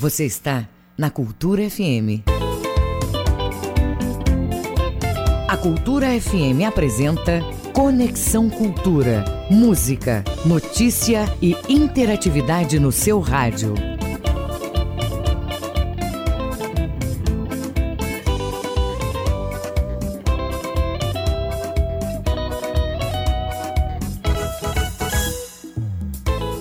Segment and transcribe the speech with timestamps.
[0.00, 0.66] Você está
[0.96, 2.24] na Cultura FM.
[5.46, 7.42] A Cultura FM apresenta
[7.74, 9.22] Conexão Cultura.
[9.50, 13.74] Música, notícia e interatividade no seu rádio.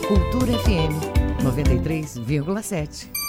[0.05, 3.28] Cultura FM 93,7.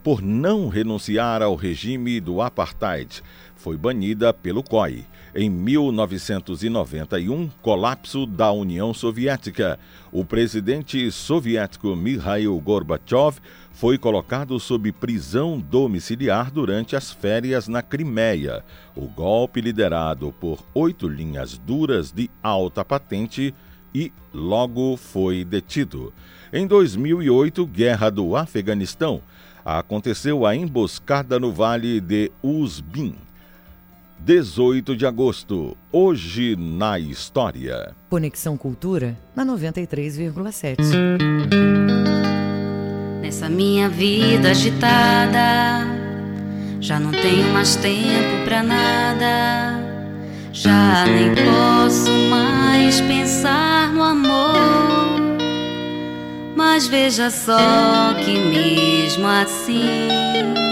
[0.04, 3.24] por não renunciar ao regime do apartheid.
[3.56, 5.06] Foi banida pelo COI.
[5.40, 9.78] Em 1991, colapso da União Soviética.
[10.12, 13.38] O presidente soviético Mikhail Gorbachev
[13.72, 18.66] foi colocado sob prisão domiciliar durante as férias na Crimeia.
[18.96, 23.54] O golpe, liderado por oito linhas duras de alta patente,
[23.94, 26.12] e logo foi detido.
[26.52, 29.22] Em 2008, Guerra do Afeganistão.
[29.64, 33.27] Aconteceu a emboscada no vale de Uzbin.
[34.20, 37.96] 18 de agosto, hoje na história.
[38.10, 40.78] Conexão Cultura na 93,7.
[43.22, 45.86] Nessa minha vida agitada,
[46.80, 49.88] já não tenho mais tempo pra nada.
[50.52, 55.18] Já nem posso mais pensar no amor.
[56.56, 60.67] Mas veja só que mesmo assim.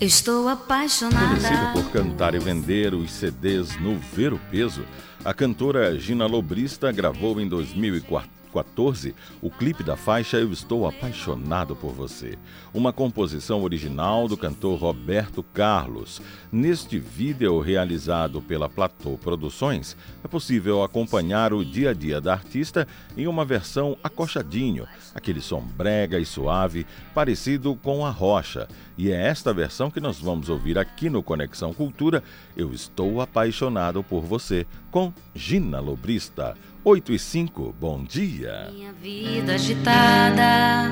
[0.00, 1.26] Estou apaixonada.
[1.26, 4.84] Conhecida por cantar e vender os CDs no Ver o Peso,
[5.24, 11.76] a cantora Gina Lobrista gravou em 2004 14, o clipe da faixa Eu Estou Apaixonado
[11.76, 12.38] por Você,
[12.72, 16.20] uma composição original do cantor Roberto Carlos.
[16.50, 22.86] Neste vídeo realizado pela Platô Produções, é possível acompanhar o dia a dia da artista
[23.16, 28.68] em uma versão acochadinho, aquele som brega e suave, parecido com a rocha.
[28.96, 32.22] E é esta versão que nós vamos ouvir aqui no Conexão Cultura,
[32.56, 36.56] Eu Estou Apaixonado por Você, com Gina Lobrista.
[36.88, 38.70] 8 e 5, bom dia.
[38.72, 40.90] Minha vida agitada,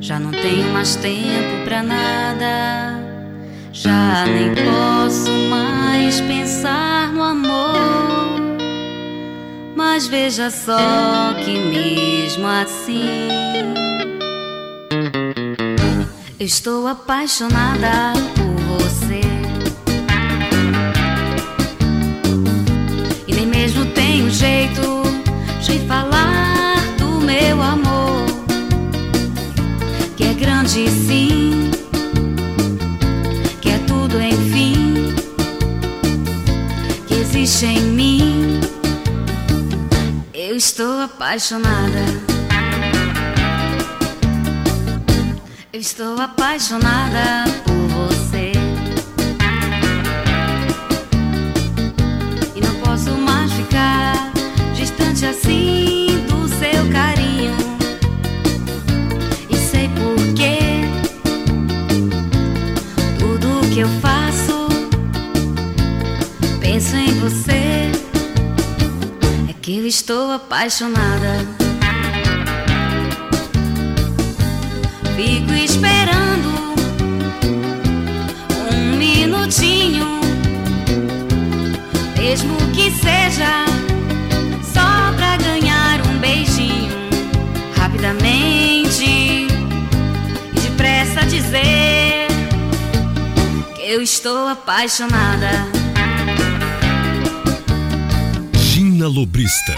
[0.00, 2.98] já não tenho mais tempo pra nada.
[3.70, 8.40] Já nem posso mais pensar no amor.
[9.76, 13.28] Mas veja só que mesmo assim,
[16.40, 19.23] estou apaixonada por você.
[24.34, 25.04] Jeito
[25.60, 28.26] de falar do meu amor,
[30.16, 31.70] que é grande sim,
[33.60, 35.14] que é tudo enfim,
[37.06, 38.60] que existe em mim.
[40.32, 42.04] Eu estou apaixonada.
[45.72, 47.73] Eu estou apaixonada por
[55.24, 57.54] longe assim do seu carinho.
[59.48, 60.58] E sei por porquê.
[63.18, 64.68] Tudo que eu faço,
[66.60, 67.90] penso em você.
[69.48, 71.46] É que eu estou apaixonada.
[75.16, 76.74] Fico esperando
[78.72, 80.20] um minutinho,
[82.18, 83.73] mesmo que seja.
[87.84, 92.28] Rapidamente e depressa dizer
[93.76, 95.50] que eu estou apaixonada.
[98.54, 99.76] Gina Lobrista,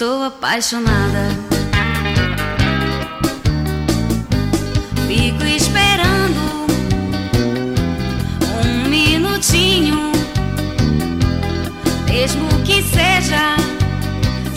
[0.00, 1.28] estou apaixonada.
[5.06, 6.40] Fico esperando
[8.64, 10.10] um minutinho,
[12.06, 13.56] mesmo que seja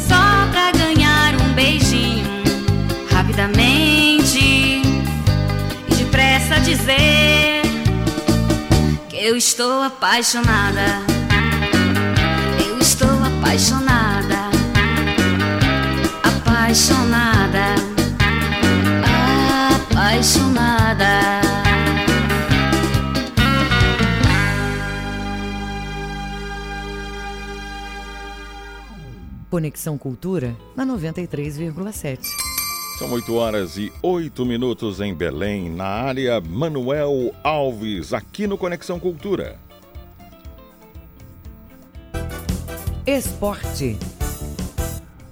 [0.08, 2.26] só pra ganhar um beijinho
[3.12, 7.64] rapidamente e depressa dizer
[9.10, 11.13] que eu estou apaixonada.
[20.94, 21.42] Apaixonada.
[29.50, 32.20] Conexão Cultura na 93,7.
[32.98, 39.00] São 8 horas e 8 minutos em Belém, na área Manuel Alves, aqui no Conexão
[39.00, 39.60] Cultura.
[43.06, 43.98] Esporte.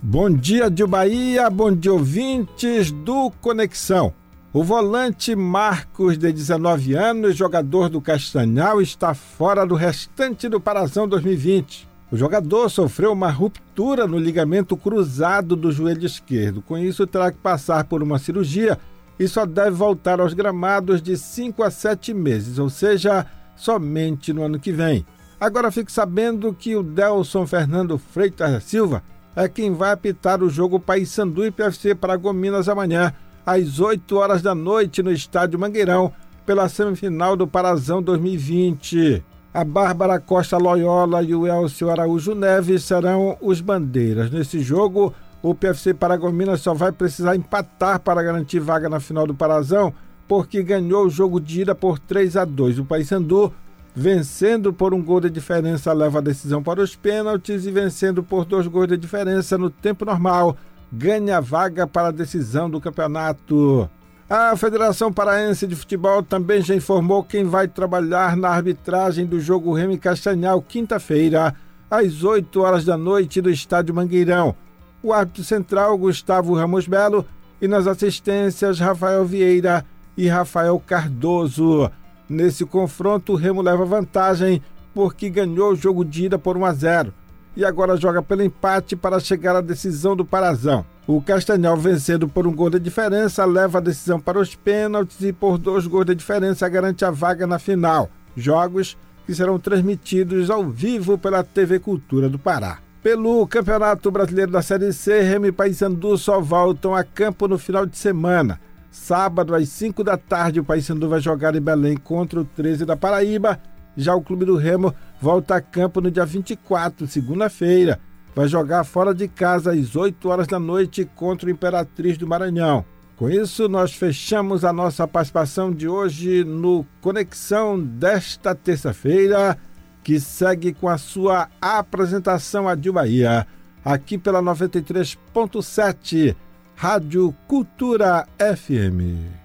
[0.01, 4.13] Bom dia de Bahia, bom dia ouvintes do Conexão.
[4.53, 11.07] O volante Marcos, de 19 anos, jogador do Castanhal, está fora do restante do Parazão
[11.07, 11.87] 2020.
[12.11, 16.61] O jogador sofreu uma ruptura no ligamento cruzado do joelho esquerdo.
[16.61, 18.77] Com isso, terá que passar por uma cirurgia
[19.17, 23.25] e só deve voltar aos gramados de 5 a 7 meses, ou seja,
[23.55, 25.05] somente no ano que vem.
[25.39, 29.01] Agora fique sabendo que o Delson Fernando Freitas da Silva
[29.33, 33.13] é quem vai apitar o jogo Paysandu e PFC Paragominas amanhã,
[33.45, 36.11] às 8 horas da noite, no estádio Mangueirão,
[36.45, 39.23] pela semifinal do Parazão 2020.
[39.53, 44.31] A Bárbara Costa Loyola e o Elcio Araújo Neves serão os bandeiras.
[44.31, 49.33] Nesse jogo, o PFC Paragominas só vai precisar empatar para garantir vaga na final do
[49.33, 49.93] Parazão,
[50.27, 52.79] porque ganhou o jogo de ida por 3 a 2.
[52.79, 53.51] O Paysandu,
[53.93, 58.45] vencendo por um gol de diferença, leva a decisão para os pênaltis e vencendo por
[58.45, 60.55] dois gols de diferença no tempo normal,
[60.91, 63.89] ganha vaga para a decisão do campeonato.
[64.29, 69.73] A Federação Paraense de Futebol também já informou quem vai trabalhar na arbitragem do jogo
[69.73, 71.55] Remy Castanhal, quinta-feira,
[71.89, 74.55] às 8 horas da noite, no Estádio Mangueirão.
[75.03, 77.25] O árbitro central, Gustavo Ramos Belo,
[77.61, 79.85] e nas assistências, Rafael Vieira
[80.17, 81.91] e Rafael Cardoso.
[82.29, 84.61] Nesse confronto, o Remo leva vantagem
[84.93, 87.13] porque ganhou o jogo de ida por 1 a 0
[87.55, 90.85] e agora joga pelo empate para chegar à decisão do Parazão.
[91.07, 95.33] O Castanhal, vencendo por um gol de diferença, leva a decisão para os pênaltis e
[95.33, 98.09] por dois gols de diferença garante a vaga na final.
[98.35, 102.79] Jogos que serão transmitidos ao vivo pela TV Cultura do Pará.
[103.03, 107.85] Pelo Campeonato Brasileiro da Série C, Remy e Paysandu só voltam a campo no final
[107.85, 108.59] de semana.
[108.91, 112.95] Sábado, às 5 da tarde, o Paysandu vai jogar em Belém contra o 13 da
[112.95, 113.59] Paraíba.
[113.95, 117.99] Já o Clube do Remo volta a campo no dia 24, segunda-feira.
[118.33, 122.85] Vai jogar fora de casa às 8 horas da noite contra o Imperatriz do Maranhão.
[123.17, 129.57] Com isso, nós fechamos a nossa participação de hoje no Conexão desta terça-feira,
[130.03, 133.45] que segue com a sua apresentação a Bahia,
[133.85, 136.35] aqui pela 93.7,
[136.75, 139.40] Rádio Cultura FM.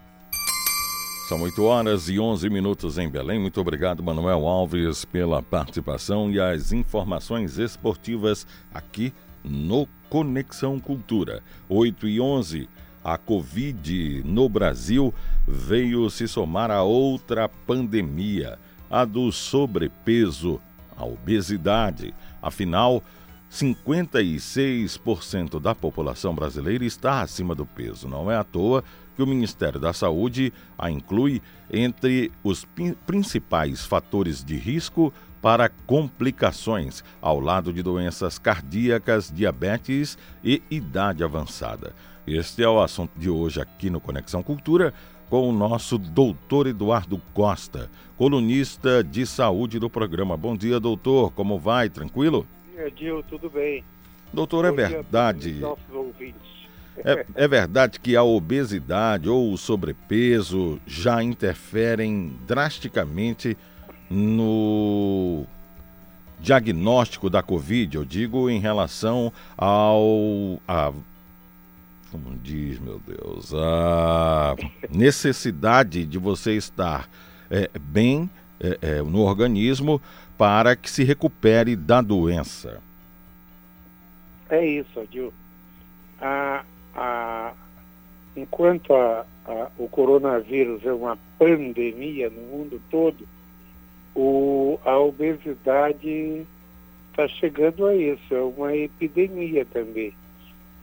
[1.28, 3.40] São 8 horas e 11 minutos em Belém.
[3.40, 11.42] Muito obrigado, Manuel Alves, pela participação e as informações esportivas aqui no Conexão Cultura.
[11.68, 12.68] 8 e 11.
[13.02, 15.12] A Covid no Brasil
[15.48, 18.56] veio se somar a outra pandemia,
[18.88, 20.60] a do sobrepeso,
[20.96, 22.14] a obesidade.
[22.40, 23.02] Afinal,
[23.50, 28.06] 56% da população brasileira está acima do peso.
[28.06, 28.84] Não é à toa
[29.16, 31.40] que o Ministério da Saúde a inclui
[31.72, 32.66] entre os
[33.06, 41.94] principais fatores de risco para complicações, ao lado de doenças cardíacas, diabetes e idade avançada.
[42.26, 44.92] Este é o assunto de hoje aqui no Conexão Cultura
[45.30, 50.36] com o nosso doutor Eduardo Costa, colunista de saúde do programa.
[50.36, 51.32] Bom dia, doutor.
[51.32, 51.88] Como vai?
[51.88, 52.46] Tranquilo?
[52.66, 53.22] Bom dia, Gil.
[53.24, 53.84] Tudo bem.
[54.32, 55.60] Doutor, é verdade.
[57.04, 63.56] É, é, verdade que a obesidade ou o sobrepeso já interferem drasticamente
[64.10, 65.44] no
[66.40, 70.92] diagnóstico da Covid, eu digo em relação ao a
[72.10, 74.54] como diz, meu Deus, a
[74.90, 77.10] necessidade de você estar
[77.50, 80.00] é, bem é, é, no organismo
[80.38, 82.80] para que se recupere da doença.
[84.48, 85.32] É isso, Adil.
[86.20, 86.64] A,
[86.96, 87.52] a,
[88.34, 93.28] enquanto a, a, o coronavírus é uma pandemia no mundo todo,
[94.14, 96.46] o, a obesidade
[97.10, 100.12] está chegando a isso, é uma epidemia também.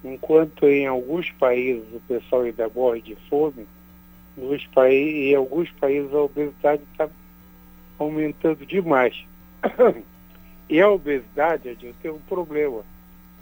[0.03, 3.65] Enquanto em alguns países o pessoal ainda morre de fome,
[4.37, 7.09] nos países, em alguns países a obesidade está
[7.97, 9.25] aumentando demais.
[10.69, 12.83] e a obesidade, Adil, tem um problema.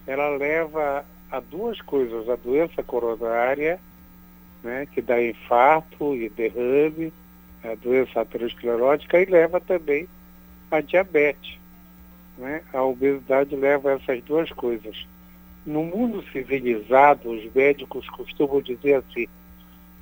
[0.06, 3.80] Ela leva a duas coisas, a doença coronária,
[4.62, 7.14] né, que dá infarto e derrame,
[7.64, 10.08] a doença aterosclerótica, e leva também
[10.70, 11.58] a diabetes.
[12.38, 12.62] Né?
[12.74, 15.08] A obesidade leva a essas duas coisas.
[15.66, 19.28] No mundo civilizado, os médicos costumam dizer assim,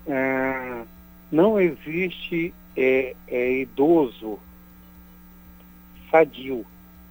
[0.10, 0.84] ah,
[1.32, 4.40] não existe é, é, idoso
[6.10, 6.66] sadio,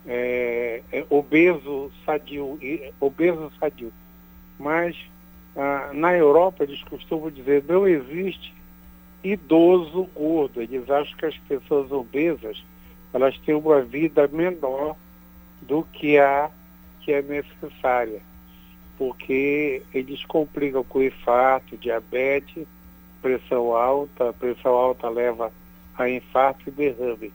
[0.07, 2.59] é, é obeso sadio,
[2.99, 3.93] obeso sadio.
[4.59, 4.97] Mas
[5.57, 8.55] ah, na Europa eles costumam dizer não existe
[9.23, 10.61] idoso gordo.
[10.61, 12.62] Eles acham que as pessoas obesas
[13.12, 14.97] elas têm uma vida menor
[15.62, 16.50] do que a
[17.00, 18.21] que é necessária
[18.99, 22.67] porque eles complicam com infarto, diabetes,
[23.23, 25.53] pressão alta, pressão alta leva
[25.97, 27.33] a infarto e derrame.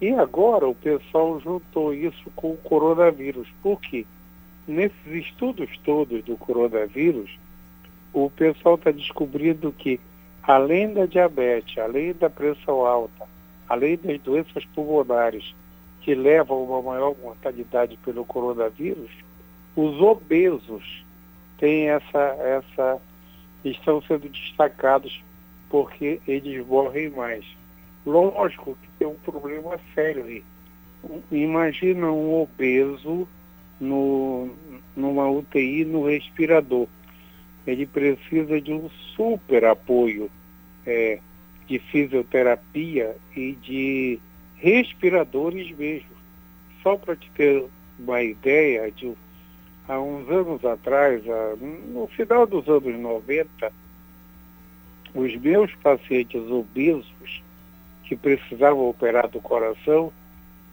[0.00, 3.48] E agora o pessoal juntou isso com o coronavírus.
[3.60, 4.06] Por quê?
[4.66, 7.30] Nesses estudos todos do coronavírus,
[8.12, 9.98] o pessoal está descobrindo que,
[10.42, 13.26] além da diabetes, além da pressão alta,
[13.68, 15.54] além das doenças pulmonares
[16.02, 19.10] que levam a uma maior mortalidade pelo coronavírus,
[19.74, 21.04] os obesos
[21.58, 23.00] têm essa, essa,
[23.64, 25.22] estão sendo destacados
[25.70, 27.44] porque eles morrem mais.
[28.04, 30.44] Lógico que tem um problema sério aí.
[31.30, 33.26] Imagina um obeso
[33.82, 34.48] no,
[34.96, 36.86] numa UTI no respirador.
[37.66, 40.30] Ele precisa de um super apoio
[40.86, 41.18] é,
[41.66, 44.20] de fisioterapia e de
[44.56, 46.10] respiradores mesmo.
[46.82, 47.64] Só para te ter
[47.98, 49.12] uma ideia de
[49.88, 51.22] há uns anos atrás,
[51.92, 53.72] no final dos anos 90,
[55.14, 57.42] os meus pacientes obesos
[58.04, 60.12] que precisavam operar do coração,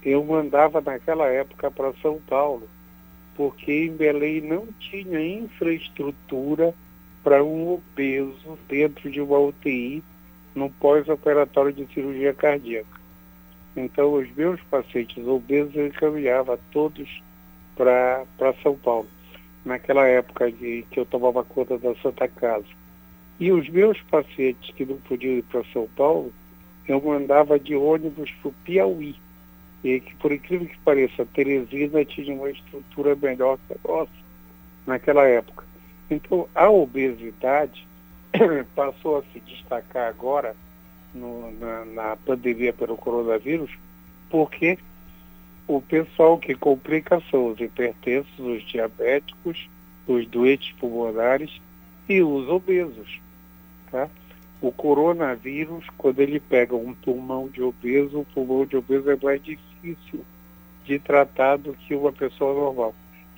[0.03, 2.67] eu mandava naquela época para São Paulo,
[3.39, 6.75] porque em Belém não tinha infraestrutura
[7.23, 10.03] para um obeso dentro de uma UTI
[10.53, 12.99] no pós-operatório de cirurgia cardíaca.
[13.77, 17.07] Então, os meus pacientes obesos eu encaminhava todos
[17.77, 18.25] para
[18.61, 19.07] São Paulo,
[19.63, 22.67] naquela época de, que eu tomava conta da Santa Casa.
[23.39, 26.33] E os meus pacientes que não podiam ir para São Paulo,
[26.89, 29.15] eu mandava de ônibus para o Piauí.
[29.83, 34.11] E que, por incrível que pareça, Teresina tinha uma estrutura melhor que a nossa
[34.85, 35.63] naquela época.
[36.09, 37.87] Então, a obesidade
[38.75, 40.55] passou a se destacar agora
[41.13, 43.71] no, na, na pandemia pelo coronavírus,
[44.29, 44.77] porque
[45.67, 49.69] o pessoal que complica são os hipertensos, os diabéticos,
[50.07, 51.61] os doentes pulmonares
[52.07, 53.19] e os obesos.
[53.91, 54.09] Tá?
[54.61, 59.41] O coronavírus, quando ele pega um pulmão de obeso, o pulmão de obeso é mais
[59.41, 59.68] difícil
[60.85, 62.95] de tratar do que uma pessoa normal.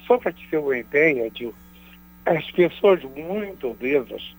[0.07, 1.31] Só para te ter uma ideia,
[2.25, 4.36] as pessoas muito obesas,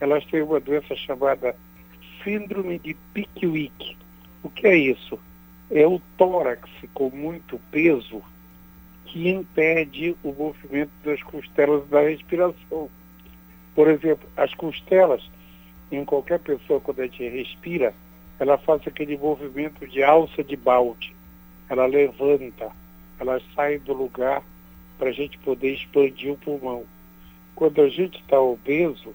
[0.00, 1.54] elas têm uma doença chamada
[2.22, 3.96] síndrome de Pickwick.
[4.42, 5.18] O que é isso?
[5.70, 8.22] é o tórax com muito peso
[9.04, 12.90] que impede o movimento das costelas da respiração.
[13.74, 15.22] Por exemplo, as costelas,
[15.90, 17.94] em qualquer pessoa, quando a gente respira,
[18.38, 21.14] ela faz aquele movimento de alça de balde.
[21.68, 22.70] Ela levanta,
[23.18, 24.42] ela sai do lugar
[24.98, 26.84] para a gente poder expandir o pulmão.
[27.54, 29.14] Quando a gente está obeso,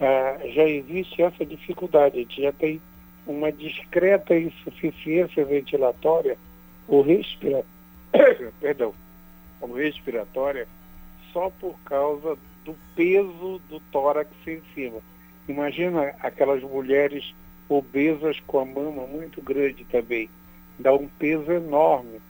[0.00, 2.80] ah, já existe essa dificuldade, a gente já tem
[3.26, 6.36] uma discreta insuficiência ventilatória
[6.88, 7.64] o respira...
[8.60, 8.94] Perdão,
[9.60, 10.66] como respiratória
[11.32, 15.00] só por causa do peso do tórax em cima.
[15.46, 17.34] Imagina aquelas mulheres
[17.68, 20.30] obesas com a mama muito grande também.
[20.78, 22.20] Dá um peso enorme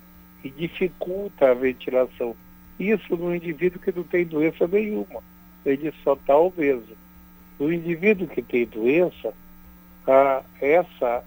[0.42, 2.34] e dificulta a ventilação.
[2.78, 5.22] Isso no indivíduo que não tem doença nenhuma.
[5.66, 6.96] Ele só está obeso.
[7.58, 9.34] No indivíduo que tem doença,
[10.60, 11.24] essa,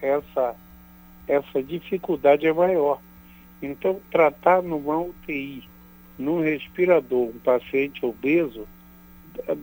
[0.00, 0.54] essa,
[1.26, 3.00] essa dificuldade é maior.
[3.62, 5.64] Então, tratar numa UTI,
[6.18, 8.68] num respirador, um paciente obeso,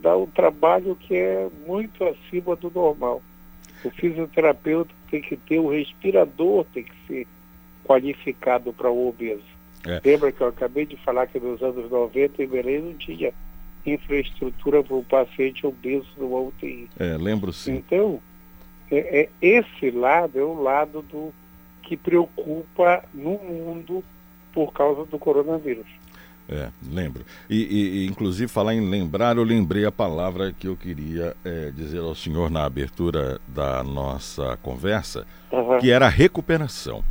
[0.02, 3.22] dá um trabalho que é muito acima do normal.
[3.84, 7.28] O fisioterapeuta tem que ter, o respirador tem que ser
[7.84, 9.44] qualificado para o obeso.
[9.86, 10.02] É.
[10.04, 13.34] Lembra que eu acabei de falar que nos anos 90 em Belém não tinha
[13.86, 16.88] infraestrutura para o paciente obeso no UTI.
[16.98, 17.76] É, lembro sim.
[17.76, 18.22] Então,
[18.90, 21.34] é, é, esse lado é o lado do
[21.82, 24.04] que preocupa no mundo
[24.54, 25.88] por causa do coronavírus.
[26.52, 27.24] É, lembro.
[27.50, 32.00] E, e, inclusive, falar em lembrar, eu lembrei a palavra que eu queria é, dizer
[32.00, 35.80] ao senhor na abertura da nossa conversa, uhum.
[35.80, 37.02] que era recuperação.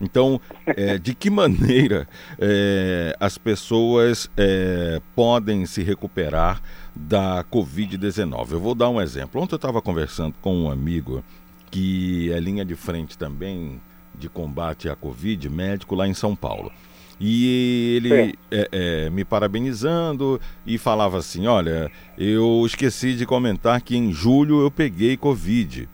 [0.00, 2.08] Então, é, de que maneira
[2.40, 6.60] é, as pessoas é, podem se recuperar
[6.94, 8.52] da Covid-19?
[8.52, 9.40] Eu vou dar um exemplo.
[9.40, 11.22] Ontem eu estava conversando com um amigo
[11.70, 13.80] que é linha de frente também
[14.14, 16.72] de combate à Covid, médico lá em São Paulo.
[17.20, 23.96] E ele é, é, me parabenizando e falava assim: Olha, eu esqueci de comentar que
[23.96, 25.88] em julho eu peguei Covid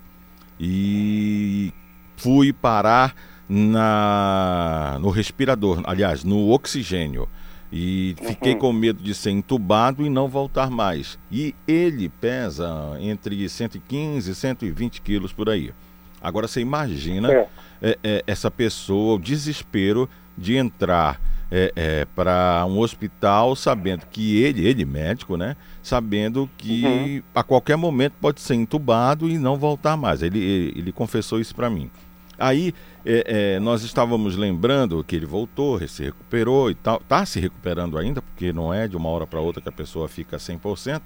[0.60, 1.72] e
[2.16, 3.14] fui parar
[3.48, 7.28] na, no respirador, aliás, no oxigênio.
[7.72, 8.58] E fiquei uhum.
[8.60, 11.18] com medo de ser entubado e não voltar mais.
[11.32, 15.72] E ele pesa entre 115 e 120 quilos por aí.
[16.22, 17.48] Agora você imagina é.
[17.82, 21.20] É, é, essa pessoa, o desespero de entrar
[21.50, 25.56] é, é, para um hospital sabendo que ele, ele médico, né?
[25.82, 27.22] Sabendo que uhum.
[27.34, 30.22] a qualquer momento pode ser entubado e não voltar mais.
[30.22, 31.90] Ele, ele, ele confessou isso para mim.
[32.38, 32.74] Aí
[33.06, 36.96] é, é, nós estávamos lembrando que ele voltou, se recuperou e tal.
[36.96, 40.08] Está se recuperando ainda, porque não é de uma hora para outra que a pessoa
[40.08, 41.00] fica 100%.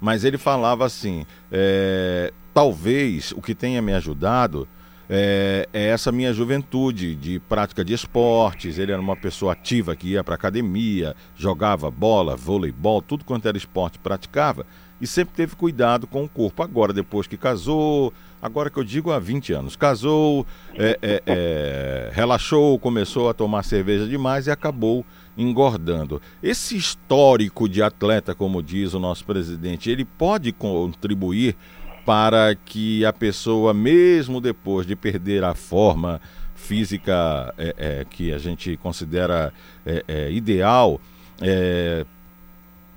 [0.00, 4.68] Mas ele falava assim: é, talvez o que tenha me ajudado
[5.12, 8.78] é, é, essa minha juventude de prática de esportes.
[8.78, 13.58] Ele era uma pessoa ativa que ia para academia, jogava bola, voleibol, tudo quanto era
[13.58, 14.64] esporte praticava
[15.00, 16.62] e sempre teve cuidado com o corpo.
[16.62, 22.10] Agora, depois que casou, agora que eu digo há 20 anos, casou, é, é, é,
[22.12, 25.04] relaxou, começou a tomar cerveja demais e acabou
[25.36, 26.20] engordando.
[26.42, 31.56] Esse histórico de atleta, como diz o nosso presidente, ele pode contribuir
[32.04, 36.20] para que a pessoa, mesmo depois de perder a forma
[36.54, 39.52] física é, é, que a gente considera
[39.84, 41.00] é, é ideal,
[41.40, 42.04] é,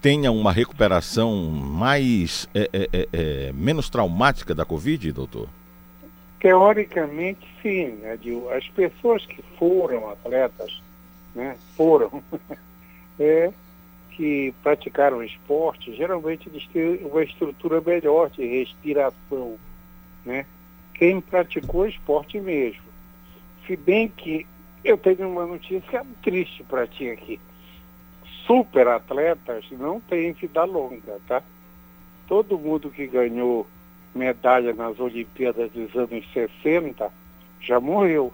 [0.01, 5.47] tenha uma recuperação mais é, menos traumática da Covid, doutor?
[6.39, 7.93] Teoricamente, sim.
[8.01, 8.19] Né,
[8.55, 10.81] As pessoas que foram atletas,
[11.33, 12.21] né, foram,
[14.15, 19.57] que praticaram esporte, geralmente eles têm uma estrutura melhor de respiração,
[20.25, 20.45] né?
[20.93, 22.83] Quem praticou esporte mesmo.
[23.65, 24.45] Se bem que
[24.83, 27.39] eu tenho uma notícia triste para ti aqui.
[28.45, 31.41] Super atletas não têm vida longa, tá?
[32.27, 33.65] Todo mundo que ganhou
[34.13, 37.11] medalha nas Olimpíadas dos anos 60
[37.61, 38.33] já morreu.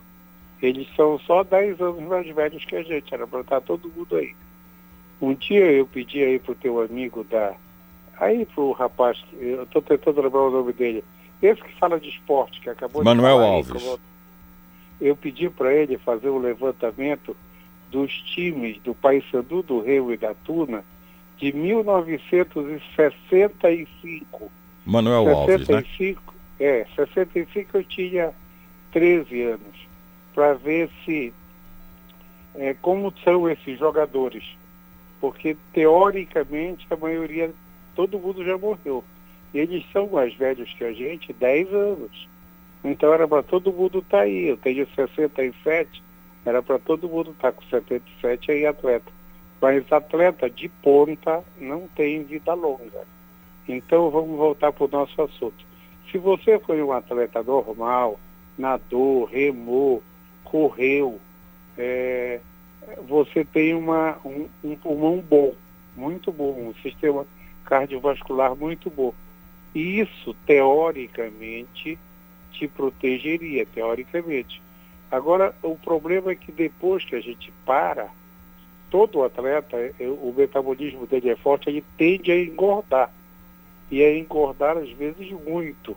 [0.61, 4.15] Eles são só 10 anos mais velhos que a gente, era para estar todo mundo
[4.15, 4.35] aí.
[5.21, 7.53] Um dia eu pedi aí pro teu amigo da.
[8.17, 11.03] Aí pro rapaz, eu estou tentando lembrar o nome dele.
[11.41, 13.83] Esse que fala de esporte, que acabou Manuel de falar Alves.
[13.83, 13.97] Aí,
[15.01, 17.35] eu pedi para ele fazer um levantamento
[17.89, 20.83] dos times do Paysandu, do Rio e da Tuna
[21.37, 24.51] de 1965.
[24.85, 25.57] Manuel 65, Alves,
[26.59, 26.59] né?
[26.59, 28.33] É, 65 eu tinha
[28.91, 29.87] 13 anos,
[30.33, 31.31] para ver se
[32.55, 34.43] é, como são esses jogadores
[35.19, 37.51] porque teoricamente a maioria,
[37.95, 39.03] todo mundo já morreu.
[39.53, 42.27] E eles são mais velhos que a gente, 10 anos.
[42.83, 44.47] Então era para todo mundo estar tá aí.
[44.47, 46.03] Eu tenho 67,
[46.45, 49.11] era para todo mundo estar tá com 77 aí atleta.
[49.61, 53.05] Mas atleta de ponta não tem vida longa.
[53.67, 55.65] Então vamos voltar para o nosso assunto.
[56.11, 58.19] Se você foi um atleta normal,
[58.57, 60.01] nadou, remou,
[60.43, 61.19] correu,
[61.77, 62.39] é,
[63.07, 65.53] você tem uma, um, um pulmão bom,
[65.95, 67.25] muito bom, um sistema
[67.65, 69.13] cardiovascular muito bom.
[69.73, 71.97] E isso, teoricamente,
[72.51, 74.61] te protegeria, teoricamente.
[75.11, 78.09] Agora, o problema é que depois que a gente para,
[78.89, 83.11] todo atleta, é, o metabolismo dele é forte, ele tende a engordar.
[83.91, 85.95] E a engordar, às vezes, muito.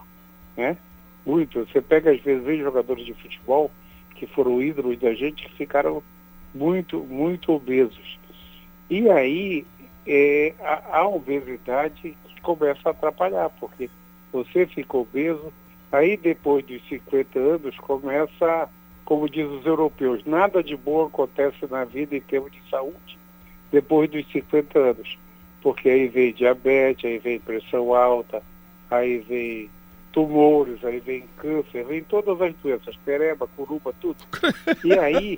[0.57, 0.77] Né?
[1.25, 1.67] Muito.
[1.67, 3.71] Você pega, às vezes, jogadores de futebol
[4.15, 6.03] que foram ídolos da gente que ficaram
[6.55, 8.19] muito, muito obesos.
[8.91, 9.67] E aí
[10.07, 13.89] é, a, a obesidade começa a atrapalhar, porque
[14.33, 15.53] você fica obeso,
[15.91, 18.69] aí depois dos 50 anos começa,
[19.05, 23.19] como diz os europeus, nada de bom acontece na vida em termos de saúde
[23.71, 25.19] depois dos 50 anos.
[25.63, 28.43] Porque aí vem diabetes, aí vem pressão alta,
[28.91, 29.71] aí vem
[30.13, 34.19] tumores, aí vem câncer, vem todas as doenças, pereba, curuba, tudo.
[34.85, 35.37] E aí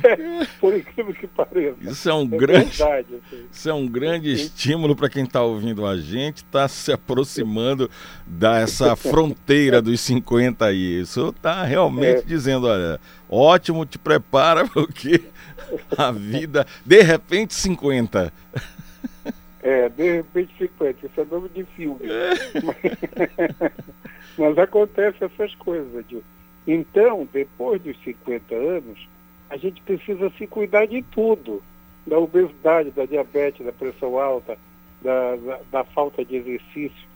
[0.60, 1.76] Por incrível que pareça.
[1.80, 3.44] Isso é um é grande, verdade, assim.
[3.50, 7.90] isso é um grande estímulo para quem está ouvindo a gente, está se aproximando
[8.26, 11.00] dessa fronteira dos 50 aí.
[11.00, 12.22] Isso está realmente é.
[12.22, 15.22] dizendo, olha, ótimo, te prepara porque
[15.96, 18.32] a vida, de repente 50.
[19.62, 22.00] É, de repente 50, isso é nome de filme.
[22.04, 22.30] É.
[22.64, 23.72] Mas,
[24.38, 26.22] mas acontece essas coisas, Adil.
[26.66, 29.08] Então, depois dos 50 anos,
[29.50, 31.62] a gente precisa se cuidar de tudo,
[32.06, 34.56] da obesidade, da diabetes, da pressão alta,
[35.02, 37.08] da, da, da falta de exercício.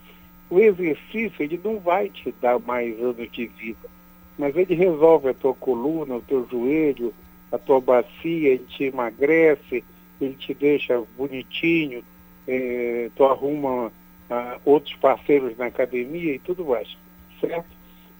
[0.50, 3.88] O exercício, ele não vai te dar mais anos de vida,
[4.36, 7.14] mas ele resolve a tua coluna, o teu joelho,
[7.50, 9.84] a tua bacia, ele te emagrece,
[10.20, 12.04] ele te deixa bonitinho,
[12.46, 13.92] é, tu arruma
[14.30, 16.96] ah, outros parceiros na academia e tudo mais,
[17.40, 17.66] certo?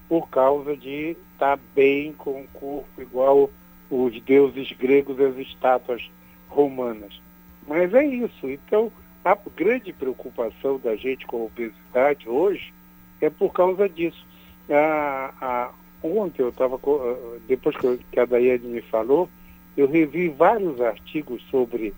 [0.08, 3.50] Por causa de estar tá bem com o corpo igual
[3.90, 6.10] os deuses gregos e as estátuas
[6.48, 7.20] romanas.
[7.66, 8.48] Mas é isso.
[8.48, 8.92] Então,
[9.24, 12.72] a grande preocupação da gente com a obesidade hoje
[13.20, 14.26] é por causa disso.
[16.02, 16.78] ontem eu estava,
[17.48, 17.76] depois
[18.10, 19.28] que a Daiane me falou,
[19.76, 21.94] eu revi vários artigos sobre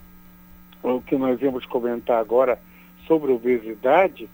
[0.95, 2.59] o que nós vamos comentar agora
[3.07, 4.29] sobre obesidade,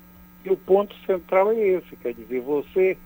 [0.44, 2.96] e o ponto central é esse, quer dizer, você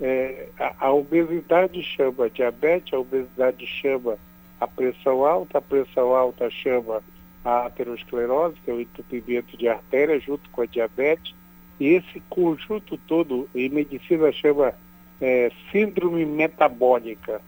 [0.00, 4.18] é, a, a, obesidade chama diabetes, a obesidade chama
[4.60, 7.02] a pressão alta, a pressão alta chama
[7.44, 11.34] a aterosclerose, que é o entupimento de artéria, junto com a diabetes,
[11.78, 14.74] e esse conjunto todo, em medicina chama
[15.20, 17.40] é, síndrome metabólica,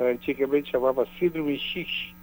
[0.00, 2.14] antigamente chamava síndrome X,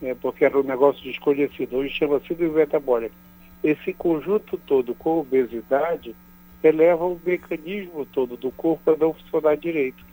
[0.00, 3.14] né, porque era um negócio desconhecido, hoje chama síndrome metabólica.
[3.62, 6.14] Esse conjunto todo com obesidade
[6.62, 10.04] eleva o mecanismo todo do corpo a não funcionar direito.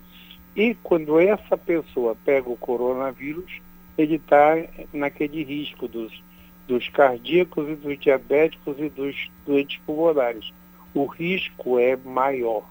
[0.56, 3.62] E quando essa pessoa pega o coronavírus,
[3.98, 4.56] ele está
[4.93, 6.24] naquele risco dos,
[6.67, 10.54] dos cardíacos e dos diabéticos e dos doentes pulmonares.
[10.93, 12.63] O risco é maior.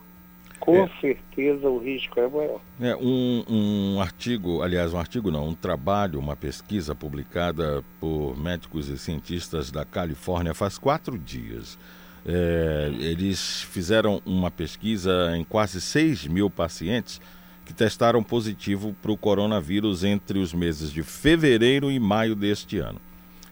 [0.61, 0.91] Com é.
[1.01, 2.61] certeza o risco é maior.
[2.81, 8.89] É, um, um artigo, aliás, um artigo não, um trabalho, uma pesquisa publicada por médicos
[8.89, 11.79] e cientistas da Califórnia faz quatro dias
[12.27, 17.21] é, eles fizeram uma pesquisa em quase 6 mil pacientes
[17.67, 23.01] que testaram positivo para o coronavírus entre os meses de fevereiro e maio deste ano.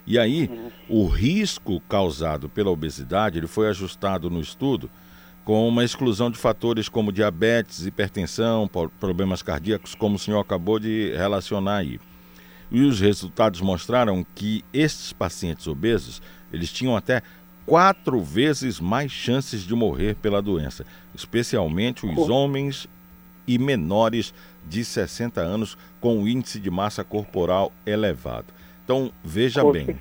[0.06, 0.50] E aí,
[0.88, 4.90] o risco causado pela obesidade ele foi ajustado no estudo
[5.44, 8.68] com uma exclusão de fatores como diabetes, hipertensão,
[9.00, 11.98] problemas cardíacos, como o senhor acabou de relacionar aí.
[12.70, 17.22] E os resultados mostraram que estes pacientes obesos, eles tinham até
[17.66, 22.88] quatro vezes mais chances de morrer pela doença, especialmente os homens
[23.46, 24.32] e menores
[24.66, 28.46] de 60 anos com índice de massa corporal elevado.
[28.84, 29.98] Então, veja bem.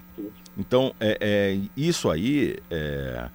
[0.58, 3.30] Então, é, é isso aí é,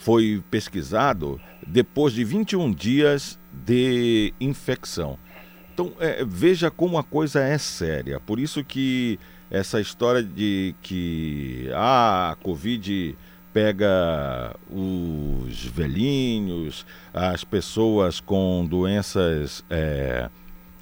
[0.00, 5.18] foi pesquisado depois de 21 dias de infecção.
[5.72, 8.18] Então, é, veja como a coisa é séria.
[8.18, 9.18] Por isso que
[9.50, 13.16] essa história de que ah, a Covid
[13.52, 20.30] pega os velhinhos, as pessoas com doenças é,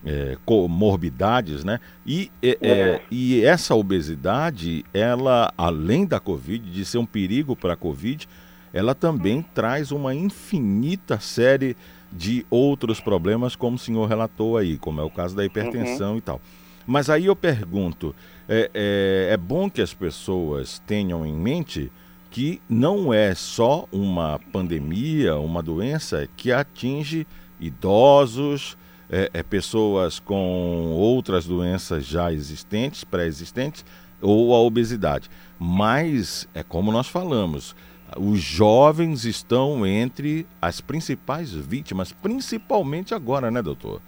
[0.04, 1.80] é, comorbidades, né?
[2.06, 3.02] E, é, é.
[3.10, 8.28] e essa obesidade, ela, além da Covid, de ser um perigo para a Covid,
[8.72, 11.76] ela também traz uma infinita série
[12.12, 16.18] de outros problemas, como o senhor relatou aí, como é o caso da hipertensão uhum.
[16.18, 16.40] e tal.
[16.86, 18.14] Mas aí eu pergunto,
[18.48, 21.92] é, é, é bom que as pessoas tenham em mente
[22.30, 27.26] que não é só uma pandemia, uma doença que atinge
[27.60, 28.76] idosos,
[29.10, 33.84] é, é, pessoas com outras doenças já existentes, pré-existentes,
[34.20, 35.30] ou a obesidade.
[35.58, 37.74] Mas, é como nós falamos,
[38.16, 44.00] os jovens estão entre as principais vítimas, principalmente agora, né, doutor?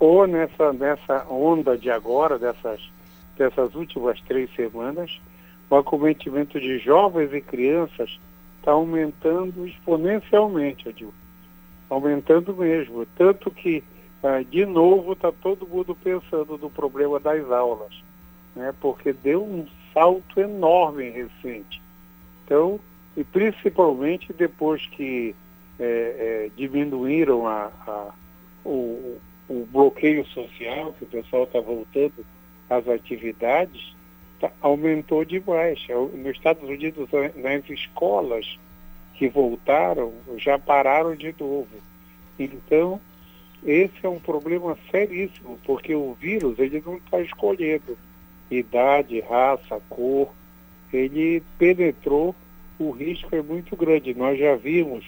[0.00, 2.80] Ou nessa, nessa onda de agora, dessas,
[3.36, 5.20] dessas últimas três semanas,
[5.70, 8.18] o acometimento de jovens e crianças
[8.58, 11.12] está aumentando exponencialmente, Adil.
[11.90, 13.06] Aumentando mesmo.
[13.16, 13.82] Tanto que,
[14.22, 17.92] ah, de novo, está todo mundo pensando no problema das aulas,
[18.54, 18.74] né?
[18.80, 21.82] porque deu um salto enorme recente.
[22.44, 22.78] Então,
[23.18, 25.34] e principalmente depois que
[25.80, 28.14] é, é, diminuíram a, a,
[28.64, 32.24] o, o bloqueio social, que o pessoal está voltando
[32.70, 33.92] às atividades,
[34.38, 35.84] tá, aumentou demais.
[35.88, 38.56] É nos Estados Unidos, nas escolas
[39.14, 41.66] que voltaram, já pararam de novo.
[42.38, 43.00] Então,
[43.66, 47.98] esse é um problema seríssimo, porque o vírus ele não está escolhendo
[48.48, 50.32] idade, raça, cor,
[50.92, 52.32] ele penetrou,
[52.78, 54.14] o risco é muito grande.
[54.14, 55.04] Nós já vimos,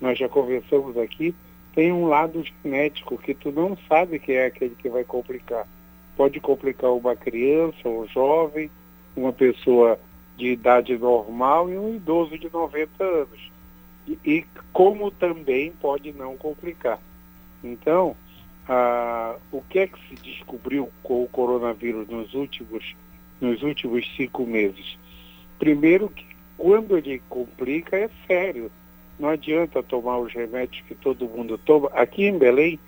[0.00, 1.34] nós já conversamos aqui,
[1.74, 5.66] tem um lado genético que tu não sabe quem é aquele que vai complicar.
[6.16, 8.70] Pode complicar uma criança, um jovem,
[9.16, 9.98] uma pessoa
[10.36, 13.52] de idade normal e um idoso de 90 anos.
[14.06, 16.98] E, e como também pode não complicar.
[17.62, 18.16] Então,
[18.68, 22.94] ah, o que é que se descobriu com o coronavírus nos últimos,
[23.40, 24.98] nos últimos cinco meses?
[25.58, 28.70] Primeiro, que quando ele complica é sério.
[29.18, 31.88] Não adianta tomar os remédios que todo mundo toma.
[31.92, 32.78] Aqui em Belém,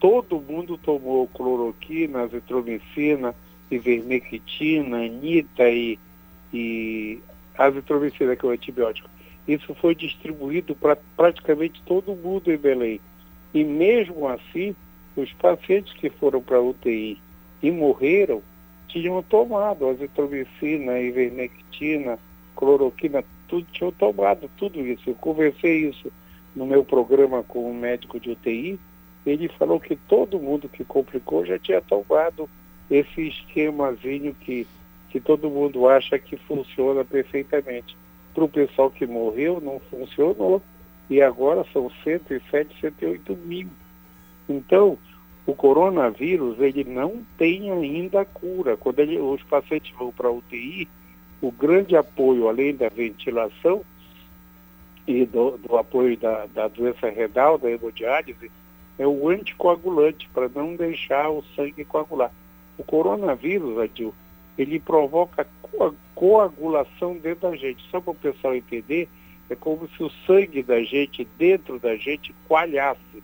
[0.00, 3.34] todo mundo tomou cloroquina, azitromicina,
[3.70, 5.98] ivermectina, anita e,
[6.52, 7.18] e
[7.58, 9.08] azitromicina, que é o antibiótico.
[9.46, 13.00] Isso foi distribuído para praticamente todo mundo em Belém.
[13.52, 14.74] E mesmo assim,
[15.16, 17.18] os pacientes que foram para a UTI
[17.62, 18.42] e morreram
[18.88, 22.18] tinham tomado azitromicina, ivermectina,
[22.62, 25.10] cloroquina, tudo, tinham tomado tudo isso.
[25.10, 26.12] Eu conversei isso
[26.54, 28.78] no meu programa com um médico de UTI,
[29.26, 32.48] ele falou que todo mundo que complicou já tinha tomado
[32.88, 34.64] esse esquemazinho que,
[35.10, 37.96] que todo mundo acha que funciona perfeitamente.
[38.32, 40.62] Para o pessoal que morreu, não funcionou.
[41.10, 43.68] E agora são 107, 108 mil.
[44.48, 44.96] Então,
[45.44, 48.76] o coronavírus, ele não tem ainda cura.
[48.76, 50.88] Quando ele, os pacientes vão para a UTI,
[51.42, 53.82] o grande apoio, além da ventilação
[55.06, 58.50] e do, do apoio da, da, doença renal, da hemodiálise,
[58.96, 62.30] é o anticoagulante, para não deixar o sangue coagular.
[62.78, 64.14] O coronavírus, Adil,
[64.56, 65.46] ele provoca
[66.14, 67.82] coagulação dentro da gente.
[67.90, 69.08] Só para o pessoal entender,
[69.50, 73.22] é como se o sangue da gente, dentro da gente, coalhasse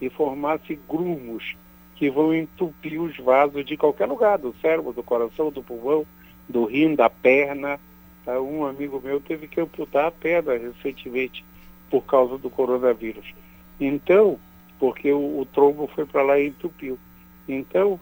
[0.00, 1.54] e formasse grumos
[1.94, 6.04] que vão entupir os vasos de qualquer lugar, do cérebro, do coração, do pulmão,
[6.50, 7.78] do rim, da perna.
[8.24, 8.40] Tá?
[8.40, 11.44] Um amigo meu teve que amputar a perna recentemente
[11.90, 13.26] por causa do coronavírus.
[13.80, 14.38] Então,
[14.78, 16.98] porque o, o trombo foi para lá e entupiu.
[17.48, 17.98] Então,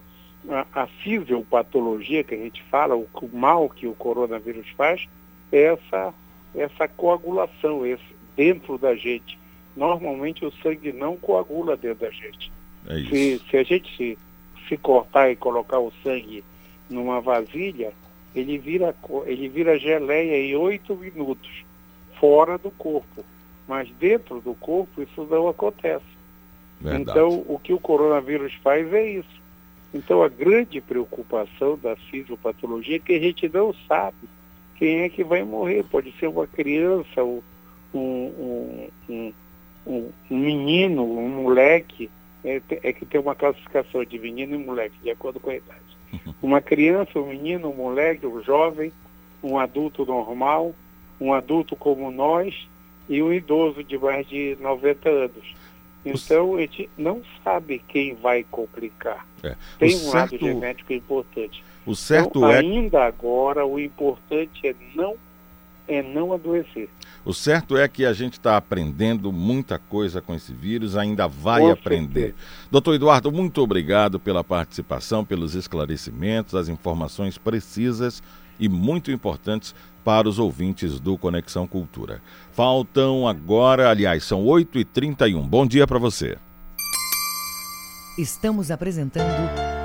[0.49, 5.07] a, a fisiopatologia que a gente fala, o, o mal que o coronavírus faz,
[5.51, 6.13] é essa,
[6.55, 9.37] essa coagulação esse, dentro da gente.
[9.75, 12.51] Normalmente o sangue não coagula dentro da gente.
[12.87, 14.17] É se, se a gente se,
[14.67, 16.43] se cortar e colocar o sangue
[16.89, 17.93] numa vasilha,
[18.35, 21.65] ele vira, ele vira geleia em oito minutos,
[22.19, 23.23] fora do corpo.
[23.67, 26.05] Mas dentro do corpo isso não acontece.
[26.81, 27.01] Verdade.
[27.01, 29.39] Então, o que o coronavírus faz é isso.
[29.93, 34.17] Então, a grande preocupação da fisiopatologia é que a gente não sabe
[34.75, 35.83] quem é que vai morrer.
[35.83, 37.41] Pode ser uma criança, um,
[37.93, 39.33] um, um,
[39.85, 42.09] um menino, um moleque.
[42.43, 45.98] É, é que tem uma classificação de menino e moleque, de acordo com a idade.
[46.41, 48.91] Uma criança, um menino, um moleque, um jovem,
[49.43, 50.73] um adulto normal,
[51.19, 52.67] um adulto como nós
[53.07, 55.55] e um idoso de mais de 90 anos.
[56.05, 59.27] Então, a gente não sabe quem vai complicar.
[59.43, 59.55] É.
[59.77, 60.33] Tem um certo...
[60.33, 61.63] lado genético importante.
[61.85, 62.59] O certo então, é...
[62.59, 65.17] Ainda agora, o importante é não,
[65.89, 66.87] é não adoecer.
[67.25, 71.61] O certo é que a gente está aprendendo muita coisa com esse vírus, ainda vai
[71.61, 72.27] com aprender.
[72.27, 72.67] Certeza.
[72.71, 78.21] Doutor Eduardo, muito obrigado pela participação, pelos esclarecimentos, as informações precisas
[78.59, 79.73] e muito importantes
[80.03, 82.21] para os ouvintes do Conexão Cultura.
[82.51, 85.41] Faltam agora, aliás, são 8h31.
[85.47, 86.37] Bom dia para você.
[88.17, 89.33] Estamos apresentando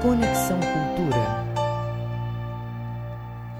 [0.03, 0.84] Conexão Cultura.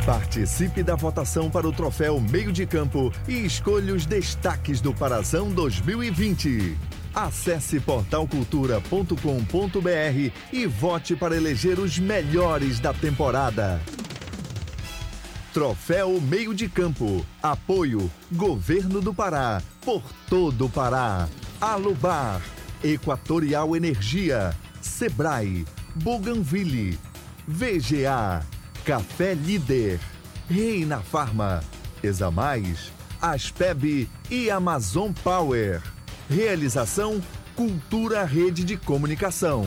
[0.04, 5.50] Participe da votação para o troféu Meio de Campo e escolha os destaques do Parazão
[5.50, 6.76] 2020.
[7.14, 13.80] Acesse portalcultura.com.br e vote para eleger os melhores da temporada.
[15.52, 17.24] Troféu Meio de Campo.
[17.42, 19.60] Apoio Governo do Pará.
[19.84, 21.28] Por todo o Pará.
[21.60, 22.40] Alubar.
[22.82, 24.56] Equatorial Energia.
[24.80, 25.66] Sebrae.
[25.96, 26.98] Bougainville.
[27.46, 28.59] VGA.
[28.84, 30.00] Café Líder,
[30.48, 31.62] Reina Farma,
[32.02, 32.90] Examais,
[33.20, 35.82] Aspeb e Amazon Power.
[36.28, 37.20] Realização
[37.54, 39.66] Cultura Rede de Comunicação.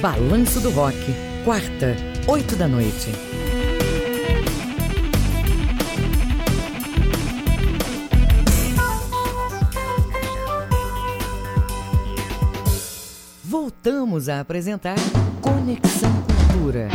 [0.00, 0.96] Balanço do Rock,
[1.44, 3.10] quarta, 8 da noite.
[13.86, 14.96] voltamos a apresentar
[15.40, 16.10] Conexão
[16.50, 16.88] Cultura.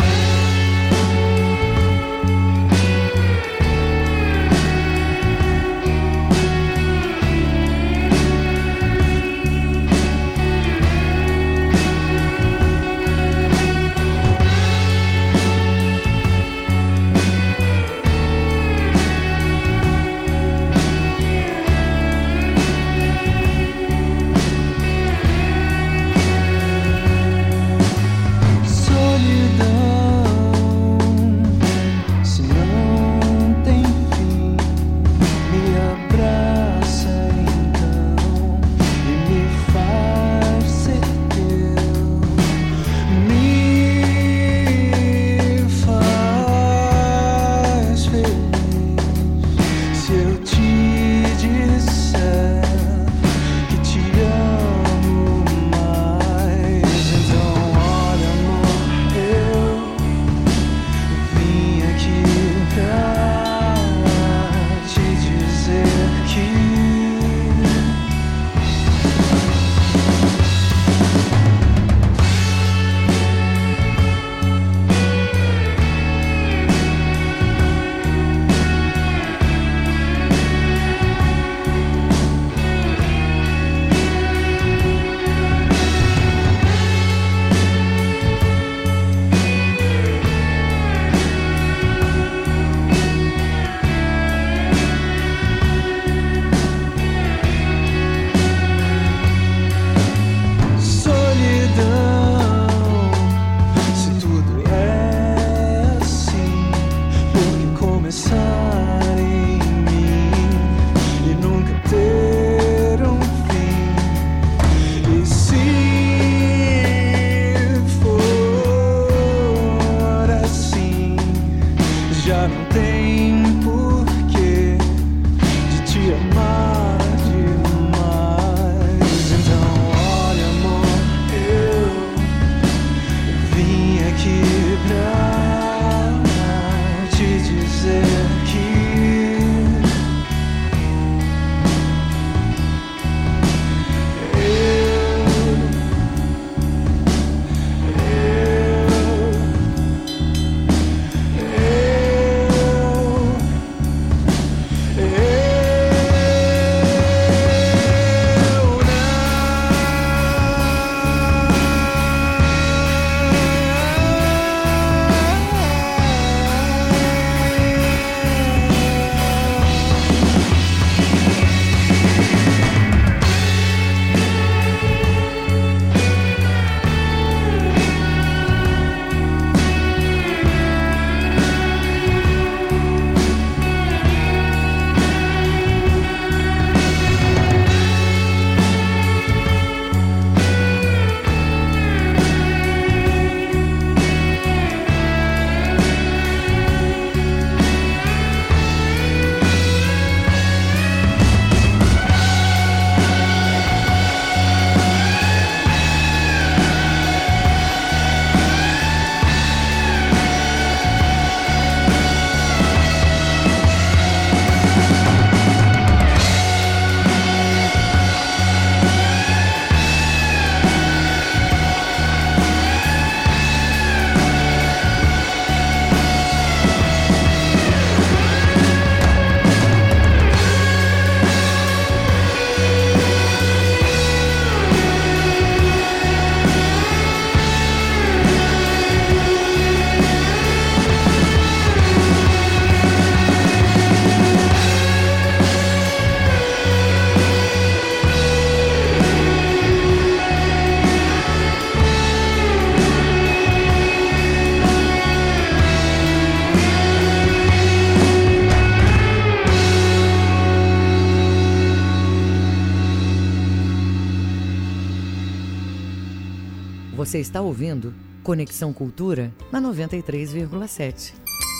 [267.11, 267.93] Você está ouvindo
[268.23, 271.13] Conexão Cultura na 93,7.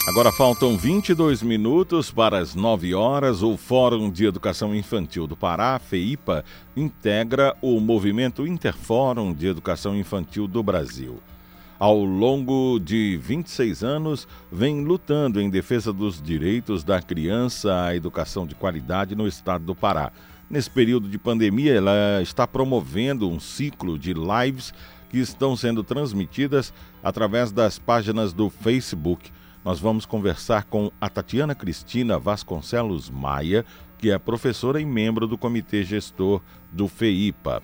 [0.08, 3.44] Agora faltam 22 minutos para as 9 horas.
[3.44, 10.48] O Fórum de Educação Infantil do Pará, FEIPA, integra o Movimento Interfórum de Educação Infantil
[10.48, 11.20] do Brasil.
[11.78, 18.48] Ao longo de 26 anos, vem lutando em defesa dos direitos da criança à educação
[18.48, 20.14] de qualidade no estado do Pará.
[20.50, 24.74] Nesse período de pandemia, ela está promovendo um ciclo de lives
[25.12, 29.32] que estão sendo transmitidas através das páginas do Facebook
[29.64, 33.64] nós vamos conversar com a Tatiana Cristina Vasconcelos Maia,
[33.96, 36.42] que é professora e membro do comitê gestor
[36.72, 37.62] do FEIPA.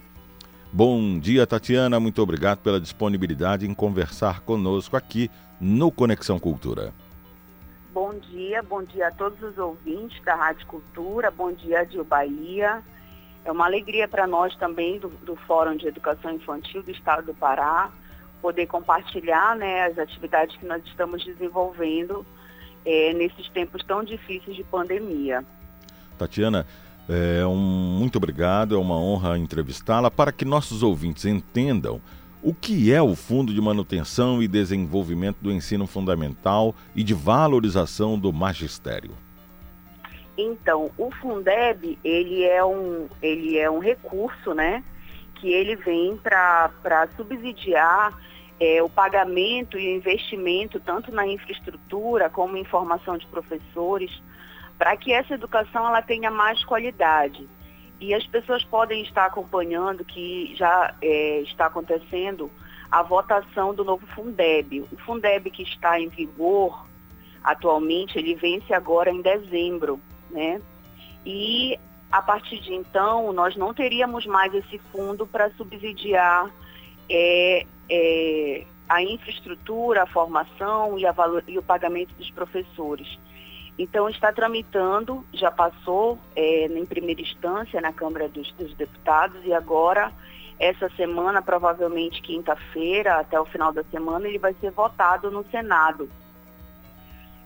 [0.72, 2.00] Bom dia, Tatiana.
[2.00, 6.94] Muito obrigado pela disponibilidade em conversar conosco aqui no Conexão Cultura.
[7.92, 12.84] Bom dia, bom dia a todos os ouvintes da Rádio Cultura, bom dia, Dio Bahia.
[13.48, 17.34] É uma alegria para nós também do, do Fórum de Educação Infantil do Estado do
[17.34, 17.90] Pará
[18.42, 22.26] poder compartilhar né, as atividades que nós estamos desenvolvendo
[22.86, 25.46] é, nesses tempos tão difíceis de pandemia.
[26.18, 26.68] Tatiana,
[27.08, 32.02] é um, muito obrigado, é uma honra entrevistá-la para que nossos ouvintes entendam
[32.44, 38.20] o que é o Fundo de Manutenção e Desenvolvimento do Ensino Fundamental e de Valorização
[38.20, 39.12] do Magistério.
[40.38, 44.84] Então, o Fundeb, ele é um, ele é um recurso, né,
[45.36, 48.14] que ele vem para subsidiar
[48.60, 54.12] é, o pagamento e o investimento tanto na infraestrutura como em formação de professores,
[54.78, 57.48] para que essa educação ela tenha mais qualidade.
[58.00, 62.52] E as pessoas podem estar acompanhando que já é, está acontecendo
[62.92, 64.82] a votação do novo Fundeb.
[64.92, 66.86] O Fundeb que está em vigor
[67.44, 70.00] atualmente, ele vence agora em dezembro,
[70.38, 70.62] né?
[71.26, 71.78] E
[72.12, 76.50] a partir de então, nós não teríamos mais esse fundo para subsidiar
[77.10, 83.08] é, é, a infraestrutura, a formação e, a valor, e, o pagamento dos professores.
[83.80, 89.52] Então, está tramitando, já passou é, em primeira instância na Câmara dos, dos Deputados e
[89.52, 90.12] agora,
[90.60, 96.10] essa semana, provavelmente quinta-feira, até o final da semana, ele vai ser votado no Senado.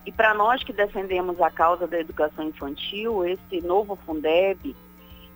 [0.06, 4.76] E para nós que defendemos a causa da educação infantil, esse novo Fundeb,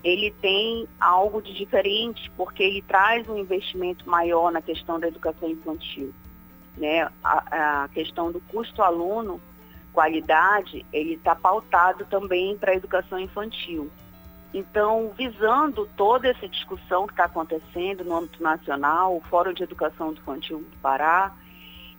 [0.03, 5.49] ele tem algo de diferente, porque ele traz um investimento maior na questão da educação
[5.49, 6.13] infantil.
[6.78, 7.09] Né?
[7.24, 9.39] A, a questão do custo aluno,
[9.93, 13.89] qualidade, ele está pautado também para a educação infantil.
[14.53, 20.13] Então, visando toda essa discussão que está acontecendo no âmbito nacional, o Fórum de Educação
[20.13, 21.34] Infantil do Pará,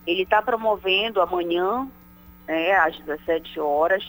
[0.07, 1.87] ele está promovendo amanhã,
[2.47, 4.03] né, às 17 horas,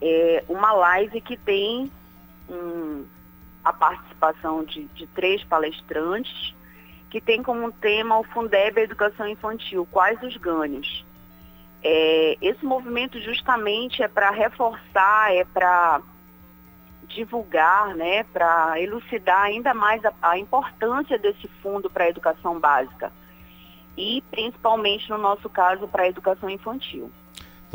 [0.00, 1.90] é, uma live que tem
[2.48, 3.04] um,
[3.64, 6.54] a participação de, de, três palestrantes,
[7.08, 11.04] que tem como tema o Fundeb Educação Infantil, quais os ganhos.
[11.84, 16.00] É, esse movimento justamente é para reforçar, é para
[17.06, 23.12] divulgar, né, para elucidar ainda mais a, a importância desse fundo para a educação básica
[23.96, 27.10] e principalmente no nosso caso para a educação infantil.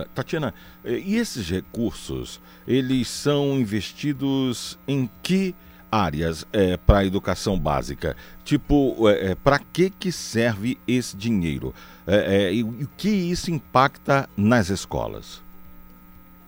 [0.05, 5.55] Tatiana, eh, e esses recursos, eles são investidos em que
[5.91, 8.15] áreas é, para a educação básica?
[8.43, 11.73] Tipo, é, é, para que, que serve esse dinheiro?
[12.53, 15.43] e o que isso impacta nas escolas?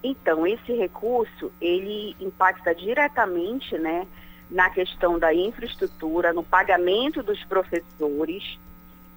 [0.01, 4.07] Então, esse recurso, ele impacta diretamente né,
[4.49, 8.57] na questão da infraestrutura, no pagamento dos professores,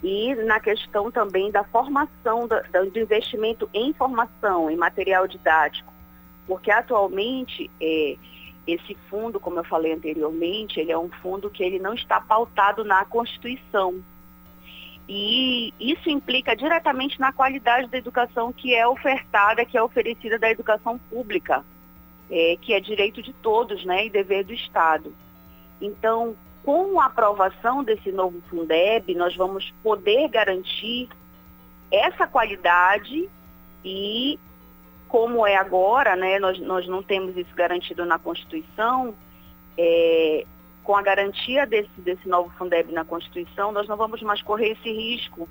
[0.03, 5.92] e na questão também da formação, do, investimento em formação, em material didático,
[6.46, 8.16] porque atualmente é,
[8.66, 12.84] esse fundo, como eu falei anteriormente, ele é um fundo que ele não está pautado
[12.84, 14.03] na Constituição.
[15.09, 20.50] E isso implica diretamente na qualidade da educação que é ofertada, que é oferecida da
[20.50, 21.64] educação pública,
[22.30, 25.14] é, que é direito de todos né, e dever do Estado.
[25.80, 31.08] Então, com a aprovação desse novo Fundeb, nós vamos poder garantir
[31.90, 33.28] essa qualidade
[33.84, 34.38] e,
[35.08, 39.14] como é agora, né, nós, nós não temos isso garantido na Constituição,
[39.76, 40.46] é,
[40.84, 44.90] com a garantia desse, desse novo Fundeb na Constituição, nós não vamos mais correr esse
[44.90, 45.48] risco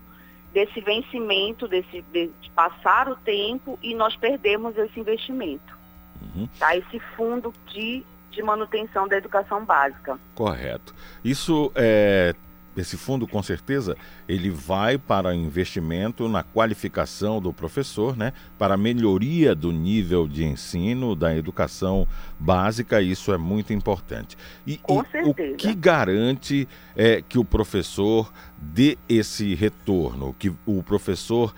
[0.53, 5.77] desse vencimento, desse, de passar o tempo e nós perdemos esse investimento.
[6.21, 6.47] Uhum.
[6.59, 6.75] Tá?
[6.75, 10.17] Esse fundo de de manutenção da educação básica.
[10.33, 10.95] Correto.
[11.23, 12.33] Isso é,
[12.75, 18.33] esse fundo com certeza ele vai para investimento na qualificação do professor, né?
[18.57, 22.07] Para a melhoria do nível de ensino da educação
[22.39, 24.37] básica, isso é muito importante.
[24.65, 25.53] E, com e certeza.
[25.53, 31.53] o que garante é que o professor dê esse retorno, que o professor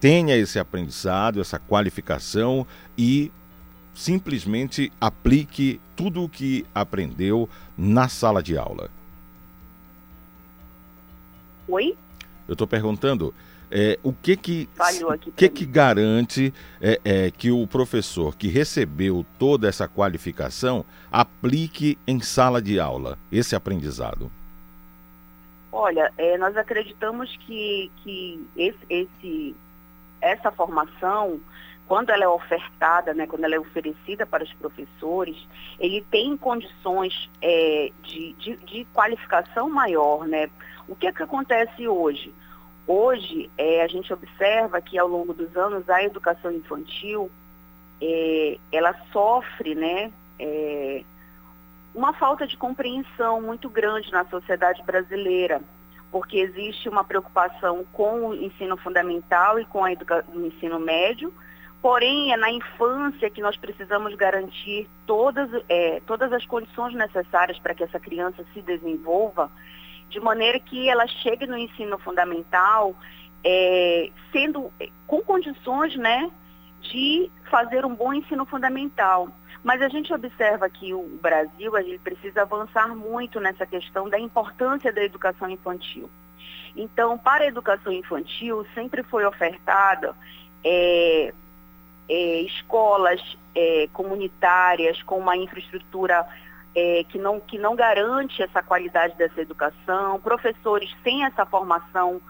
[0.00, 3.30] tenha esse aprendizado, essa qualificação e
[3.94, 8.90] simplesmente aplique tudo o que aprendeu na sala de aula.
[11.66, 11.96] Oi?
[12.46, 13.34] Eu estou perguntando
[13.70, 14.68] é, o que que,
[15.26, 21.98] o que, que garante é, é, que o professor que recebeu toda essa qualificação aplique
[22.06, 24.30] em sala de aula esse aprendizado?
[25.70, 29.56] Olha, é, nós acreditamos que, que esse, esse,
[30.20, 31.38] essa formação,
[31.88, 35.36] quando ela é ofertada, né, quando ela é oferecida para os professores,
[35.80, 40.28] ele tem condições é, de, de, de qualificação maior.
[40.28, 40.50] Né?
[40.86, 42.32] O que, é que acontece hoje?
[42.86, 47.30] Hoje, é, a gente observa que ao longo dos anos a educação infantil,
[48.02, 51.02] é, ela sofre né, é,
[51.94, 55.62] uma falta de compreensão muito grande na sociedade brasileira,
[56.12, 61.32] porque existe uma preocupação com o ensino fundamental e com a educa- o ensino médio,
[61.80, 67.74] porém é na infância que nós precisamos garantir todas, é, todas as condições necessárias para
[67.74, 69.50] que essa criança se desenvolva,
[70.08, 72.94] de maneira que ela chegue no ensino fundamental
[73.44, 74.72] é, sendo
[75.06, 76.30] com condições né,
[76.80, 79.28] de fazer um bom ensino fundamental.
[79.62, 84.92] Mas a gente observa que o Brasil gente precisa avançar muito nessa questão da importância
[84.92, 86.08] da educação infantil.
[86.76, 90.14] Então, para a educação infantil, sempre foi ofertada
[90.64, 91.34] é,
[92.08, 93.20] é, escolas
[93.54, 96.26] é, comunitárias com uma infraestrutura
[96.74, 102.20] é, que, não, que não garante essa qualidade dessa educação, professores sem essa formação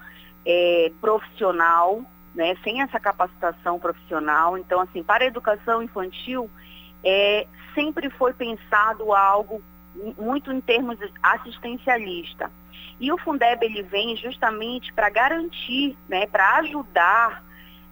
[0.44, 2.02] é, profissional,
[2.34, 4.56] né, sem essa capacitação profissional.
[4.56, 6.50] Então, assim, para a educação infantil,
[7.04, 9.62] é, sempre foi pensado algo
[10.16, 12.50] muito em termos assistencialista.
[13.00, 17.44] E o Fundeb ele vem justamente para garantir, né, para ajudar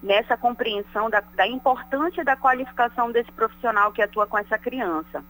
[0.02, 5.24] nessa compreensão da, da importância da qualificação desse profissional que atua com essa criança.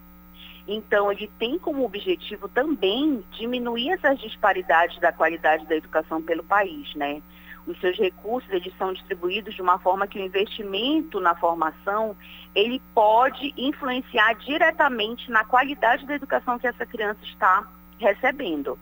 [0.69, 6.93] Então, ele tem como objetivo também diminuir essas disparidades da qualidade da educação pelo país,
[6.97, 7.23] né?
[7.67, 12.17] Os seus recursos, eles são distribuídos de uma forma que o investimento na formação,
[12.55, 17.67] ele pode influenciar diretamente na qualidade da educação que essa criança está
[17.99, 18.79] recebendo.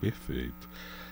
[0.00, 0.68] Perfeito.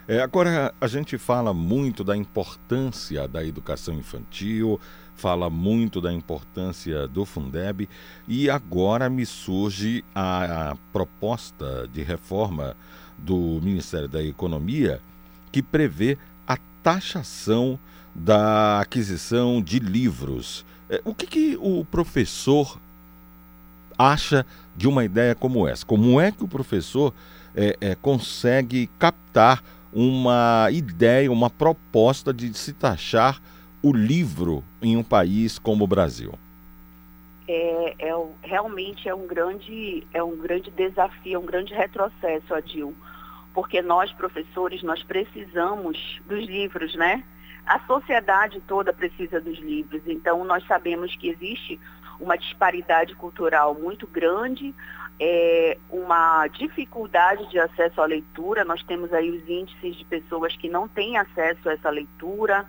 [0.09, 4.81] É, agora, a gente fala muito da importância da educação infantil,
[5.15, 7.89] fala muito da importância do Fundeb
[8.27, 12.77] e agora me surge a, a proposta de reforma
[13.17, 15.01] do Ministério da Economia
[15.53, 17.79] que prevê a taxação
[18.13, 20.65] da aquisição de livros.
[20.91, 22.77] É, o que, que o professor
[23.97, 24.45] acha
[24.77, 25.87] de uma ideia como essa?
[25.87, 27.15] Como é que o professor
[27.55, 33.41] é, é, consegue captar uma ideia, uma proposta de se taxar
[33.83, 36.33] o livro em um país como o Brasil?
[37.49, 42.95] É, é, realmente é um grande é um grande desafio, é um grande retrocesso, Adil,
[43.53, 47.25] porque nós professores nós precisamos dos livros, né?
[47.67, 51.79] A sociedade toda precisa dos livros, então nós sabemos que existe
[52.19, 54.75] uma disparidade cultural muito grande,
[55.21, 58.65] é, uma dificuldade de acesso à leitura.
[58.65, 62.67] Nós temos aí os índices de pessoas que não têm acesso a essa leitura.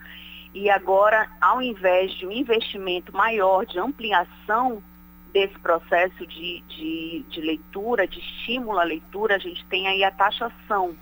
[0.53, 4.83] E agora, ao invés de um investimento maior de ampliação
[5.33, 10.11] desse processo de, de, de leitura, de estímulo à leitura, a gente tem aí a
[10.11, 10.95] taxação.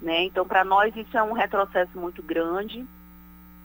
[0.00, 0.24] Né?
[0.24, 2.86] Então, para nós, isso é um retrocesso muito grande.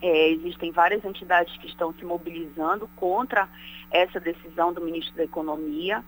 [0.02, 3.48] É, existem várias entidades que estão se mobilizando contra
[3.92, 6.04] essa decisão do ministro da Economia.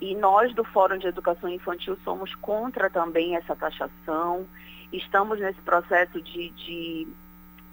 [0.00, 4.46] E nós do Fórum de Educação Infantil somos contra também essa taxação.
[4.92, 7.08] Estamos nesse processo de, de,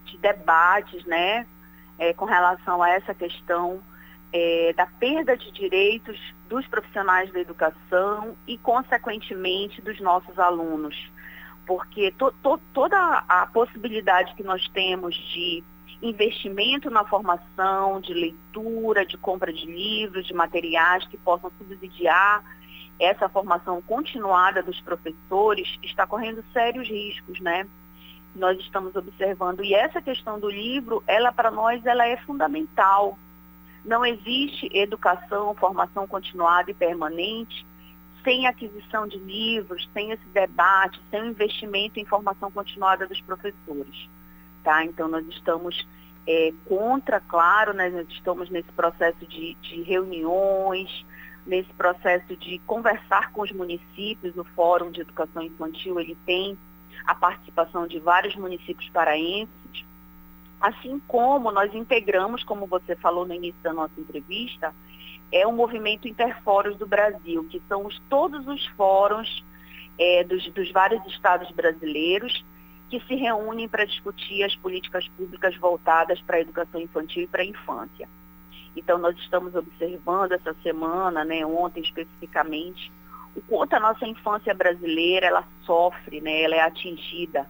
[0.06, 1.46] de debates né,
[2.00, 3.82] é, com relação a essa questão
[4.34, 6.20] é, da perda de direitos
[6.50, 10.96] dos profissionais da educação e, consequentemente, dos nossos alunos.
[11.66, 12.98] Porque to, to, toda
[13.28, 15.64] a possibilidade que nós temos de
[16.08, 22.44] investimento na formação, de leitura, de compra de livros, de materiais que possam subsidiar
[23.00, 27.68] essa formação continuada dos professores, está correndo sérios riscos, né?
[28.36, 33.18] Nós estamos observando e essa questão do livro, ela para nós ela é fundamental.
[33.84, 37.66] Não existe educação, formação continuada e permanente
[38.24, 44.10] sem aquisição de livros, sem esse debate, sem o investimento em formação continuada dos professores.
[44.66, 44.84] Tá?
[44.84, 45.88] Então, nós estamos
[46.28, 51.06] é, contra, claro, né, nós estamos nesse processo de, de reuniões,
[51.46, 56.58] nesse processo de conversar com os municípios, o Fórum de Educação Infantil, ele tem
[57.06, 59.86] a participação de vários municípios paraenses,
[60.60, 64.74] assim como nós integramos, como você falou no início da nossa entrevista,
[65.32, 69.46] é o movimento Interfóruns do Brasil, que são os, todos os fóruns
[70.00, 72.44] é, dos, dos vários estados brasileiros
[72.90, 77.42] que se reúnem para discutir as políticas públicas voltadas para a educação infantil e para
[77.42, 78.08] a infância.
[78.76, 82.92] Então, nós estamos observando essa semana, né, ontem especificamente,
[83.36, 87.48] o quanto a nossa infância brasileira ela sofre, né, ela é atingida.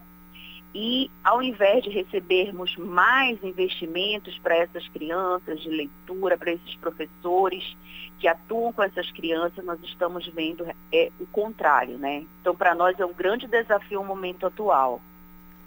[0.73, 7.77] E ao invés de recebermos mais investimentos para essas crianças de leitura, para esses professores
[8.19, 12.25] que atuam com essas crianças, nós estamos vendo é, o contrário, né?
[12.41, 15.01] Então, para nós é um grande desafio o momento atual.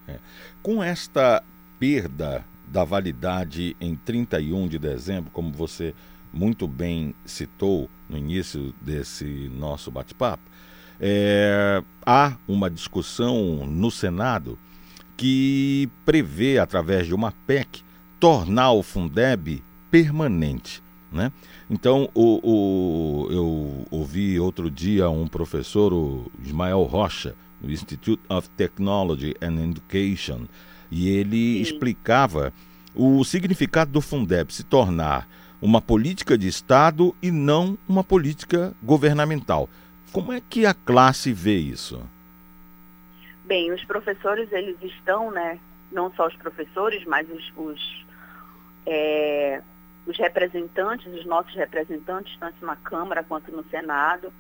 [0.09, 0.19] É.
[0.63, 1.43] Com esta
[1.79, 5.95] perda da validade em 31 de dezembro, como você
[6.33, 10.43] muito bem citou no início desse nosso bate-papo,
[11.01, 14.59] é, há uma discussão no Senado
[15.17, 17.83] que prevê, através de uma PEC,
[18.21, 20.83] tornar o Fundeb permanente.
[21.11, 21.33] Né?
[21.71, 28.49] Então, o, o, eu ouvi outro dia um professor, o Ismael Rocha, do Institute of
[28.51, 30.47] Technology and Education,
[30.91, 31.61] e ele Sim.
[31.63, 32.53] explicava
[32.95, 35.29] o significado do Fundeb se tornar
[35.61, 39.69] uma política de Estado e não uma política governamental.
[40.13, 42.01] Como é que a classe vê isso?
[43.45, 45.59] Bem, os professores, eles estão, né,
[45.91, 48.07] não só os professores, mas os, os,
[48.87, 49.63] é,
[50.09, 54.33] os representantes, os nossos representantes, tanto na Câmara quanto no Senado,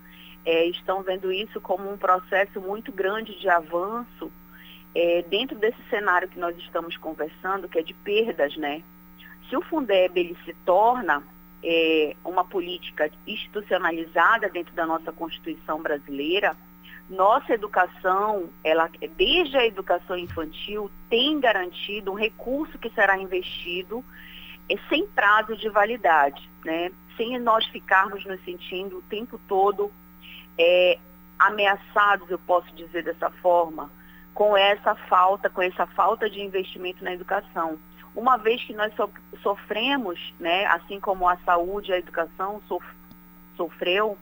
[0.44, 4.32] é, estão vendo isso como um processo muito grande de avanço
[4.94, 8.82] é, dentro desse cenário que nós estamos conversando, que é de perdas, né?
[9.48, 11.22] Se o Fundeb ele se torna
[11.62, 16.56] é, uma política institucionalizada dentro da nossa Constituição brasileira,
[17.10, 24.02] nossa educação, ela, desde a educação infantil, tem garantido um recurso que será investido
[24.68, 26.90] é, sem prazo de validade, né?
[27.16, 29.90] sem nós ficarmos nos sentindo o tempo todo
[30.56, 30.98] é,
[31.38, 33.90] ameaçados, eu posso dizer dessa forma,
[34.34, 37.78] com essa falta, com essa falta de investimento na educação.
[38.14, 38.92] Uma vez que nós
[39.42, 42.84] sofremos, né, assim como a saúde e a educação sof
[43.56, 44.16] sofreu,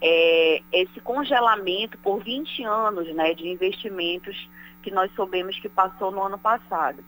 [0.00, 4.48] é, esse congelamento por 20 anos né, de investimentos
[4.82, 7.02] que nós soubemos que passou no ano passado.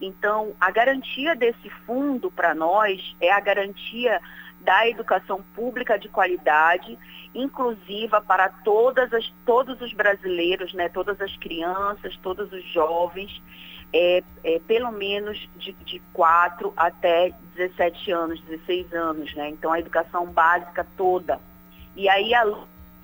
[0.00, 4.20] Então, a garantia desse fundo para nós é a garantia
[4.60, 6.98] da educação pública de qualidade,
[7.34, 13.42] inclusiva para todas as, todos os brasileiros, né, todas as crianças, todos os jovens,
[13.92, 19.34] é, é, pelo menos de, de 4 até 17 anos, 16 anos.
[19.34, 19.50] Né?
[19.50, 21.40] Então, a educação básica toda.
[21.94, 22.32] E aí,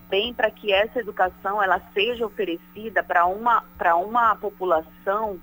[0.09, 3.65] bem para que essa educação ela seja oferecida para uma,
[3.97, 5.41] uma população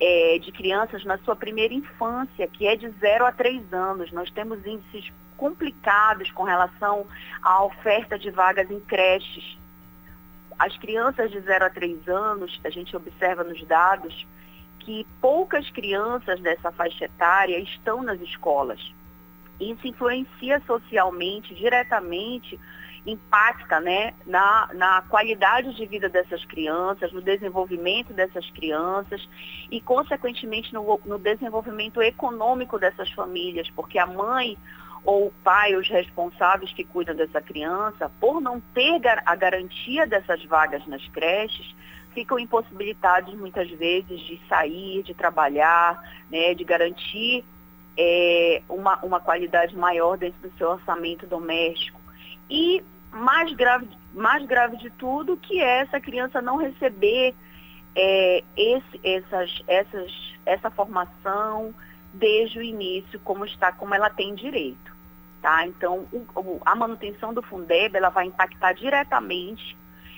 [0.00, 4.12] é, de crianças na sua primeira infância, que é de 0 a 3 anos.
[4.12, 7.06] Nós temos índices complicados com relação
[7.42, 9.58] à oferta de vagas em creches.
[10.58, 14.26] As crianças de 0 a 3 anos, a gente observa nos dados
[14.80, 18.80] que poucas crianças dessa faixa etária estão nas escolas.
[19.58, 22.58] Isso influencia socialmente, diretamente,
[23.06, 29.26] impacta né, na, na qualidade de vida dessas crianças, no desenvolvimento dessas crianças
[29.70, 34.58] e, consequentemente, no, no desenvolvimento econômico dessas famílias, porque a mãe
[35.04, 40.44] ou o pai, os responsáveis que cuidam dessa criança, por não ter a garantia dessas
[40.44, 41.74] vagas nas creches,
[42.12, 47.44] ficam impossibilitados muitas vezes de sair, de trabalhar, né, de garantir
[47.96, 52.00] é, uma, uma qualidade maior dentro do seu orçamento doméstico.
[52.50, 52.82] E
[53.16, 57.34] mais grave, mais grave de tudo, que é essa criança não receber
[57.94, 60.12] é, esse, essas, essas,
[60.44, 61.74] essa formação
[62.12, 64.94] desde o início, como está, como ela tem direito.
[65.40, 65.66] Tá?
[65.66, 69.76] Então, o, a manutenção do Fundeb ela vai impactar diretamente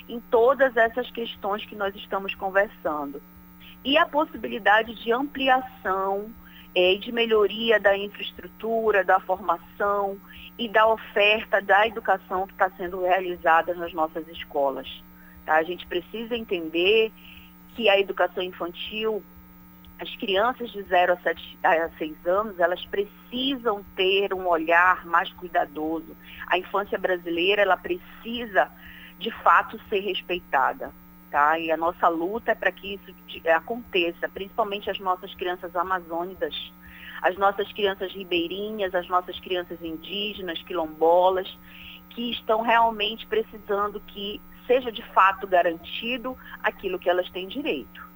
[0.09, 3.23] em todas essas questões que nós estamos conversando.
[3.85, 6.31] E a possibilidade de ampliação
[6.75, 10.19] é, de melhoria da infraestrutura, da formação
[10.59, 14.89] e da oferta da educação que está sendo realizada nas nossas escolas.
[15.47, 15.55] Tá?
[15.55, 17.13] A gente precisa entender
[17.75, 19.23] que a educação infantil
[20.01, 25.33] as crianças de 0 a, 7, a 6 anos, elas precisam ter um olhar mais
[25.33, 26.17] cuidadoso.
[26.47, 28.71] A infância brasileira, ela precisa,
[29.19, 30.93] de fato, ser respeitada.
[31.31, 31.59] Tá?
[31.59, 33.15] E a nossa luta é para que isso
[33.55, 36.55] aconteça, principalmente as nossas crianças amazônicas,
[37.23, 41.49] as nossas crianças ribeirinhas, as nossas crianças indígenas, quilombolas,
[42.11, 48.07] que estão realmente precisando que seja de fato garantido aquilo que elas têm direito.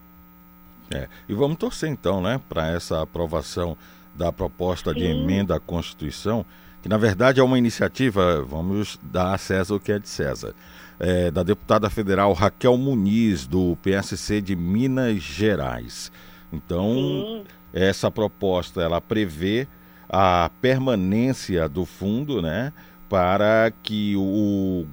[0.90, 3.76] É, e vamos torcer então, né, para essa aprovação
[4.14, 4.98] da proposta Sim.
[4.98, 6.44] de emenda à Constituição,
[6.82, 10.54] que na verdade é uma iniciativa, vamos dar a César o que é de César,
[11.00, 16.12] é, da deputada federal Raquel Muniz, do PSC de Minas Gerais.
[16.52, 17.44] Então, Sim.
[17.72, 19.66] Essa proposta ela prevê
[20.08, 22.72] a permanência do fundo, né,
[23.08, 24.86] para que o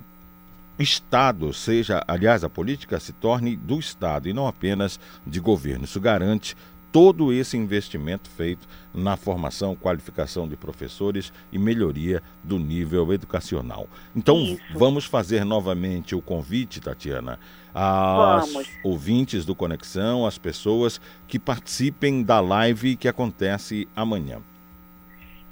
[0.77, 5.83] Estado seja, aliás, a política se torne do Estado e não apenas de governo.
[5.83, 6.55] Isso garante
[6.91, 13.87] todo esse investimento feito na formação, qualificação de professores e melhoria do nível educacional.
[14.15, 14.61] Então, Isso.
[14.73, 17.39] vamos fazer novamente o convite, Tatiana,
[17.73, 18.69] aos vamos.
[18.83, 24.41] ouvintes do Conexão, às pessoas que participem da live que acontece amanhã.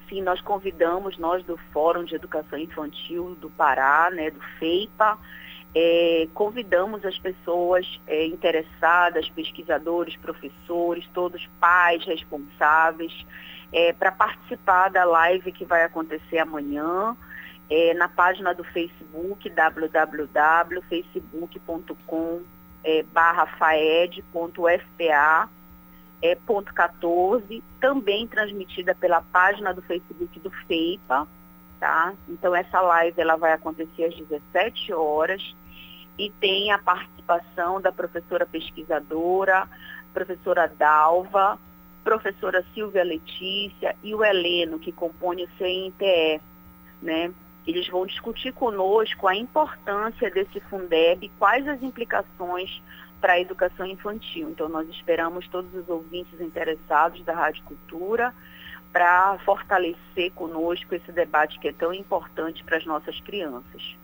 [0.10, 5.18] Sim, nós convidamos, nós do Fórum de Educação Infantil do Pará, né, do FEIPA,
[5.76, 13.14] é, convidamos as pessoas é, interessadas, pesquisadores, professores, todos pais responsáveis,
[13.72, 17.16] é, para participar da live que vai acontecer amanhã
[17.70, 22.42] é, na página do Facebook, www.facebook.com
[22.84, 25.50] é, barra faed.fpa
[26.22, 31.28] é, ponto 14, também transmitida pela página do Facebook do FEIPA,
[31.80, 32.14] tá?
[32.28, 35.56] Então essa live ela vai acontecer às 17 horas
[36.18, 39.68] e tem a participação da professora pesquisadora,
[40.14, 41.60] professora Dalva,
[42.04, 46.42] professora Silvia Letícia e o Heleno, que compõe o CNTE,
[47.02, 47.32] né?
[47.68, 52.82] Eles vão discutir conosco a importância desse Fundeb, quais as implicações
[53.20, 54.50] para a educação infantil.
[54.50, 58.34] Então, nós esperamos todos os ouvintes interessados da Rádio Cultura
[58.98, 63.96] para fortalecer conosco esse debate que é tão importante para as nossas crianças.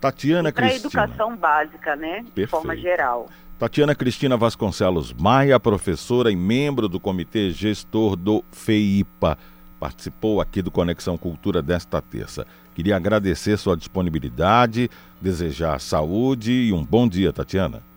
[0.00, 2.14] Tatiana Para a educação básica, né?
[2.14, 2.34] Perfeito.
[2.34, 3.28] De forma geral.
[3.60, 9.38] Tatiana Cristina Vasconcelos Maia, professora e membro do comitê gestor do FEIPA,
[9.78, 12.44] participou aqui do Conexão Cultura desta terça.
[12.74, 17.93] Queria agradecer sua disponibilidade, desejar saúde e um bom dia, Tatiana.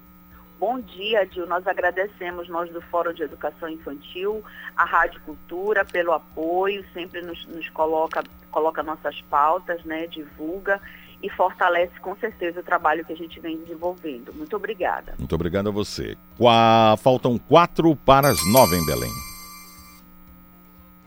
[0.59, 1.45] Bom dia, Dil.
[1.45, 4.43] Nós agradecemos, nós do Fórum de Educação Infantil,
[4.75, 10.81] a Rádio Cultura, pelo apoio, sempre nos, nos coloca, coloca nossas pautas, né, divulga
[11.21, 14.33] e fortalece com certeza o trabalho que a gente vem desenvolvendo.
[14.33, 15.13] Muito obrigada.
[15.17, 16.17] Muito obrigado a você.
[16.37, 16.95] Qua...
[16.97, 19.11] Faltam quatro para as nove em Belém.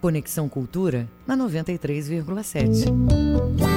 [0.01, 3.70] Conexão Cultura na 93,7.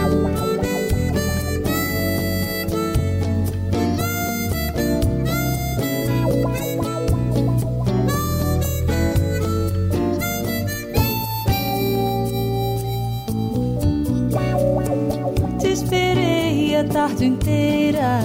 [16.82, 18.20] Tarde inteira,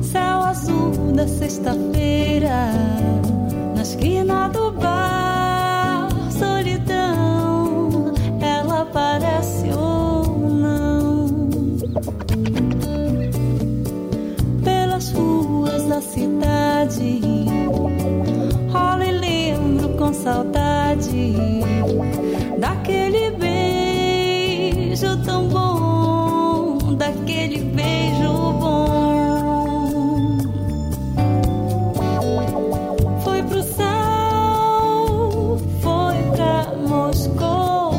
[0.00, 2.70] céu azul da sexta-feira,
[3.74, 11.26] na esquina do bar, solidão, ela parece ou não.
[14.64, 17.20] Pelas ruas da cidade,
[18.72, 21.34] rola e lembro com saudade
[22.58, 23.51] daquele beijo
[27.42, 30.38] daquele beijo bom.
[33.24, 33.86] Foi pro céu,
[35.80, 37.94] foi pra Moscou.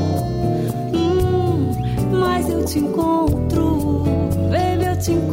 [0.93, 1.71] Hum,
[2.11, 4.03] mas eu te encontro,
[4.49, 5.32] baby, eu te encontro.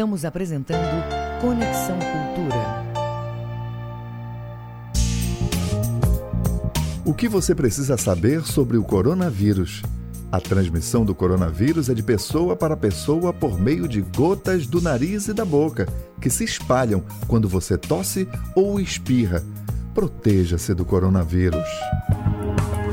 [0.00, 1.04] Estamos apresentando
[1.42, 2.84] Conexão Cultura.
[7.04, 9.82] O que você precisa saber sobre o coronavírus?
[10.32, 15.28] A transmissão do coronavírus é de pessoa para pessoa por meio de gotas do nariz
[15.28, 15.86] e da boca,
[16.18, 18.26] que se espalham quando você tosse
[18.56, 19.44] ou espirra.
[19.92, 21.68] Proteja-se do coronavírus.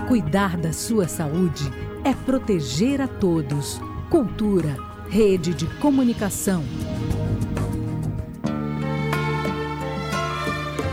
[0.09, 1.71] Cuidar da sua saúde
[2.03, 3.79] é proteger a todos.
[4.09, 4.75] Cultura,
[5.09, 6.65] rede de comunicação.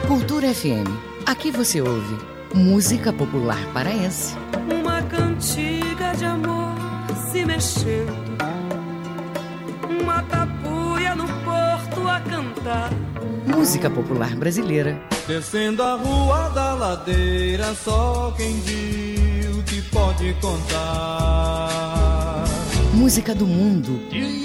[0.07, 0.86] Cultura FM.
[1.24, 2.18] Aqui você ouve
[2.55, 4.36] música popular paraense.
[4.70, 6.74] Uma cantiga de amor
[7.30, 8.12] se mexendo,
[9.88, 12.90] uma tapuia no porto a cantar.
[13.46, 15.00] Música popular brasileira.
[15.26, 22.44] Descendo a rua da ladeira, só quem viu te pode contar.
[22.92, 23.98] Música do mundo.
[24.11, 24.44] Do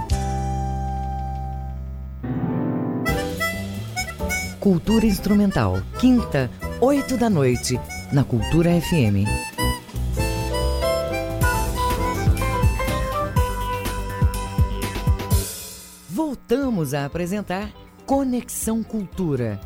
[4.61, 6.47] Cultura Instrumental, quinta,
[6.79, 7.79] 8 da noite,
[8.13, 9.25] na Cultura FM.
[16.07, 17.71] Voltamos a apresentar
[18.05, 19.59] Conexão Cultura.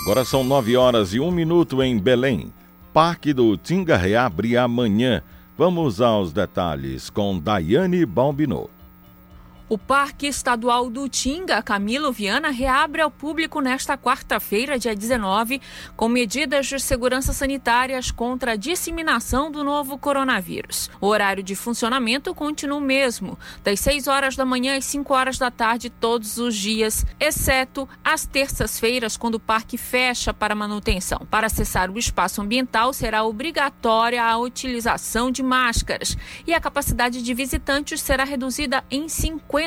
[0.00, 2.52] Agora são 9 horas e 1 minuto em Belém.
[2.94, 5.24] Parque do Tinga reabre amanhã.
[5.58, 8.79] Vamos aos detalhes com Daiane Balbinot.
[9.70, 15.62] O Parque Estadual do Tinga, Camilo Viana, reabre ao público nesta quarta-feira, dia 19,
[15.96, 20.90] com medidas de segurança sanitárias contra a disseminação do novo coronavírus.
[21.00, 25.38] O horário de funcionamento continua o mesmo, das 6 horas da manhã às 5 horas
[25.38, 31.20] da tarde todos os dias, exceto às terças-feiras, quando o parque fecha para manutenção.
[31.30, 37.34] Para acessar o espaço ambiental, será obrigatória a utilização de máscaras e a capacidade de
[37.34, 39.59] visitantes será reduzida em 50%.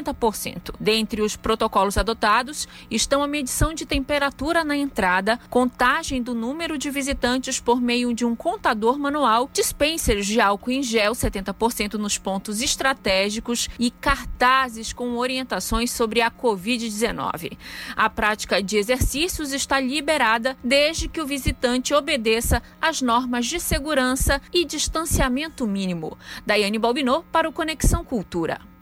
[0.80, 6.90] Dentre os protocolos adotados estão a medição de temperatura na entrada, contagem do número de
[6.90, 12.62] visitantes por meio de um contador manual, dispensers de álcool em gel 70% nos pontos
[12.62, 17.58] estratégicos e cartazes com orientações sobre a Covid-19.
[17.96, 24.42] A prática de exercícios está liberada desde que o visitante obedeça às normas de segurança
[24.52, 26.18] e distanciamento mínimo.
[26.46, 28.73] Daiane Balbinot para o Conexão Cultura.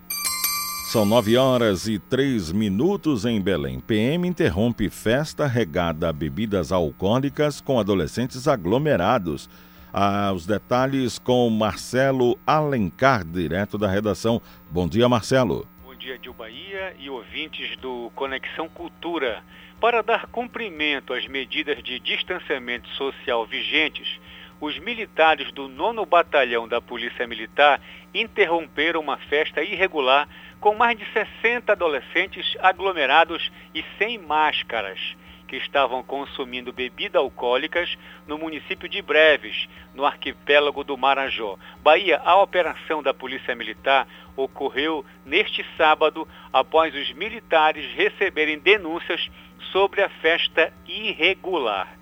[0.91, 3.79] São 9 horas e 3 minutos em Belém.
[3.79, 9.49] PM interrompe festa regada a bebidas alcoólicas com adolescentes aglomerados.
[9.93, 14.41] Ah, os detalhes com Marcelo Alencar, direto da redação.
[14.69, 15.65] Bom dia, Marcelo.
[15.81, 19.41] Bom dia, Dil Bahia e ouvintes do Conexão Cultura.
[19.79, 24.19] Para dar cumprimento às medidas de distanciamento social vigentes,
[24.61, 27.81] os militares do 9 Batalhão da Polícia Militar
[28.13, 34.99] interromperam uma festa irregular com mais de 60 adolescentes aglomerados e sem máscaras,
[35.47, 37.97] que estavam consumindo bebidas alcoólicas
[38.27, 41.57] no município de Breves, no arquipélago do Marajó.
[41.81, 44.07] Bahia, a operação da Polícia Militar
[44.37, 49.27] ocorreu neste sábado após os militares receberem denúncias
[49.71, 52.00] sobre a festa irregular.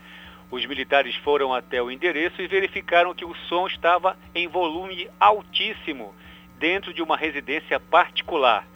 [0.51, 6.13] Os militares foram até o endereço e verificaram que o som estava em volume altíssimo
[6.57, 8.67] dentro de uma residência particular.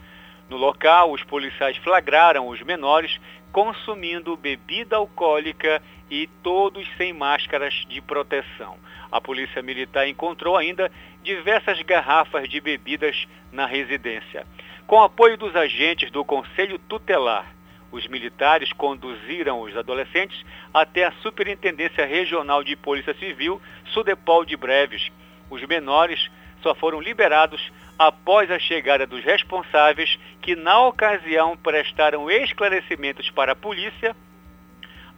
[0.49, 3.19] No local, os policiais flagraram os menores
[3.51, 8.78] consumindo bebida alcoólica e todos sem máscaras de proteção.
[9.11, 10.91] A Polícia Militar encontrou ainda
[11.24, 14.45] diversas garrafas de bebidas na residência.
[14.86, 17.52] Com apoio dos agentes do Conselho Tutelar,
[17.93, 23.61] os militares conduziram os adolescentes até a Superintendência Regional de Polícia Civil,
[23.93, 25.11] Sudepol de Breves.
[25.47, 26.31] Os menores
[26.63, 33.55] só foram liberados após a chegada dos responsáveis, que na ocasião prestaram esclarecimentos para a
[33.55, 34.15] polícia,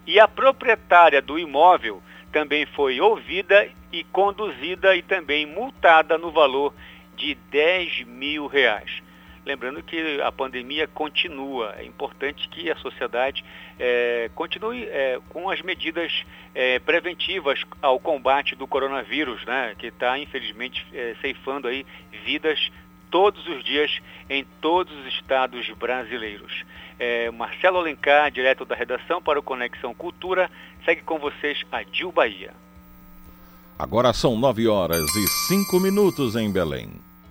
[0.06, 6.74] e a proprietária do imóvel também foi ouvida e conduzida e também multada no valor
[7.16, 9.05] de 10 mil reais.
[9.46, 11.76] Lembrando que a pandemia continua.
[11.78, 13.46] É importante que a sociedade
[13.80, 16.12] é, continue é, com as medidas
[16.56, 21.86] é, preventivas ao combate do coronavírus, né, que está, infelizmente, é, ceifando aí
[22.26, 22.72] vidas
[23.12, 26.64] todos os dias em todos os estados brasileiros.
[26.98, 30.50] É, Marcelo Alencar, direto da redação para o Conexão Cultura,
[30.84, 32.52] segue com vocês a Dil Bahia.
[33.78, 36.90] Agora são 9 horas e 5 minutos em Belém.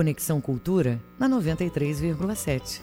[0.00, 2.80] Conexão Cultura na 93,7.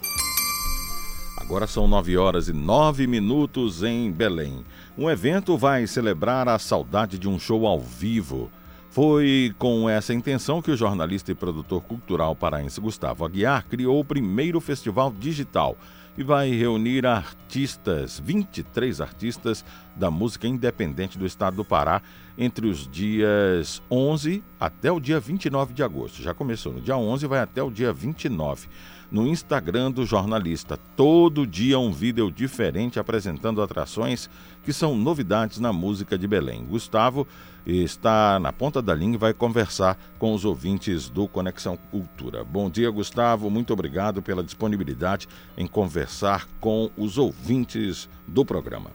[1.36, 4.64] Agora são 9 horas e 9 minutos em Belém.
[4.96, 8.48] Um evento vai celebrar a saudade de um show ao vivo.
[8.88, 14.04] Foi com essa intenção que o jornalista e produtor cultural paraense Gustavo Aguiar criou o
[14.04, 15.76] primeiro festival digital
[16.18, 19.64] e vai reunir artistas, 23 artistas
[19.94, 22.02] da música independente do estado do Pará,
[22.36, 26.20] entre os dias 11 até o dia 29 de agosto.
[26.20, 28.66] Já começou no dia 11 e vai até o dia 29
[29.12, 30.76] no Instagram do jornalista.
[30.96, 34.28] Todo dia um vídeo diferente apresentando atrações
[34.64, 36.64] que são novidades na música de Belém.
[36.64, 37.28] Gustavo
[37.68, 42.42] está na ponta da linha e vai conversar com os ouvintes do Conexão Cultura.
[42.42, 43.50] Bom dia, Gustavo.
[43.50, 48.90] Muito obrigado pela disponibilidade em conversar com os ouvintes do programa.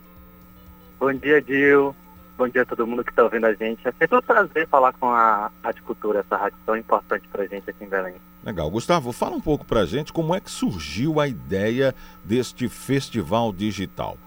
[1.00, 1.96] Bom dia, Dil.
[2.36, 3.88] Bom dia a todo mundo que está ouvindo a gente.
[3.88, 7.48] É sempre um prazer falar com a Rádio Cultura, essa rádio tão importante para a
[7.48, 8.16] gente aqui em Belém.
[8.44, 8.70] Legal.
[8.72, 11.94] Gustavo, fala um pouco para a gente como é que surgiu a ideia
[12.26, 14.18] deste festival digital,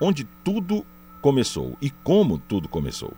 [0.00, 0.84] onde tudo
[1.22, 3.14] começou e como tudo começou.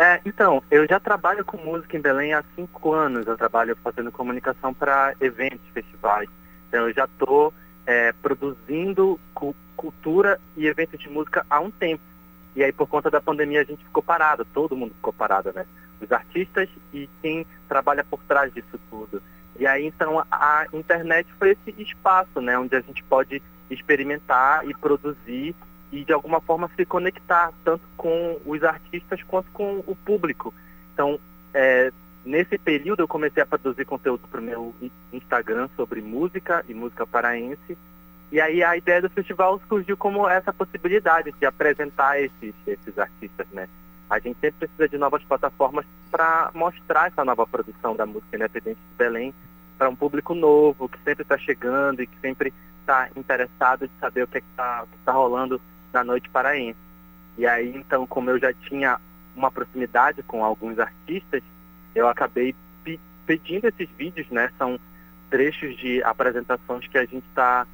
[0.00, 3.26] É, então, eu já trabalho com música em Belém há cinco anos.
[3.26, 6.26] Eu trabalho fazendo comunicação para eventos, festivais.
[6.66, 7.52] Então, eu já estou
[7.86, 9.20] é, produzindo
[9.76, 12.02] cultura e eventos de música há um tempo.
[12.56, 15.66] E aí, por conta da pandemia, a gente ficou parado, todo mundo ficou parado, né?
[16.00, 19.22] Os artistas e quem trabalha por trás disso tudo.
[19.58, 22.58] E aí, então, a internet foi esse espaço, né?
[22.58, 25.54] Onde a gente pode experimentar e produzir
[25.92, 30.54] e, de alguma forma, se conectar, tanto com os artistas quanto com o público.
[30.92, 31.18] Então,
[31.52, 31.92] é,
[32.24, 34.74] nesse período, eu comecei a produzir conteúdo para o meu
[35.12, 37.76] Instagram sobre música e música paraense.
[38.30, 43.46] E aí a ideia do festival surgiu como essa possibilidade de apresentar esses, esses artistas,
[43.50, 43.68] né?
[44.08, 48.78] A gente sempre precisa de novas plataformas para mostrar essa nova produção da música independente
[48.78, 49.34] de Belém
[49.76, 54.24] para um público novo, que sempre está chegando e que sempre está interessado de saber
[54.24, 55.60] o que é está tá rolando
[55.92, 56.78] na noite paraense.
[57.36, 58.98] E aí, então, como eu já tinha
[59.34, 61.42] uma proximidade com alguns artistas,
[61.94, 62.54] eu acabei
[63.26, 64.50] pedindo esses vídeos, né?
[64.58, 64.78] São
[65.30, 67.66] trechos de apresentações que a gente está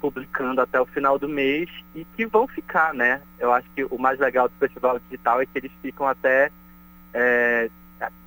[0.00, 3.22] publicando até o final do mês e que vão ficar, né?
[3.38, 6.50] Eu acho que o mais legal do festival digital é que eles ficam até,
[7.14, 7.70] é,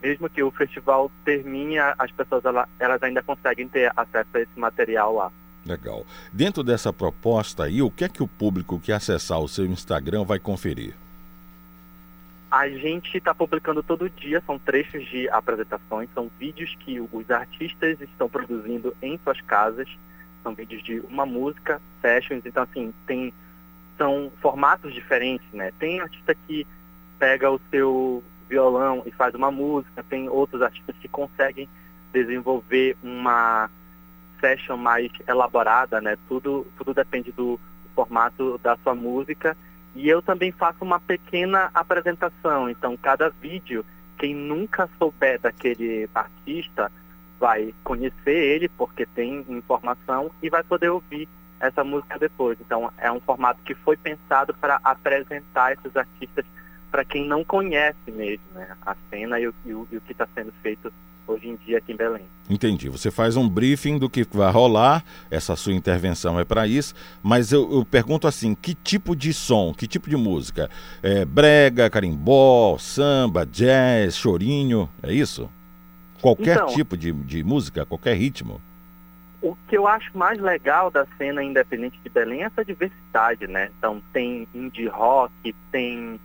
[0.02, 2.44] mesmo que o festival termine, as pessoas
[2.80, 5.32] elas ainda conseguem ter acesso a esse material lá.
[5.66, 6.06] Legal.
[6.32, 10.24] Dentro dessa proposta aí, o que é que o público que acessar o seu Instagram
[10.24, 10.94] vai conferir?
[12.52, 18.00] A gente está publicando todo dia, são trechos de apresentações, são vídeos que os artistas
[18.00, 19.90] estão produzindo em suas casas
[20.46, 23.34] são vídeos de uma música, sessions, então assim, tem,
[23.98, 25.74] são formatos diferentes, né?
[25.80, 26.68] Tem artista que
[27.18, 31.68] pega o seu violão e faz uma música, tem outros artistas que conseguem
[32.14, 33.72] desenvolver uma
[34.40, 36.18] session mais elaborada, né?
[36.28, 37.60] Tudo, tudo depende do,
[37.96, 39.56] formato da sua música.
[39.96, 43.86] E eu também faço uma pequena apresentação, então cada vídeo,
[44.18, 46.92] quem nunca souber daquele artista,
[47.40, 51.30] vai conhecer ele porque tem informação e vai poder ouvir
[51.62, 52.58] essa música depois.
[52.60, 56.46] Então é um formato que foi pensado para apresentar esses artistas
[56.92, 60.12] para quem não conhece mesmo né, a cena e o, e o, e o que
[60.12, 60.92] está sendo feito
[61.66, 62.24] dia aqui em Belém.
[62.50, 62.90] Entendi.
[62.90, 66.94] Você faz um briefing do que vai rolar, essa sua intervenção é para isso,
[67.24, 70.70] mas eu, eu, pergunto assim, que tipo de som, que tipo de música?
[71.02, 75.50] É brega, carimbó, samba, jazz, chorinho, é isso?
[76.22, 78.62] Qualquer então, tipo de, de música, qualquer ritmo.
[79.42, 83.70] O que eu acho mais legal da cena independente de Belém é essa diversidade, né?
[83.78, 86.20] Então tem indie rock, tem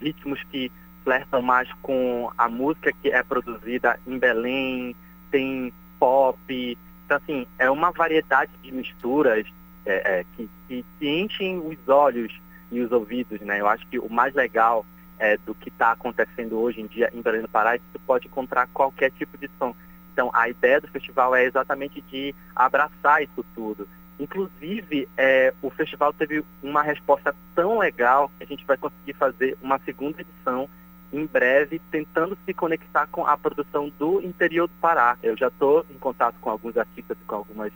[0.00, 0.70] ritmos que
[1.08, 4.94] flertam mais com a música que é produzida em Belém,
[5.30, 6.78] tem pop.
[7.06, 9.46] Então, assim, é uma variedade de misturas
[9.86, 12.38] é, é, que, que, que enchem os olhos
[12.70, 13.58] e os ouvidos, né?
[13.58, 14.84] Eu acho que o mais legal
[15.18, 18.26] é, do que está acontecendo hoje em dia em Belém do Pará, e você pode
[18.26, 19.74] encontrar qualquer tipo de som.
[20.12, 23.88] Então, a ideia do festival é exatamente de abraçar isso tudo.
[24.20, 29.56] Inclusive, é, o festival teve uma resposta tão legal que a gente vai conseguir fazer
[29.62, 30.68] uma segunda edição
[31.12, 35.16] em breve, tentando se conectar com a produção do interior do Pará.
[35.22, 37.72] Eu já estou em contato com alguns artistas e com algumas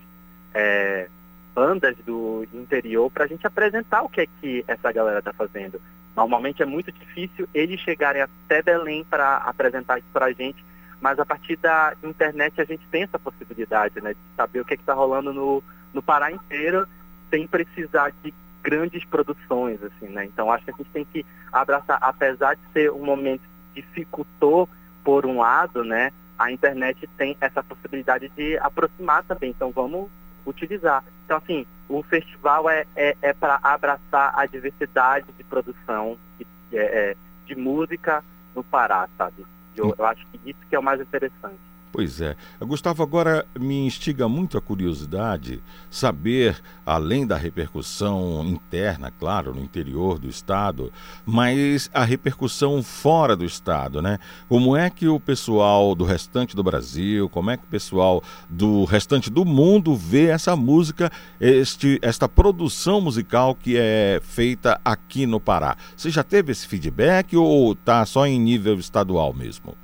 [0.55, 1.09] é,
[1.55, 5.81] bandas do interior para a gente apresentar o que é que essa galera está fazendo.
[6.15, 10.63] Normalmente é muito difícil eles chegarem até Belém para apresentar isso para a gente,
[11.01, 14.75] mas a partir da internet a gente tem essa possibilidade né, de saber o que
[14.75, 16.87] é está rolando no, no Pará inteiro,
[17.31, 18.33] sem precisar de
[18.63, 19.83] grandes produções.
[19.83, 20.25] assim, né?
[20.25, 23.43] Então acho que a gente tem que abraçar, apesar de ser um momento
[23.75, 24.69] que dificultou
[25.05, 26.13] por um lado, né?
[26.43, 29.51] a internet tem essa possibilidade de aproximar também.
[29.51, 30.11] Então vamos
[30.45, 31.05] utilizar.
[31.25, 37.17] Então, assim, o festival é, é, é para abraçar a diversidade de produção de, é,
[37.47, 38.25] de música
[38.57, 39.47] no Pará, sabe?
[39.77, 41.61] Eu, eu acho que isso que é o mais interessante.
[41.93, 42.35] Pois é.
[42.59, 46.57] Gustavo, agora me instiga muito a curiosidade saber,
[46.87, 50.91] além da repercussão interna, claro, no interior do Estado,
[51.27, 54.19] mas a repercussão fora do Estado, né?
[54.49, 58.85] Como é que o pessoal do restante do Brasil, como é que o pessoal do
[58.85, 65.39] restante do mundo vê essa música, este, esta produção musical que é feita aqui no
[65.39, 65.77] Pará?
[65.95, 69.77] Você já teve esse feedback ou está só em nível estadual mesmo?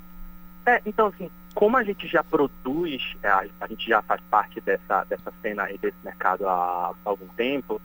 [0.65, 5.03] É, então, assim, como a gente já produz, é, a, gente já faz parte dessa,
[5.03, 7.83] dessa cena e desse mercado há, há, algum tempo,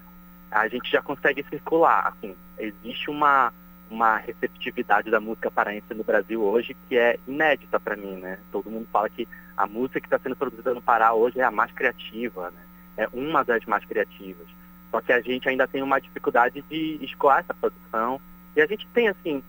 [0.52, 2.10] a gente já consegue circular.
[2.10, 3.52] Assim, existe uma,
[3.90, 8.38] uma receptividade da música paraense no Brasil hoje que é inédita para mim, né?
[8.52, 9.28] Todo mundo fala que
[9.58, 12.62] a música que está sendo produzida no Pará hoje é a mais criativa, né?
[12.96, 14.46] É uma das mais criativas.
[14.92, 18.22] Só que a gente ainda tem uma dificuldade de escoar essa produção.
[18.56, 19.42] E a gente tem, assim,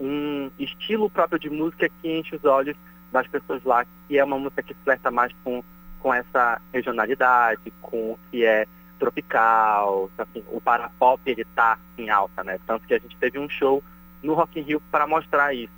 [0.00, 2.76] um estilo próprio de música que enche os olhos
[3.12, 5.62] das pessoas lá, que é uma música que flerta mais com,
[6.00, 8.66] com essa regionalidade, com o que é
[8.98, 12.58] tropical, assim, o parapop ele tá em alta, né?
[12.66, 13.82] Tanto que a gente teve um show
[14.22, 15.72] no Rock in Rio para mostrar isso.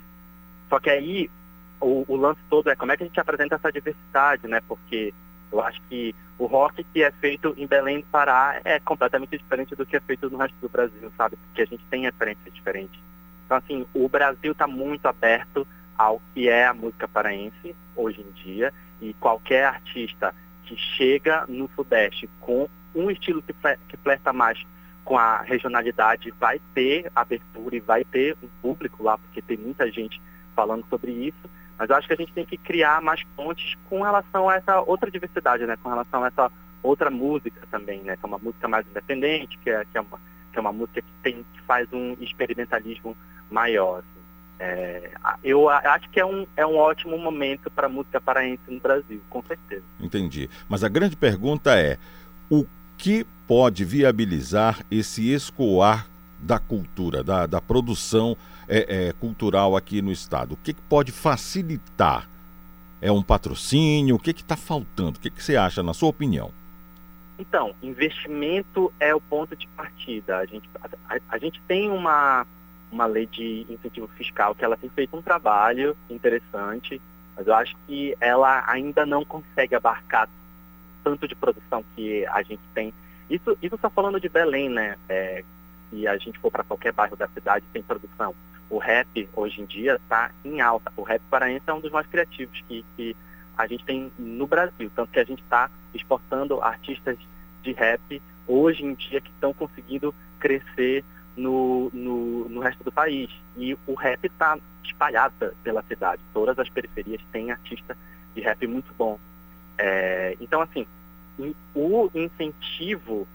[0.69, 1.29] Só que aí
[1.79, 4.61] o, o, lance todo é como é que a gente apresenta essa diversidade, né?
[4.67, 5.13] Porque
[5.51, 9.75] eu acho que o rock que é feito em Belém do Pará é completamente diferente
[9.75, 11.35] do que é feito no resto do Brasil, sabe?
[11.35, 12.99] Porque a gente tem referências diferentes.
[13.45, 18.31] Então, assim, o Brasil está muito aberto ao que é a música paraense hoje em
[18.43, 23.53] dia e qualquer artista que chega no Sudeste com um estilo que,
[23.97, 24.63] flerta mais
[25.03, 29.91] com a regionalidade vai ter abertura e vai ter um público lá, porque tem muita
[29.91, 30.21] gente
[30.55, 34.03] falando sobre isso, mas eu acho que a gente tem que criar mais pontes com
[34.03, 35.75] relação a essa outra diversidade, né?
[35.81, 36.51] com relação a essa
[36.83, 38.15] outra música também, né?
[38.15, 40.19] que é uma música mais independente, que é, que é, uma,
[40.51, 43.17] que é uma música que, tem, que faz um experimentalismo
[43.49, 43.99] maior.
[43.99, 44.20] Assim.
[44.63, 45.09] É,
[45.43, 49.19] eu acho que é um, é um ótimo momento para a música paraense no Brasil,
[49.27, 49.83] com certeza.
[49.99, 50.47] Entendi.
[50.69, 51.97] Mas a grande pergunta é:
[52.47, 52.63] o
[52.95, 56.07] que pode viabilizar esse escoar
[56.37, 60.53] da cultura, da, da produção é, é, cultural aqui no Estado?
[60.53, 62.29] O que, que pode facilitar?
[63.01, 64.15] É um patrocínio?
[64.15, 65.17] O que está faltando?
[65.17, 66.51] O que, que você acha, na sua opinião?
[67.39, 70.37] Então, investimento é o ponto de partida.
[70.37, 70.69] A gente,
[71.09, 72.45] a, a gente tem uma
[72.91, 77.01] uma lei de incentivo fiscal que ela tem feito um trabalho interessante,
[77.35, 80.27] mas eu acho que ela ainda não consegue abarcar
[81.03, 82.93] tanto de produção que a gente tem.
[83.29, 84.97] Isso isso está falando de Belém, né?
[85.07, 85.43] É,
[85.89, 88.35] se a gente for para qualquer bairro da cidade tem produção.
[88.69, 90.91] O rap hoje em dia está em alta.
[90.95, 93.15] O rap paraense é um dos mais criativos que, que
[93.57, 97.17] a gente tem no Brasil, tanto que a gente está exportando artistas
[97.61, 101.03] de rap hoje em dia que estão conseguindo crescer
[101.35, 103.29] no, no, no resto do país.
[103.57, 106.21] E o rap está espalhado pela cidade.
[106.33, 107.97] Todas as periferias têm artista
[108.35, 109.19] de rap muito bom.
[109.77, 110.85] É, então, assim,
[111.73, 113.27] o incentivo,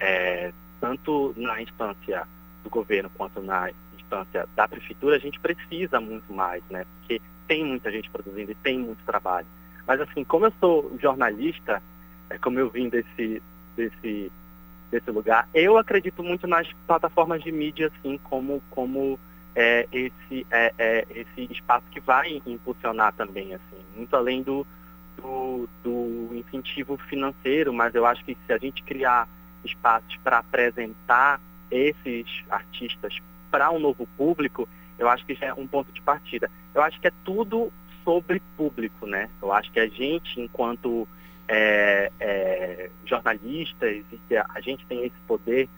[0.00, 2.26] é, tanto na instância
[2.64, 6.84] do governo quanto na instância da prefeitura, a gente precisa muito mais, né?
[6.98, 9.46] Porque tem muita gente produzindo e tem muito trabalho.
[9.86, 11.82] Mas, assim, como eu sou jornalista,
[12.30, 13.42] é, como eu vim desse,
[13.76, 14.30] desse
[14.92, 15.48] desse lugar.
[15.54, 19.18] Eu acredito muito nas plataformas de mídia, assim, como, como
[19.56, 24.66] é, esse, é, é, esse espaço que vai impulsionar também, assim, muito além do,
[25.16, 29.26] do, do incentivo financeiro, mas eu acho que se a gente criar
[29.64, 31.40] espaços para apresentar
[31.70, 33.18] esses artistas
[33.50, 36.50] para um novo público, eu acho que já é um ponto de partida.
[36.74, 37.72] Eu acho que é tudo
[38.04, 39.30] sobre público, né?
[39.40, 41.08] Eu acho que a gente, enquanto
[41.48, 45.68] é, é, jornalistas e que a gente tem esse poder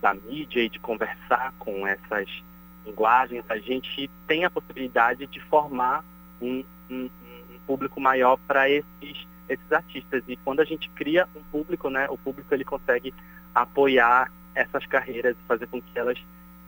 [0.00, 2.28] da mídia e de conversar com essas
[2.86, 6.04] linguagens, a gente tem a possibilidade de formar
[6.40, 7.10] um, um,
[7.50, 10.22] um público maior para esses, esses artistas.
[10.26, 13.12] E quando a gente cria um público, né, o público ele consegue
[13.54, 16.18] apoiar essas carreiras e fazer com que elas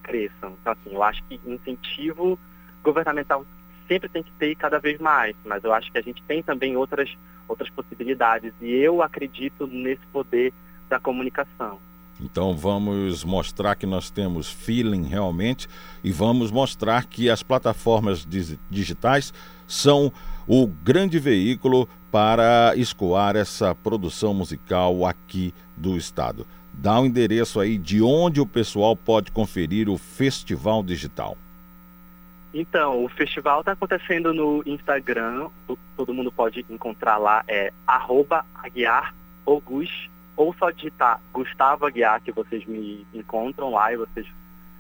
[0.02, 0.56] cresçam.
[0.60, 2.39] Então, assim, eu acho que incentivo
[2.82, 3.44] governamental
[3.91, 6.77] sempre tem que ter cada vez mais, mas eu acho que a gente tem também
[6.77, 7.11] outras
[7.49, 8.53] outras possibilidades.
[8.61, 10.53] E eu acredito nesse poder
[10.89, 11.79] da comunicação.
[12.21, 15.67] Então vamos mostrar que nós temos feeling realmente
[16.05, 18.27] e vamos mostrar que as plataformas
[18.71, 19.33] digitais
[19.67, 20.12] são
[20.47, 26.47] o grande veículo para escoar essa produção musical aqui do estado.
[26.73, 31.37] Dá o um endereço aí de onde o pessoal pode conferir o Festival Digital.
[32.52, 35.48] Então, o festival está acontecendo no Instagram,
[35.97, 39.14] todo mundo pode encontrar lá, é arroba Aguiar
[39.47, 44.27] Auguste, ou só digitar Gustavo Aguiar, que vocês me encontram lá e vocês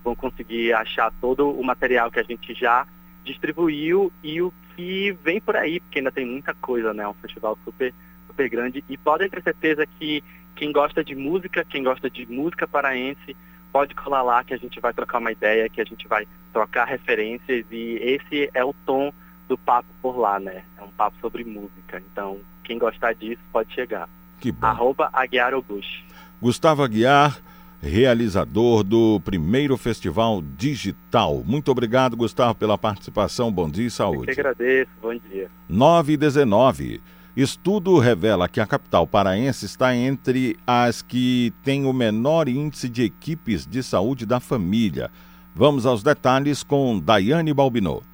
[0.02, 2.86] vão conseguir achar todo o material que a gente já
[3.24, 7.04] distribuiu e o que vem por aí, porque ainda tem muita coisa, né?
[7.04, 7.92] É um festival super,
[8.26, 8.82] super grande.
[8.88, 10.24] E podem ter certeza que
[10.56, 13.36] quem gosta de música, quem gosta de música paraense,
[13.72, 16.84] pode colar lá que a gente vai trocar uma ideia, que a gente vai trocar
[16.84, 19.12] referências e esse é o tom
[19.48, 20.62] do papo por lá, né?
[20.78, 22.02] É um papo sobre música.
[22.12, 24.08] Então, quem gostar disso pode chegar.
[24.38, 24.66] Que bom.
[24.66, 26.04] Arroba Aguiar Auguste.
[26.40, 27.38] Gustavo Aguiar,
[27.82, 31.42] realizador do primeiro festival digital.
[31.44, 33.50] Muito obrigado, Gustavo, pela participação.
[33.50, 34.30] Bom dia e saúde.
[34.30, 34.90] Eu que agradeço.
[35.02, 35.50] Bom dia.
[35.68, 37.02] 9 e 19.
[37.36, 43.04] Estudo revela que a capital paraense está entre as que têm o menor índice de
[43.04, 45.10] equipes de saúde da família.
[45.54, 48.09] Vamos aos detalhes com Daiane Balbinot.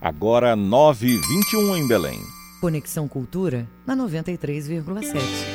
[0.00, 2.20] Agora 9h21 em Belém.
[2.60, 5.53] Conexão Cultura na 93,7.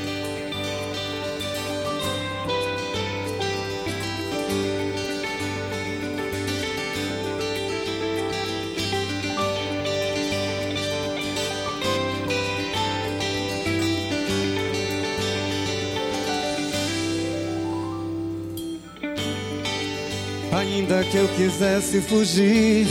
[21.12, 22.88] Que eu quisesse fugir,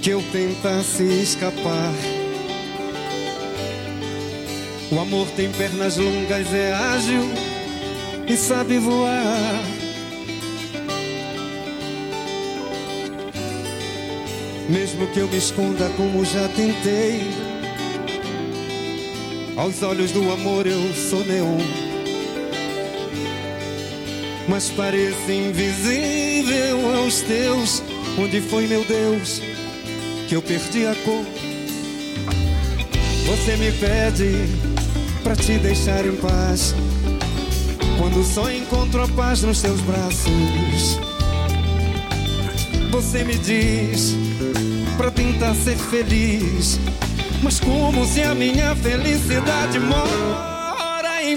[0.00, 1.92] que eu tentasse escapar.
[4.92, 7.22] O amor tem pernas longas, é ágil
[8.28, 9.64] e sabe voar.
[14.68, 17.22] Mesmo que eu me esconda como já tentei,
[19.56, 21.85] aos olhos do amor eu sou neon
[24.48, 27.82] mas parece invisível aos teus.
[28.18, 29.42] Onde foi, meu Deus,
[30.28, 31.24] que eu perdi a cor?
[33.26, 34.32] Você me pede
[35.22, 36.74] pra te deixar em paz.
[37.98, 41.00] Quando só encontro a paz nos seus braços,
[42.90, 44.14] você me diz
[44.96, 46.78] pra tentar ser feliz.
[47.42, 50.55] Mas como se a minha felicidade mora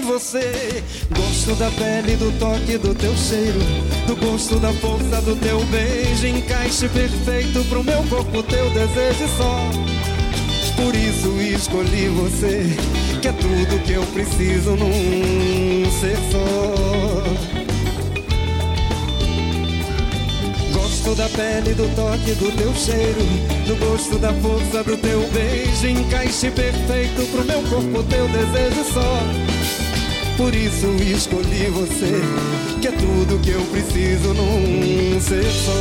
[0.00, 0.82] você.
[1.16, 3.60] Gosto da pele, do toque do teu cheiro,
[4.06, 6.26] do gosto da força do teu beijo.
[6.26, 9.70] Encaixe perfeito pro meu corpo, teu desejo só.
[10.76, 12.64] Por isso escolhi você,
[13.20, 17.60] que é tudo que eu preciso num ser só.
[20.72, 23.20] Gosto da pele, do toque do teu cheiro,
[23.66, 25.86] do gosto da força do teu beijo.
[25.86, 29.49] Encaixe perfeito pro meu corpo, teu desejo só.
[30.40, 32.18] Por isso escolhi você,
[32.80, 35.72] que é tudo que eu preciso num ser só.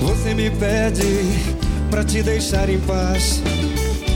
[0.00, 1.04] Você me pede
[1.90, 3.42] pra te deixar em paz.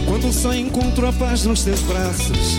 [0.09, 2.59] Quando só encontro a paz nos teus braços.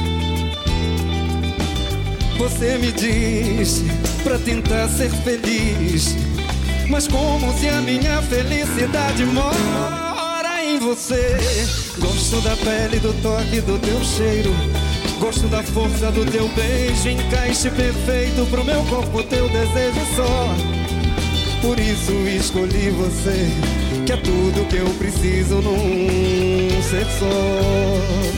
[2.38, 3.82] Você me diz
[4.24, 6.16] pra tentar ser feliz
[6.90, 11.38] mas como se a minha felicidade mora em você.
[12.00, 14.54] Gosto da pele, do toque, do teu cheiro.
[15.20, 20.56] Gosto da força do teu beijo, encaixe perfeito pro meu corpo, teu desejo só.
[21.62, 23.48] Por isso escolhi você,
[24.06, 28.38] que é tudo que eu preciso num ser só.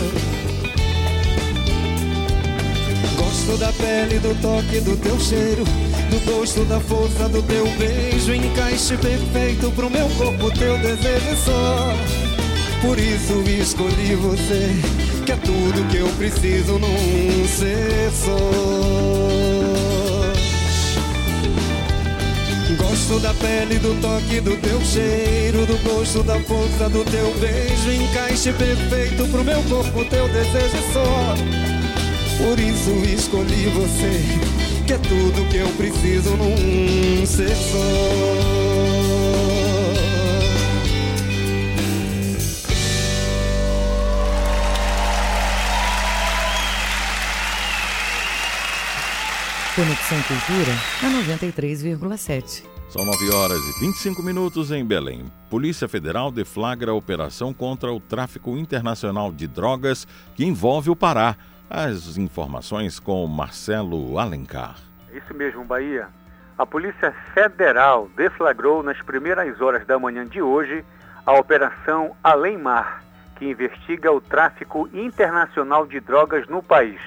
[3.17, 5.63] Gosto da pele, do toque, do teu cheiro
[6.09, 11.93] do gosto, da força do teu beijo, encaixe perfeito pro meu corpo, teu desejo só.
[12.81, 14.69] Por isso escolhi você,
[15.25, 18.39] que é tudo que eu preciso num ser só.
[22.77, 27.91] Gosto da pele, do toque, do teu cheiro, do gosto, da força do teu beijo.
[27.91, 31.35] Encaixe perfeito pro meu corpo, teu desejo é só.
[32.37, 37.77] Por isso escolhi você, que é tudo que eu preciso num ser só.
[49.75, 52.63] Conexão Cultura na 93,7.
[52.89, 55.25] São 9 horas e 25 minutos em Belém.
[55.51, 61.37] Polícia Federal deflagra a operação contra o tráfico internacional de drogas que envolve o Pará.
[61.71, 64.77] As informações com Marcelo Alencar.
[65.13, 66.07] Isso mesmo, Bahia.
[66.57, 70.83] A Polícia Federal deflagrou nas primeiras horas da manhã de hoje
[71.27, 73.03] a Operação Além Mar,
[73.35, 76.99] que investiga o tráfico internacional de drogas no país.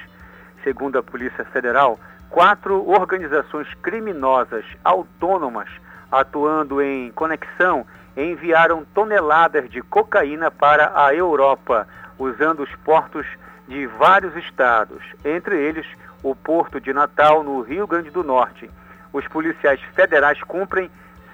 [0.62, 1.98] Segundo a Polícia Federal,
[2.30, 5.68] quatro organizações criminosas autônomas
[6.08, 7.84] atuando em conexão
[8.16, 13.26] enviaram toneladas de cocaína para a Europa, usando os portos
[13.72, 15.86] de vários estados, entre eles
[16.22, 18.70] o Porto de Natal, no Rio Grande do Norte.
[19.10, 20.90] Os policiais federais cumprem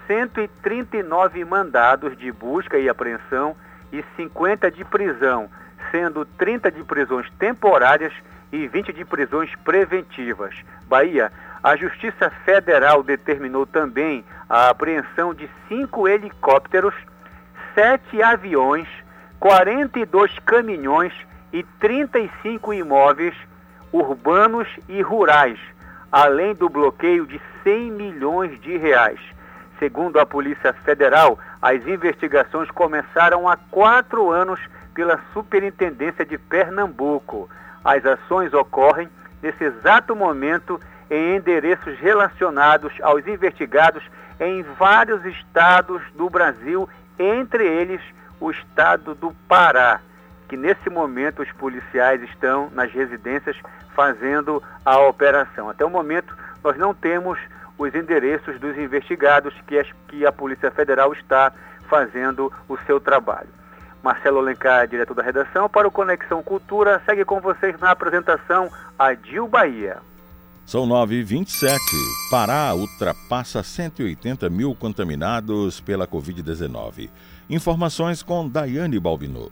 [0.07, 3.57] 139 mandados de busca e apreensão
[3.93, 5.51] e 50 de prisão,
[5.91, 8.13] sendo 30 de prisões temporárias
[8.53, 10.55] e 20 de prisões preventivas.
[10.87, 16.95] Bahia, a Justiça Federal determinou também a apreensão de cinco helicópteros,
[17.75, 18.87] sete aviões,
[19.41, 21.13] 42 caminhões
[21.53, 23.35] e 35 imóveis
[23.93, 25.59] urbanos e rurais,
[26.11, 29.21] além do bloqueio de 100 milhões de reais.
[29.79, 34.61] Segundo a Polícia Federal, as investigações começaram há quatro anos
[34.93, 37.49] pela Superintendência de Pernambuco.
[37.85, 39.09] As ações ocorrem
[39.41, 40.81] nesse exato momento
[41.11, 44.03] em endereços relacionados aos investigados
[44.41, 46.89] em vários estados do Brasil,
[47.19, 48.01] entre eles
[48.41, 50.01] o estado do Pará,
[50.49, 53.57] que nesse momento os policiais estão nas residências
[53.95, 55.69] fazendo a operação.
[55.69, 56.35] Até o momento
[56.65, 57.39] nós não temos
[57.77, 61.53] os endereços dos investigados que, que a Polícia Federal está
[61.89, 63.49] fazendo o seu trabalho.
[64.03, 69.13] Marcelo Alencar, diretor da redação, para o Conexão Cultura, segue com vocês na apresentação a
[69.15, 69.99] Dil Bahia.
[70.65, 71.79] São 9h27.
[72.31, 77.09] Pará ultrapassa 180 mil contaminados pela Covid-19.
[77.49, 79.51] Informações com Daiane Balbinot.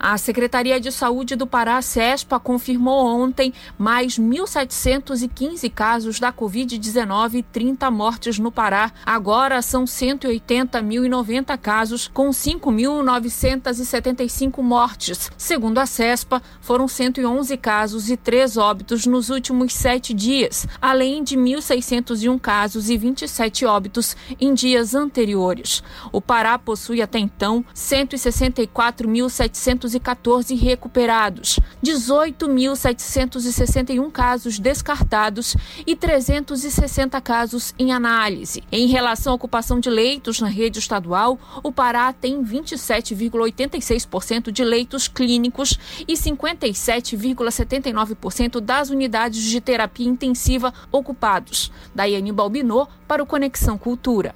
[0.00, 7.42] A Secretaria de Saúde do Pará, CESPA, confirmou ontem mais 1.715 casos da Covid-19 e
[7.42, 8.92] 30 mortes no Pará.
[9.04, 15.32] Agora são 180.090 casos, com 5.975 mortes.
[15.36, 21.36] Segundo a CESPA, foram 111 casos e 3 óbitos nos últimos sete dias, além de
[21.36, 25.82] 1.601 casos e 27 óbitos em dias anteriores.
[26.12, 35.56] O Pará possui até então 164.700 214 recuperados, 18.761 casos descartados
[35.86, 38.64] e 360 casos em análise.
[38.70, 45.08] Em relação à ocupação de leitos na rede estadual, o Pará tem 27,86% de leitos
[45.08, 51.72] clínicos e 57,79% das unidades de terapia intensiva ocupados.
[51.94, 54.34] Daiane Balbinot para o Conexão Cultura.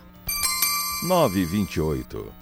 [1.03, 2.42] 928.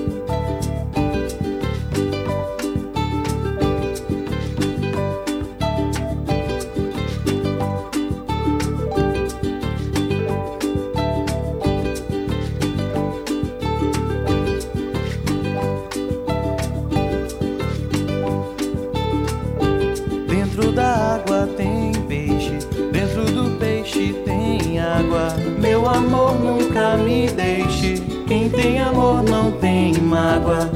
[26.71, 28.01] Nunca me deixe.
[28.27, 30.69] Quem tem amor não tem mágoa.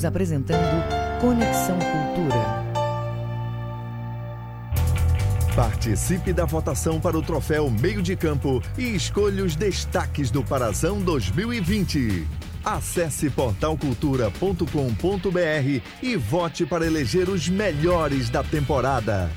[0.00, 2.64] Estamos apresentando Conexão Cultura.
[5.54, 11.02] Participe da votação para o troféu Meio de Campo e escolha os destaques do Parazão
[11.02, 12.26] 2020.
[12.64, 19.30] Acesse portalcultura.com.br e vote para eleger os melhores da temporada.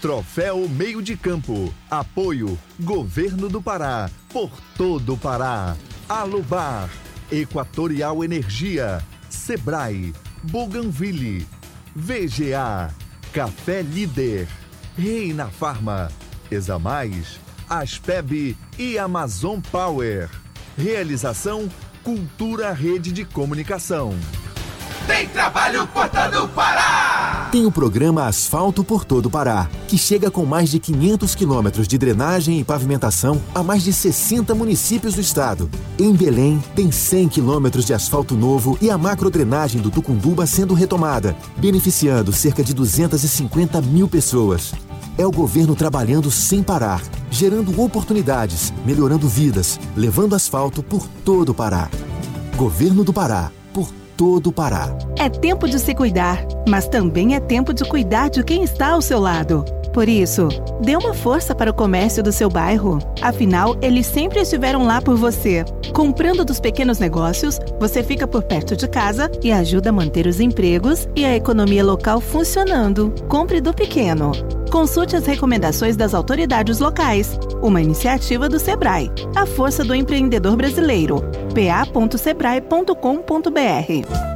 [0.00, 1.72] Troféu Meio de Campo.
[1.88, 4.10] Apoio Governo do Pará.
[4.32, 5.76] Por todo o Pará.
[6.08, 6.88] Alubar.
[7.30, 9.02] Equatorial Energia.
[9.28, 10.12] Sebrae.
[10.44, 11.46] Bougainville.
[11.94, 12.92] VGA.
[13.32, 14.48] Café Líder.
[14.96, 16.10] Reina Farma.
[16.50, 17.38] Examais.
[17.68, 20.30] Aspeb e Amazon Power.
[20.76, 21.68] Realização
[22.02, 24.14] Cultura Rede de Comunicação.
[25.08, 27.48] Tem trabalho por todo o Pará!
[27.50, 31.88] Tem o programa Asfalto por todo o Pará, que chega com mais de 500 quilômetros
[31.88, 35.70] de drenagem e pavimentação a mais de 60 municípios do estado.
[35.98, 41.34] Em Belém, tem 100 quilômetros de asfalto novo e a macrodrenagem do Tucunduba sendo retomada,
[41.56, 44.74] beneficiando cerca de 250 mil pessoas.
[45.16, 51.54] É o governo trabalhando sem parar, gerando oportunidades, melhorando vidas, levando asfalto por todo o
[51.54, 51.88] Pará.
[52.56, 54.90] Governo do Pará, por todo o Pará.
[55.16, 59.00] É tempo de se cuidar, mas também é tempo de cuidar de quem está ao
[59.00, 59.64] seu lado.
[59.92, 60.48] Por isso,
[60.82, 62.98] dê uma força para o comércio do seu bairro.
[63.22, 65.64] Afinal, eles sempre estiveram lá por você.
[65.94, 70.40] Comprando dos pequenos negócios, você fica por perto de casa e ajuda a manter os
[70.40, 73.14] empregos e a economia local funcionando.
[73.28, 74.32] Compre do pequeno.
[74.70, 77.38] Consulte as recomendações das autoridades locais.
[77.62, 79.10] Uma iniciativa do Sebrae.
[79.34, 81.22] A força do empreendedor brasileiro.
[81.54, 84.28] pa.sebrae.com.br.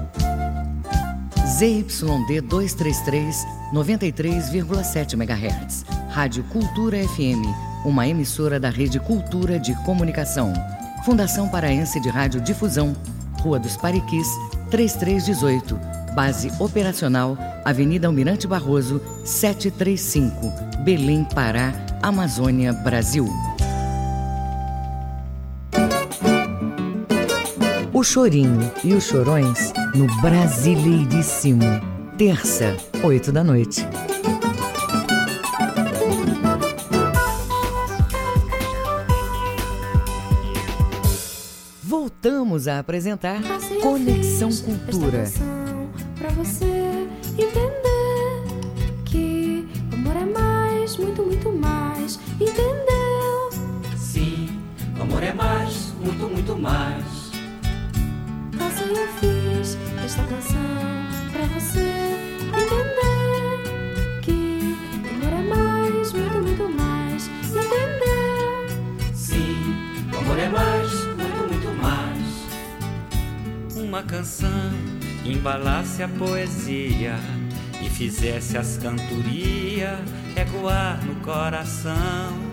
[1.46, 5.84] ZYD 233, 93,7 MHz.
[6.08, 7.44] Rádio Cultura FM,
[7.84, 10.52] uma emissora da Rede Cultura de Comunicação.
[11.04, 12.96] Fundação Paraense de Rádio Difusão,
[13.40, 14.28] Rua dos Pariquis,
[14.70, 16.01] 3318.
[16.14, 20.52] Base operacional, Avenida Almirante Barroso, 735,
[20.84, 21.72] Belém, Pará,
[22.02, 23.26] Amazônia, Brasil.
[27.92, 31.64] O Chorinho e os Chorões no Brasileiríssimo.
[32.18, 33.86] Terça, 8 da noite.
[41.82, 43.40] Voltamos a apresentar
[43.80, 45.24] Conexão Cultura.
[46.22, 48.44] Pra você entender
[49.04, 52.20] que o amor é mais, muito, muito mais.
[52.40, 53.50] Entendeu?
[53.96, 54.62] Sim,
[54.96, 57.32] o amor é mais, muito, muito mais.
[58.54, 60.60] Assim eu fiz esta canção
[61.32, 61.90] pra você
[62.54, 67.26] entender que o amor é mais, muito, muito mais.
[67.48, 68.68] Entendeu?
[69.12, 69.56] Sim,
[70.14, 72.22] o amor é mais, muito, muito mais.
[73.74, 74.91] Uma canção
[75.24, 77.16] embalasse a poesia
[77.80, 79.98] e fizesse as cantorias
[80.36, 82.52] ecoar no coração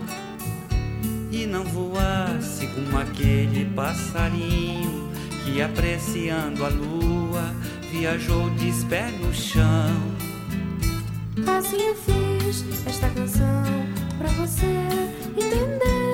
[1.30, 5.10] e não voasse como aquele passarinho
[5.44, 7.54] que apreciando a lua
[7.90, 10.20] viajou de pé no chão.
[11.58, 13.64] Assim eu fiz esta canção
[14.18, 14.66] pra você
[15.36, 16.09] entender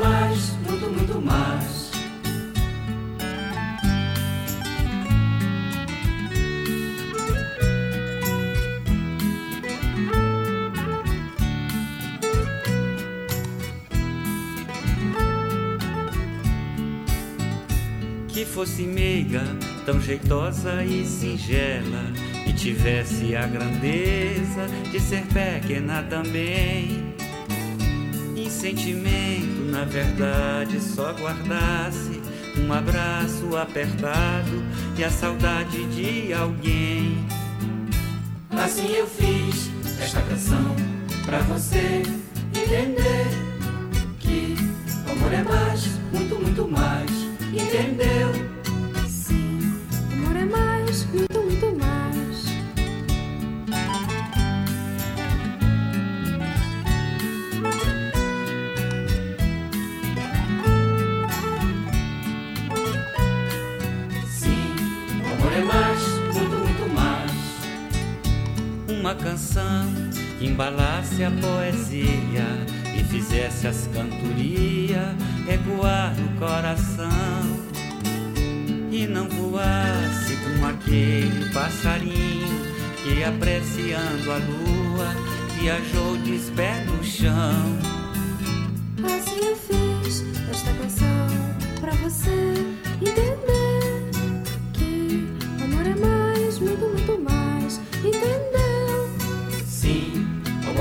[0.00, 1.90] mais, muito, muito mais.
[18.28, 19.42] Que fosse meiga,
[19.84, 22.10] tão jeitosa e singela,
[22.46, 27.10] e tivesse a grandeza de ser pequena também.
[28.60, 32.20] Sentimento, na verdade, só guardasse
[32.58, 34.62] um abraço apertado
[34.98, 37.26] e a saudade de alguém.
[38.50, 40.76] Assim eu fiz esta canção
[41.24, 42.02] pra você
[42.54, 43.28] entender
[44.18, 44.54] que
[45.08, 47.10] o amor é mais, muito, muito mais.
[47.54, 48.30] Entendeu?
[49.08, 49.72] Sim,
[50.12, 51.99] amor é mais, muito, muito mais.
[69.10, 69.92] uma canção
[70.38, 72.46] que embalasse a poesia
[72.96, 75.16] e fizesse as cantorias
[75.48, 77.10] ecoar no coração
[78.92, 82.60] e não voasse como aquele passarinho
[83.02, 85.08] que apreciando a lua
[85.58, 87.78] viajou de pé no chão.
[89.04, 91.26] Assim eu fiz esta canção
[91.80, 92.30] pra você
[93.00, 93.59] entender.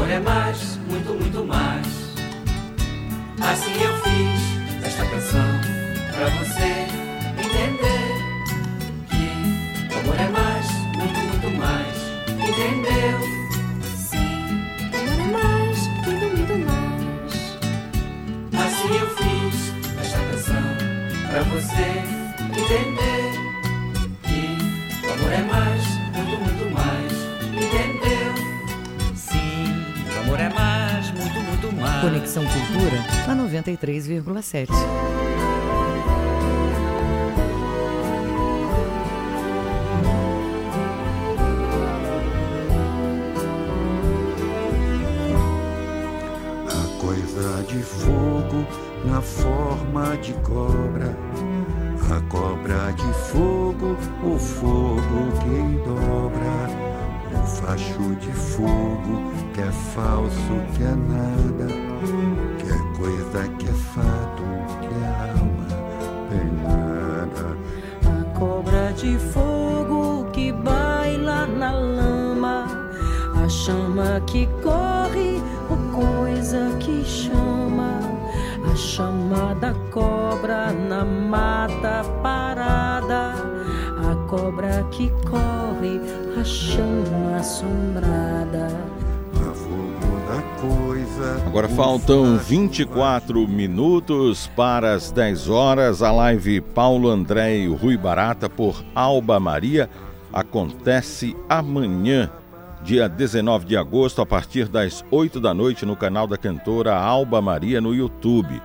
[0.09, 1.87] amor é mais, muito, muito mais.
[3.39, 3.88] Assim eu
[33.77, 34.69] 93,7.
[46.67, 48.65] A coisa de fogo
[49.05, 51.15] na forma de cobra.
[52.11, 56.89] A cobra de fogo, o fogo que dobra.
[57.31, 60.95] O facho de fogo que é falso, que é
[74.31, 77.99] que corre, o coisa que chama,
[78.71, 83.33] a chama da cobra na mata parada,
[83.97, 85.99] a cobra que corre,
[86.39, 88.67] a chama assombrada.
[89.33, 91.43] A fogo da coisa.
[91.47, 96.03] Agora faltam 24 minutos para as 10 horas.
[96.03, 99.89] A live Paulo André e Rui Barata por Alba Maria
[100.31, 102.29] acontece amanhã,
[102.83, 107.41] dia 19 de agosto, a partir das 8 da noite, no canal da cantora Alba
[107.41, 108.61] Maria no YouTube.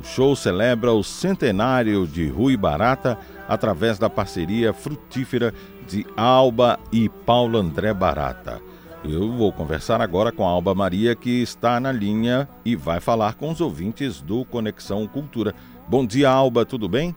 [0.00, 3.18] O show celebra o centenário de Rui Barata
[3.48, 5.52] através da parceria frutífera
[5.86, 8.60] de Alba e Paulo André Barata.
[9.04, 13.34] Eu vou conversar agora com a Alba Maria, que está na linha e vai falar
[13.34, 15.54] com os ouvintes do Conexão Cultura.
[15.88, 17.14] Bom dia, Alba, tudo bem?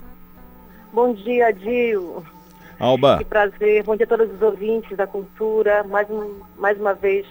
[0.91, 2.23] Bom dia, Dio.
[2.79, 3.83] Alba, Que prazer.
[3.83, 5.83] Bom dia a todos os ouvintes da cultura.
[5.83, 7.25] Mais, um, mais uma vez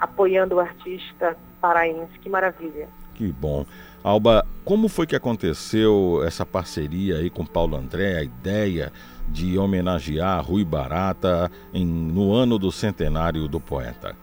[0.00, 2.18] apoiando o artista paraense.
[2.20, 2.88] Que maravilha.
[3.14, 3.64] que bom.
[4.02, 8.92] Alba, como foi que aconteceu essa parceria aí com Paulo André, a ideia
[9.28, 14.16] de homenagear Rui Barata em- no ano do centenário do poeta?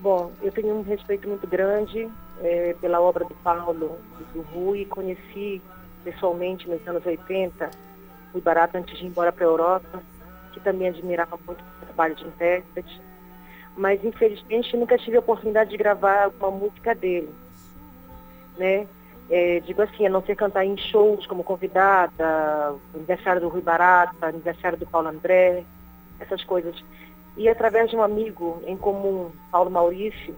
[0.00, 2.08] Bom, eu tenho um respeito muito grande
[2.42, 4.86] eh, pela obra do Paulo e do Rui.
[4.86, 5.60] Conheci
[6.02, 7.68] pessoalmente nos anos 80
[8.32, 10.02] Rui Barata antes de ir embora para a Europa,
[10.52, 13.00] que também admirava muito o trabalho de intérprete.
[13.76, 17.30] Mas, infelizmente, nunca tive a oportunidade de gravar uma música dele.
[18.58, 18.86] Né?
[19.30, 24.26] Eh, digo assim, a não ser cantar em shows como convidada, aniversário do Rui Barata,
[24.26, 25.64] aniversário do Paulo André,
[26.18, 26.74] essas coisas.
[27.36, 30.34] E através de um amigo em comum, Paulo Maurício,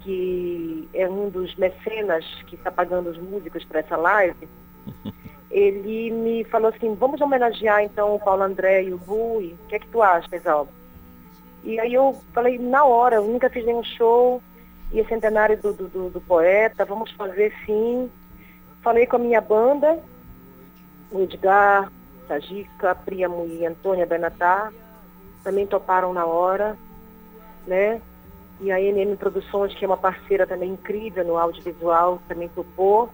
[0.00, 4.48] que é um dos mecenas que está pagando os músicos para essa live,
[5.52, 9.76] ele me falou assim, vamos homenagear então o Paulo André e o Rui, o que
[9.76, 10.70] é que tu acha, Exalba?
[11.62, 14.42] E aí eu falei, na hora, eu nunca fiz nenhum show,
[14.90, 18.10] e é centenário do, do, do- poeta, vamos fazer sim.
[18.82, 19.98] Falei com a minha banda,
[21.10, 21.92] o Edgar,
[22.26, 24.72] Tajica, Príamo e Antônia Benatar,
[25.44, 26.76] também toparam na hora,
[27.66, 28.00] né?
[28.60, 33.08] E a NM Produções, que é uma parceira também incrível no audiovisual, também topou.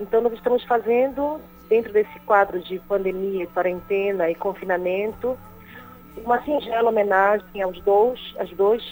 [0.00, 5.38] Então nós estamos fazendo, dentro desse quadro de pandemia, quarentena e confinamento,
[6.24, 8.82] uma singela homenagem aos dois, às dois,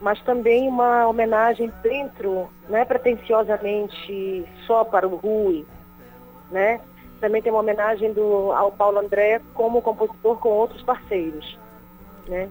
[0.00, 5.66] mas também uma homenagem dentro, não é pretensiosamente só para o Rui,
[6.50, 6.80] né?
[7.20, 11.58] Também tem uma homenagem do, ao Paulo André como compositor com outros parceiros,
[12.26, 12.48] né?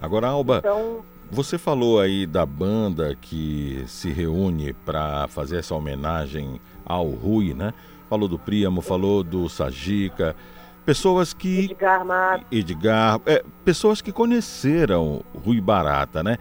[0.00, 6.60] Agora, Alba, Então, você falou aí da banda que se reúne para fazer essa homenagem
[6.84, 7.72] ao Rui, né?
[8.12, 10.36] Falou do Príamo, falou do Sajica,
[10.84, 16.36] pessoas que Edgar Matos, Edgar, é, pessoas que conheceram Rui Barata, né?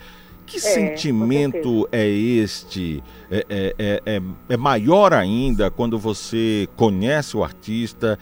[0.46, 3.02] Que É, sentimento é este?
[3.32, 8.20] É, é, é, é- é maior ainda quando você conhece o artista,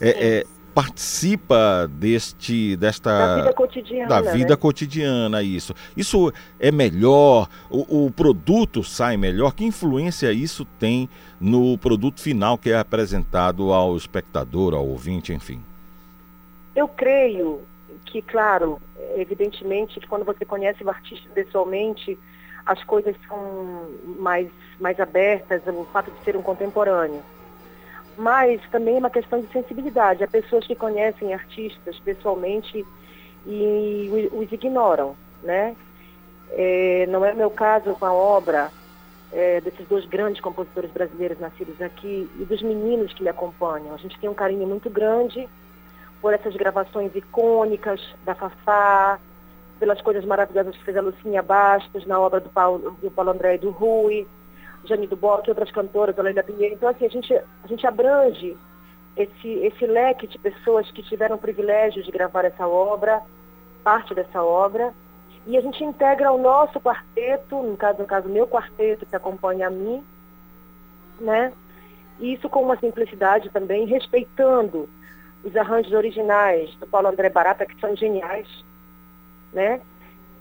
[0.00, 4.32] é- é, participa deste, desta Da vida cotidiana, da né?
[4.32, 5.74] vida cotidiana, isso.
[5.96, 9.54] Isso é melhor, o, o produto sai melhor.
[9.54, 11.08] Que influência isso tem
[11.40, 15.62] no produto final que é apresentado ao espectador, ao ouvinte, enfim?
[16.74, 17.60] eu creio
[18.04, 18.80] que, claro,
[19.16, 22.18] evidentemente que quando você conhece o artista pessoalmente,
[22.64, 24.48] as coisas são mais,
[24.80, 27.22] mais abertas, o fato de ser um contemporâneo.
[28.16, 30.22] Mas também é uma questão de sensibilidade.
[30.22, 32.84] Há pessoas que conhecem artistas pessoalmente
[33.46, 35.74] e os ignoram, né?
[36.50, 38.70] É, não é meu caso com a obra
[39.32, 43.94] é, desses dois grandes compositores brasileiros nascidos aqui e dos meninos que me acompanham.
[43.94, 45.48] A gente tem um carinho muito grande
[46.20, 49.18] por essas gravações icônicas da Fafá,
[49.80, 53.56] pelas coisas maravilhosas que fez a Lucinha Bastos na obra do Paulo, do Paulo André
[53.56, 54.28] e do Rui,
[54.84, 56.74] Jane Duboc e outras cantoras, além da Pinheiro.
[56.74, 58.56] Então, assim, a gente, a gente abrange
[59.16, 63.22] esse, esse leque de pessoas que tiveram o privilégio de gravar essa obra,
[63.84, 64.92] parte dessa obra,
[65.46, 69.66] e a gente integra o nosso quarteto, no caso, no caso, meu quarteto que acompanha
[69.66, 70.04] a mim,
[71.20, 71.52] né?
[72.20, 74.88] E isso com uma simplicidade também, respeitando
[75.42, 78.46] os arranjos originais do Paulo André Barata, que são geniais,
[79.52, 79.80] né?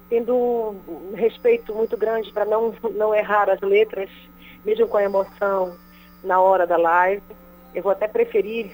[0.08, 4.10] Tendo um respeito muito grande para não, não errar as letras,
[4.66, 5.76] mesmo com a emoção
[6.24, 7.22] na hora da live.
[7.74, 8.72] Eu vou até preferir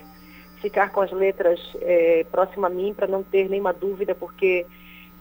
[0.61, 4.65] ficar com as letras é, próxima a mim para não ter nenhuma dúvida, porque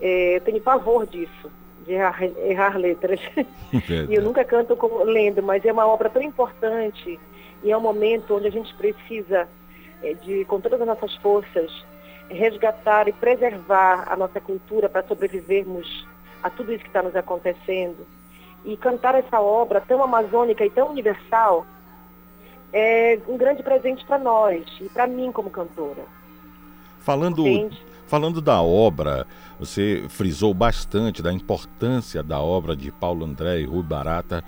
[0.00, 1.50] é, eu tenho pavor disso,
[1.84, 3.20] de errar, errar letras.
[4.08, 7.18] e eu nunca canto como, lendo, mas é uma obra tão importante
[7.62, 9.48] e é um momento onde a gente precisa,
[10.02, 11.70] é, de, com todas as nossas forças,
[12.28, 16.06] resgatar e preservar a nossa cultura para sobrevivermos
[16.42, 18.06] a tudo isso que está nos acontecendo.
[18.66, 21.64] E cantar essa obra tão amazônica e tão universal
[22.72, 26.04] é um grande presente para nós e para mim como cantora.
[26.98, 27.80] Falando, Entende?
[28.06, 29.26] falando da obra,
[29.58, 34.42] você frisou bastante da importância da obra de Paulo André e Rui Barata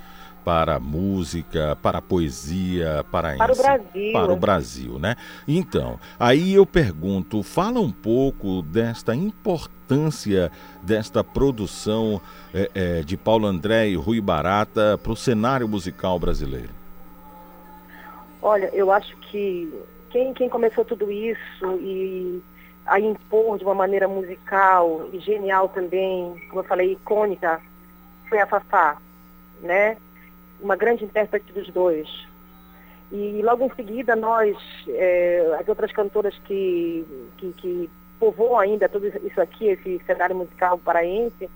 [0.48, 5.14] para a música, para a poesia, para, para o Brasil, para o Brasil, né?
[5.46, 10.50] Então, aí eu pergunto, fala um pouco desta importância
[10.82, 12.18] desta produção
[12.54, 16.70] é, é, de Paulo André e Rui Barata para o cenário musical brasileiro.
[18.40, 19.70] Olha, eu acho que
[20.08, 22.42] quem, quem começou tudo isso e
[22.86, 27.60] a impor de uma maneira musical e genial também, como eu falei, icônica,
[28.30, 28.96] foi a Fafá,
[29.60, 29.98] né?
[30.60, 32.08] Uma grande intérprete dos dois.
[33.10, 34.56] E logo em seguida nós,
[34.88, 37.06] é, as outras cantoras que,
[37.38, 41.48] que, que povoam ainda tudo isso aqui, esse cenário musical paraense,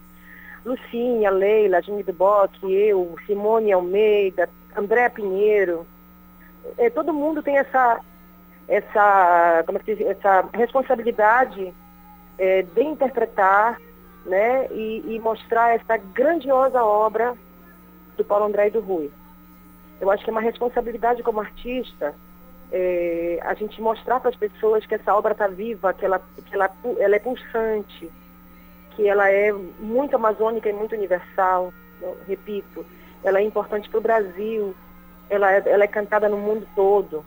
[0.65, 5.87] Lucinha, Leila, Jimmy Duboc, eu, Simone Almeida, André Pinheiro,
[6.79, 8.01] é, todo mundo tem essa,
[8.69, 11.75] essa, como é que diz, essa responsabilidade
[12.39, 13.79] é, de interpretar
[14.25, 17.35] né, e, e, mostrar essa grandiosa obra
[18.17, 19.11] do Paulo André e do Rui.
[20.01, 22.15] Eu acho que é uma responsabilidade como artista
[22.73, 26.55] é, a gente mostrar para as pessoas que essa obra está viva, que, ela, que
[26.55, 28.11] ela, ela é pulsante,
[28.97, 31.73] que ela é muito amazônica e muito universal.
[32.01, 32.85] Eu repito,
[33.23, 34.75] ela é importante para o Brasil,
[35.29, 37.25] ela é, ela é cantada no mundo todo,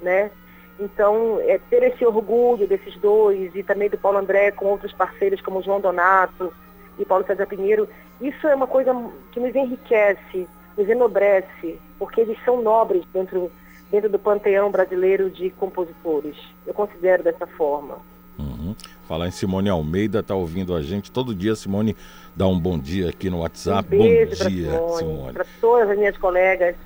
[0.00, 0.30] né?
[0.78, 5.42] Então, é, ter esse orgulho desses dois e também do Paulo André com outros parceiros
[5.42, 6.52] como João Donato
[7.00, 7.88] e Paulo César Pinheiro,
[8.20, 8.92] isso é uma coisa
[9.32, 10.46] que nos enriquece,
[10.76, 13.50] nos enobrece, porque eles são nobres dentro,
[13.90, 16.36] dentro do panteão brasileiro de compositores.
[16.66, 17.98] Eu considero dessa forma.
[18.38, 18.74] Uhum.
[19.08, 21.54] Falar em Simone Almeida, tá ouvindo a gente todo dia.
[21.54, 21.96] Simone
[22.34, 23.94] dá um bom dia aqui no WhatsApp.
[23.94, 24.96] Um beijo bom dia, Simone.
[24.96, 25.32] Simone.
[25.32, 26.76] Para todas as minhas colegas.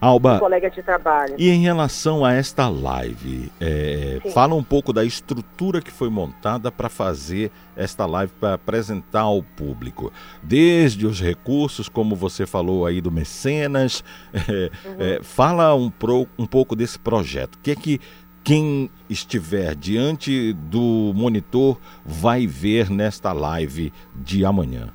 [0.00, 1.34] Alba, colegas de trabalho.
[1.38, 6.70] E em relação a esta live, é, fala um pouco da estrutura que foi montada
[6.70, 10.12] para fazer esta live, para apresentar ao público.
[10.42, 14.04] Desde os recursos, como você falou aí do Mecenas,
[14.34, 14.96] é, uhum.
[14.98, 17.54] é, fala um, pro, um pouco desse projeto.
[17.54, 18.00] O que é que
[18.44, 24.92] quem estiver diante do monitor vai ver nesta live de amanhã?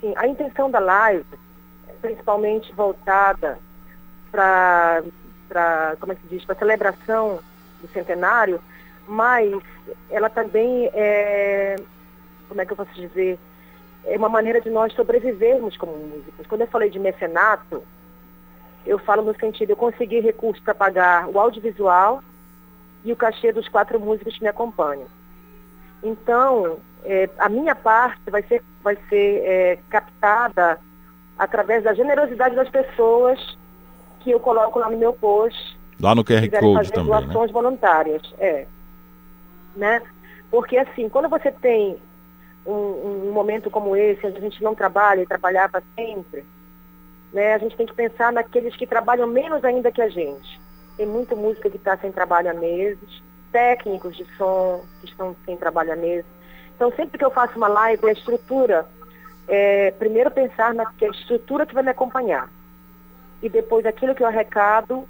[0.00, 1.24] Sim, a intenção da live
[1.86, 3.58] é principalmente voltada
[4.32, 5.02] para,
[6.00, 7.38] como é que se diz, para celebração
[7.80, 8.60] do centenário,
[9.06, 9.52] mas
[10.10, 11.76] ela também é,
[12.48, 13.38] como é que eu posso dizer,
[14.04, 16.46] é uma maneira de nós sobrevivermos como músicos.
[16.46, 17.82] Quando eu falei de mecenato,
[18.84, 22.22] eu falo no sentido, eu consegui recursos para pagar o audiovisual
[23.04, 25.06] e o cachê dos quatro músicos que me acompanham.
[26.02, 30.80] Então, é, a minha parte vai ser, vai ser é, captada
[31.38, 33.56] através da generosidade das pessoas
[34.22, 35.78] que eu coloco lá no meu post.
[36.00, 37.20] Lá no QR Code fazer também, né?
[37.20, 37.52] doações né?
[37.52, 38.66] voluntárias, é.
[39.76, 40.02] Né?
[40.50, 41.98] Porque assim, quando você tem
[42.66, 42.72] um,
[43.28, 46.44] um, momento como esse, onde a gente não trabalha e trabalhava sempre,
[47.32, 50.60] né, a gente tem que pensar naqueles que trabalham menos ainda que a gente.
[50.96, 55.56] Tem muita música que está sem trabalho há meses, técnicos de som que estão sem
[55.56, 56.26] trabalho há meses.
[56.76, 58.86] Então, sempre que eu faço uma live, a estrutura,
[59.48, 62.50] é, primeiro pensar na que a estrutura que vai me acompanhar
[63.42, 65.06] e depois aquilo que eu arrecado,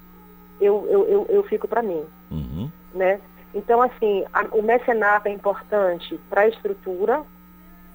[0.61, 2.05] eu, eu, eu, eu fico para mim.
[2.31, 2.71] Uhum.
[2.95, 3.21] Né?
[3.55, 7.23] Então, assim, a, o mecenato é importante para a estrutura,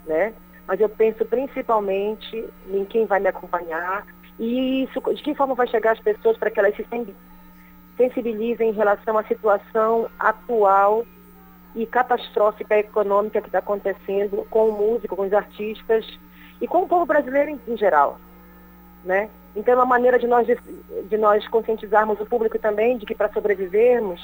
[0.05, 0.33] né?
[0.67, 4.05] mas eu penso principalmente em quem vai me acompanhar
[4.37, 6.85] E isso, de que forma vai chegar às pessoas para que elas se
[7.95, 11.05] sensibilizem em relação à situação atual
[11.73, 16.05] e catastrófica econômica que está acontecendo com o músico, com os artistas
[16.61, 18.19] e com o povo brasileiro em, em geral,
[19.03, 19.29] né?
[19.55, 23.31] Então é uma maneira de nós, de nós conscientizarmos o público também de que para
[23.31, 24.21] sobrevivermos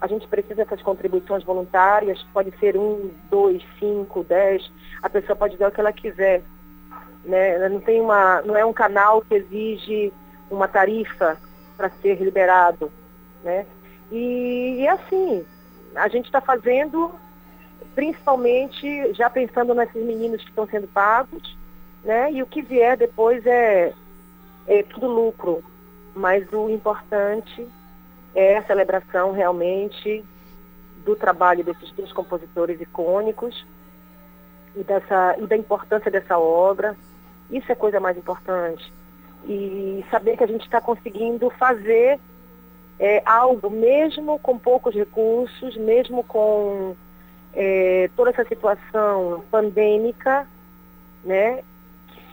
[0.00, 4.68] a gente precisa dessas contribuições voluntárias, pode ser um, dois, cinco, dez,
[5.00, 6.42] a pessoa pode dar o que ela quiser.
[7.24, 7.68] Né?
[7.68, 10.12] Não, tem uma, não é um canal que exige
[10.50, 11.38] uma tarifa
[11.76, 12.90] para ser liberado.
[13.44, 13.64] Né?
[14.10, 15.46] E, e assim,
[15.94, 17.14] a gente está fazendo
[17.94, 21.56] principalmente já pensando nesses meninos que estão sendo pagos,
[22.02, 22.32] né?
[22.32, 23.92] E o que vier depois é,
[24.66, 25.62] é tudo lucro.
[26.14, 27.66] Mas o importante
[28.34, 30.24] é a celebração realmente
[31.04, 33.66] do trabalho desses dois compositores icônicos
[34.76, 36.96] e, dessa, e da importância dessa obra.
[37.50, 38.92] Isso é coisa mais importante.
[39.44, 42.20] E saber que a gente está conseguindo fazer
[42.98, 46.94] é, algo, mesmo com poucos recursos, mesmo com
[47.52, 50.46] é, toda essa situação pandêmica,
[51.24, 51.62] né,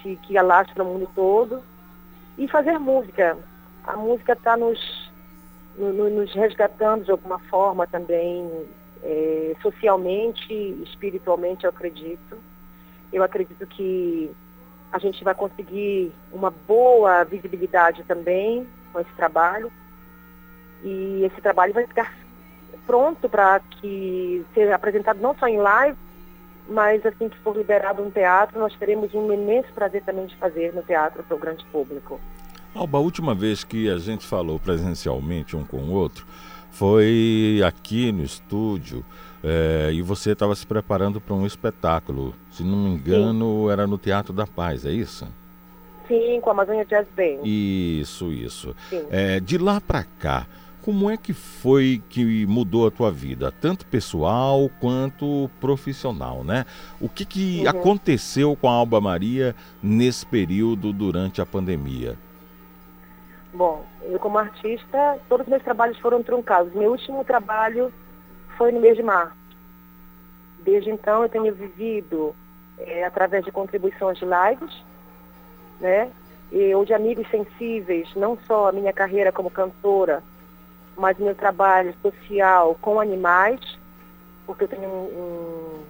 [0.01, 1.63] que, que alastra o mundo todo,
[2.39, 3.37] e fazer música.
[3.83, 4.79] A música está nos
[5.77, 8.49] no, nos resgatando de alguma forma também,
[9.03, 10.53] é, socialmente,
[10.83, 12.37] espiritualmente, eu acredito.
[13.11, 14.31] Eu acredito que
[14.91, 19.71] a gente vai conseguir uma boa visibilidade também com esse trabalho.
[20.83, 22.13] E esse trabalho vai ficar
[22.87, 25.97] pronto para que ser apresentado não só em live,
[26.69, 30.73] mas assim que for liberado no teatro, nós teremos um imenso prazer também de fazer
[30.73, 32.19] no teatro para o grande público.
[32.73, 36.25] Alba, a última vez que a gente falou presencialmente um com o outro
[36.69, 39.03] foi aqui no estúdio
[39.43, 42.35] é, e você estava se preparando para um espetáculo.
[42.51, 43.71] Se não me engano, Sim.
[43.71, 45.27] era no Teatro da Paz, é isso?
[46.07, 47.41] Sim, com a Amazônia Jazz Band.
[47.43, 48.75] Isso, isso.
[49.09, 50.47] É, de lá para cá,
[50.83, 56.65] como é que foi que mudou a tua vida, tanto pessoal quanto profissional, né?
[56.99, 57.69] O que, que uhum.
[57.69, 62.17] aconteceu com a Alba Maria nesse período durante a pandemia?
[63.53, 66.73] Bom, eu como artista, todos os meus trabalhos foram truncados.
[66.73, 67.91] Meu último trabalho
[68.57, 69.35] foi no mês de março.
[70.59, 72.35] Desde então eu tenho vivido
[72.77, 74.83] é, através de contribuições de lives,
[75.79, 76.11] né?
[76.51, 80.23] E, ou de amigos sensíveis, não só a minha carreira como cantora,
[80.99, 83.59] mas meu trabalho social com animais,
[84.45, 85.83] porque eu tenho um,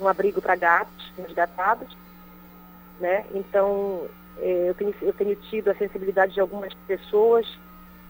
[0.00, 1.96] um, um abrigo para gatos, resgatados,
[3.00, 3.24] né?
[3.34, 4.06] Então
[4.38, 7.46] é, eu, tenho, eu tenho tido a sensibilidade de algumas pessoas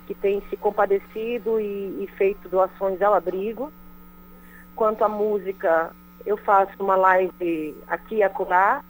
[0.07, 3.73] que têm se compadecido e, e feito doações ao abrigo.
[4.75, 5.93] Quanto à música,
[6.27, 8.83] eu faço uma live aqui e acolá,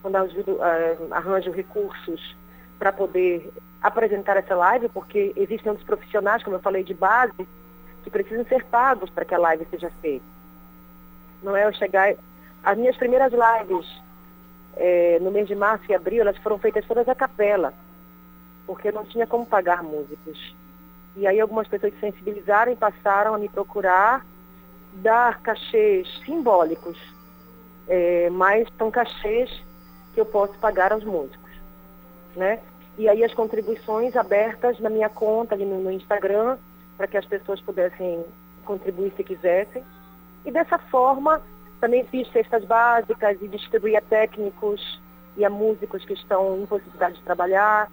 [0.00, 2.36] quando ajudo, uh, arranjo recursos
[2.80, 3.52] para poder
[3.82, 7.46] apresentar essa live, porque existem outros profissionais, como eu falei, de base,
[8.02, 10.24] que precisam ser pagos para que a live seja feita.
[11.42, 12.14] Não é eu chegar.
[12.64, 13.86] As minhas primeiras lives
[14.76, 17.74] é, no mês de março e abril, elas foram feitas todas a capela,
[18.66, 20.56] porque não tinha como pagar músicos.
[21.16, 24.24] E aí algumas pessoas se sensibilizaram e passaram a me procurar
[24.94, 26.98] dar cachês simbólicos,
[27.86, 29.50] é, mas são cachês
[30.14, 31.39] que eu posso pagar aos músicos.
[32.36, 32.60] Né?
[32.98, 36.58] E aí as contribuições abertas na minha conta ali no, no Instagram,
[36.96, 38.24] para que as pessoas pudessem
[38.64, 39.82] contribuir se quisessem.
[40.44, 41.40] E dessa forma
[41.80, 45.00] também fiz cestas básicas e distribuí a técnicos
[45.36, 47.90] e a músicos que estão em possibilidade de trabalhar.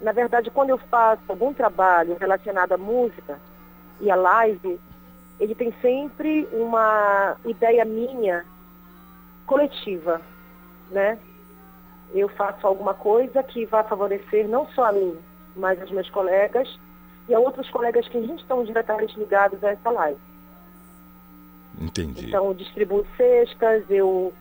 [0.00, 3.38] Na verdade, quando eu faço algum trabalho relacionado à música
[4.00, 4.80] e à live,
[5.38, 8.44] ele tem sempre uma ideia minha
[9.46, 10.20] coletiva,
[10.90, 11.18] né?
[12.14, 15.16] Eu faço alguma coisa que vai favorecer não só a mim,
[15.56, 16.68] mas aos meus colegas
[17.28, 20.20] e a outros colegas que não estão diretamente ligados a essa live.
[21.80, 22.28] Entendi.
[22.28, 24.32] Então, eu distribuo cestas, eu,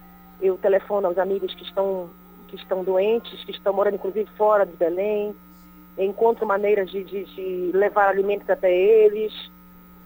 [0.41, 2.09] eu telefono aos amigos que estão,
[2.47, 5.33] que estão doentes, que estão morando inclusive fora de Belém,
[5.97, 9.33] encontro maneiras de, de, de levar alimentos até eles.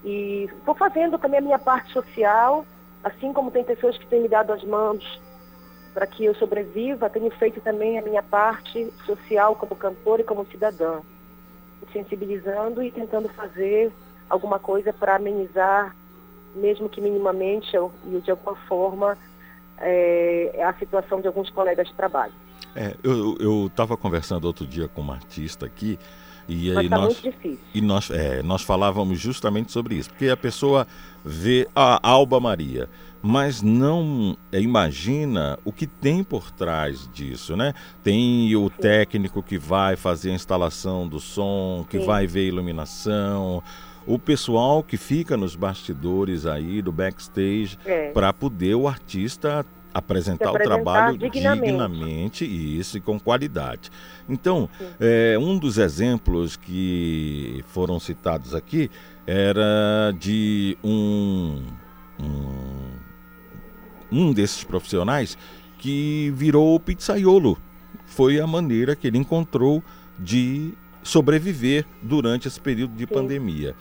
[0.04, 2.66] E estou fazendo também a minha parte social,
[3.04, 5.04] assim como tem pessoas que têm me dado as mãos
[5.96, 10.46] para que eu sobreviva, tenho feito também a minha parte social como cantora e como
[10.52, 11.00] cidadã,
[11.94, 13.92] sensibilizando e tentando fazer
[14.30, 15.96] alguma coisa para amenizar
[16.54, 19.18] mesmo que minimamente e de alguma forma,
[19.78, 22.34] é, a situação de alguns colegas de trabalho.
[22.76, 25.98] É, eu estava conversando outro dia com uma artista aqui
[26.48, 27.24] e aí tá nós
[27.74, 30.86] e nós é, nós falávamos justamente sobre isso, porque a pessoa
[31.24, 32.90] vê a Alba Maria,
[33.28, 37.74] mas não é, imagina o que tem por trás disso, né?
[38.04, 42.06] Tem o técnico que vai fazer a instalação do som, que Sim.
[42.06, 43.64] vai ver a iluminação,
[44.06, 48.12] o pessoal que fica nos bastidores aí do backstage É.
[48.12, 51.66] para poder o artista apresentar, Se o apresentar trabalho dignamente.
[51.66, 53.90] dignamente e isso e com qualidade.
[54.30, 54.70] Então,
[55.00, 58.92] é, um dos exemplos que foram citados aqui
[59.26, 61.64] era de um,
[62.20, 62.85] um,
[64.16, 65.38] um desses profissionais
[65.78, 67.58] que virou pizzaiolo.
[68.06, 69.84] Foi a maneira que ele encontrou
[70.18, 70.74] de
[71.04, 73.76] sobreviver durante esse período de pandemia.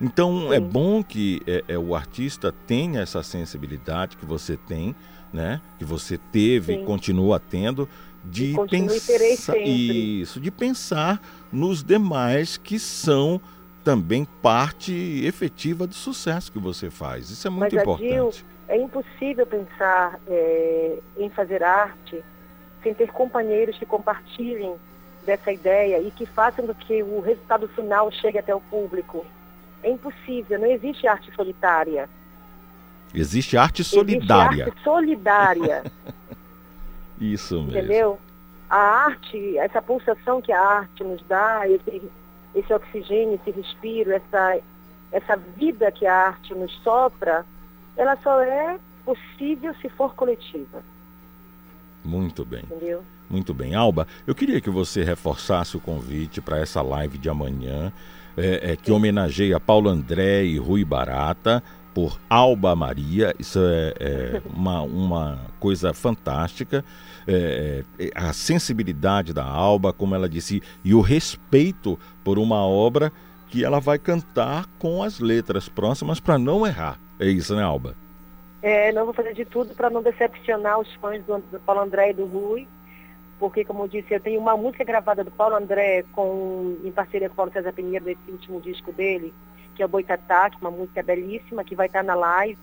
[0.00, 4.94] Então é bom que é, é, o artista tenha essa sensibilidade que você tem,
[5.32, 5.60] né?
[5.78, 6.82] Que você teve Sim.
[6.82, 7.88] e continua tendo
[8.24, 11.20] de pensar isso, de pensar
[11.52, 13.40] nos demais que são
[13.82, 14.92] também parte
[15.24, 17.30] efetiva do sucesso que você faz.
[17.30, 18.08] Isso é muito Mas, importante.
[18.12, 18.30] Adil,
[18.70, 22.22] é impossível pensar é, em fazer arte
[22.84, 24.76] sem ter companheiros que compartilhem
[25.26, 29.26] dessa ideia e que façam com que o resultado final chegue até o público.
[29.82, 32.08] É impossível, não existe arte solitária.
[33.12, 34.62] Existe arte solidária.
[34.62, 35.82] Existe arte solidária,
[37.20, 37.70] Isso mesmo.
[37.76, 38.18] entendeu?
[38.68, 42.08] A arte, essa pulsação que a arte nos dá, esse,
[42.54, 44.60] esse oxigênio, esse respiro, essa,
[45.10, 47.44] essa vida que a arte nos sopra,
[48.00, 50.82] ela só é possível se for coletiva,
[52.02, 52.62] Muito bem.
[52.64, 53.04] entendeu?
[53.28, 53.74] Muito bem.
[53.74, 57.92] Alba, eu queria que você reforçasse o convite para essa live de amanhã,
[58.36, 61.62] é, é, que homenageia Paulo André e Rui Barata
[61.92, 63.34] por Alba Maria.
[63.38, 66.82] Isso é, é uma, uma coisa fantástica.
[67.26, 73.12] É, é, a sensibilidade da Alba, como ela disse, e o respeito por uma obra
[73.48, 76.98] que ela vai cantar com as letras próximas para não errar.
[77.20, 77.94] É isso, né, Alba?
[78.62, 82.10] É, não vou fazer de tudo para não decepcionar os fãs do, do Paulo André
[82.10, 82.66] e do Rui,
[83.38, 87.28] porque, como eu disse, eu tenho uma música gravada do Paulo André com, em parceria
[87.28, 89.34] com o Paulo César Pinheiro, desse último disco dele,
[89.74, 92.58] que é o Boitatá, que é uma música belíssima, que vai estar na live.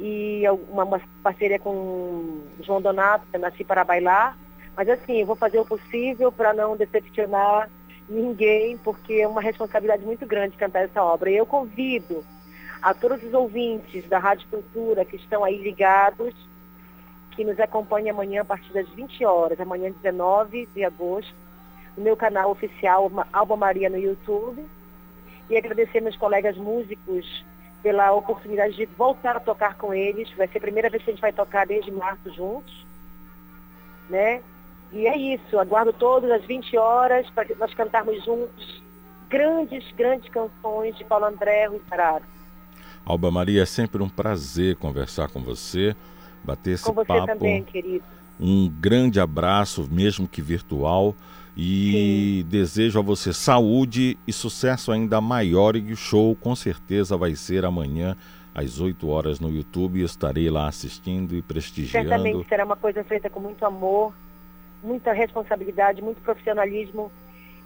[0.00, 4.36] E uma, uma parceria com o João Donato, que é Nasci para Bailar.
[4.74, 7.70] Mas assim, eu vou fazer o possível para não decepcionar
[8.08, 11.30] ninguém, porque é uma responsabilidade muito grande cantar essa obra.
[11.30, 12.24] E eu convido
[12.82, 16.34] a todos os ouvintes da Rádio Cultura que estão aí ligados,
[17.30, 21.34] que nos acompanhem amanhã a partir das 20 horas, amanhã 19 de agosto,
[21.96, 24.66] no meu canal oficial Alba Maria no YouTube.
[25.48, 27.44] E agradecer meus colegas músicos
[27.82, 30.30] pela oportunidade de voltar a tocar com eles.
[30.36, 32.86] Vai ser a primeira vez que a gente vai tocar desde março juntos.
[34.08, 34.42] Né?
[34.90, 38.82] E é isso, aguardo todos às 20 horas para nós cantarmos juntos
[39.28, 42.41] grandes, grandes canções de Paulo André Rui Barata.
[43.04, 45.94] Alba Maria, é sempre um prazer conversar com você,
[46.44, 47.26] bater esse Com você papo.
[47.26, 48.04] também, querido.
[48.40, 51.14] Um grande abraço, mesmo que virtual,
[51.56, 55.76] e desejo a você saúde e sucesso ainda maior.
[55.76, 58.16] E o show com certeza vai ser amanhã
[58.54, 60.00] às 8 horas no YouTube.
[60.00, 62.08] e Estarei lá assistindo e prestigiando.
[62.08, 64.14] Certamente será uma coisa feita com muito amor,
[64.82, 67.12] muita responsabilidade, muito profissionalismo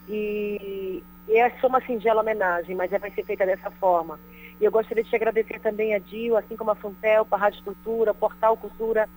[0.08, 4.18] e, e é só uma singela homenagem, mas é, vai ser feita dessa forma.
[4.60, 7.62] E eu gostaria de te agradecer também a Dil, assim como a Funtel, a Rádio
[7.62, 9.08] Cultura, Portal Cultura,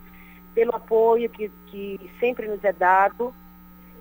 [0.53, 3.33] pelo apoio que, que sempre nos é dado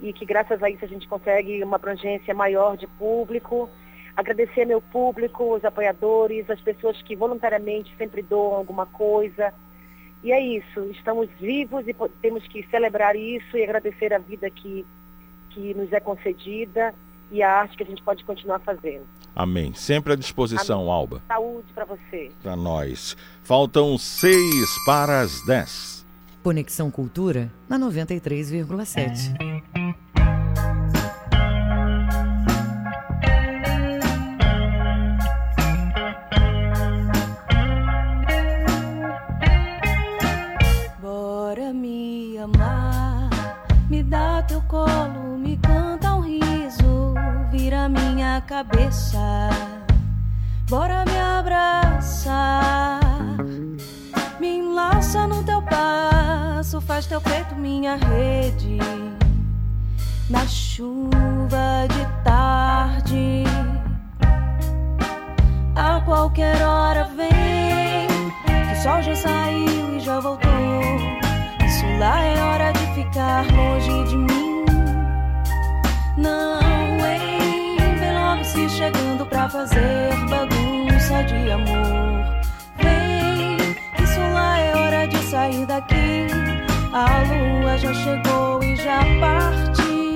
[0.00, 3.68] e que graças a isso a gente consegue uma abrangência maior de público.
[4.16, 9.52] Agradecer meu público, os apoiadores, as pessoas que voluntariamente sempre doam alguma coisa.
[10.22, 14.84] E é isso, estamos vivos e temos que celebrar isso e agradecer a vida que,
[15.50, 16.94] que nos é concedida
[17.30, 19.02] e a arte que a gente pode continuar fazendo.
[19.34, 19.72] Amém.
[19.74, 21.22] Sempre à disposição, Alba.
[21.28, 22.30] Saúde para você.
[22.42, 23.16] Para nós.
[23.42, 26.06] Faltam seis para as 10.
[26.42, 29.57] Conexão Cultura na 93,7.
[57.88, 58.78] Minha rede.
[60.28, 63.44] Na chuva de tarde,
[65.74, 68.06] a qualquer hora vem.
[68.46, 70.50] que O sol já saiu e já voltou.
[71.64, 74.64] Isso lá é hora de ficar longe de mim.
[76.18, 76.60] Não,
[77.06, 77.76] hein?
[77.98, 82.24] Vem logo se chegando pra fazer bagunça de amor.
[82.76, 83.56] Vem,
[84.02, 84.48] isso lá
[86.92, 90.14] A lua já chegou e já partiu.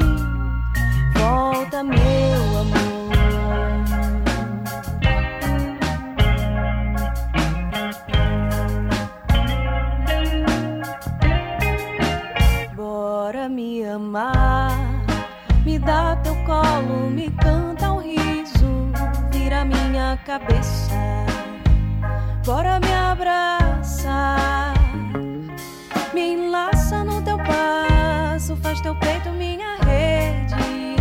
[1.15, 2.93] Volta, meu amor.
[12.75, 14.73] Bora me amar,
[15.65, 18.91] me dá teu colo, me canta um riso,
[19.31, 20.91] vira minha cabeça.
[22.45, 24.62] Bora me abraçar,
[28.83, 30.97] teu peito minha rede.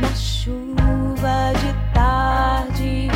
[0.00, 3.08] Na chuva de tarde,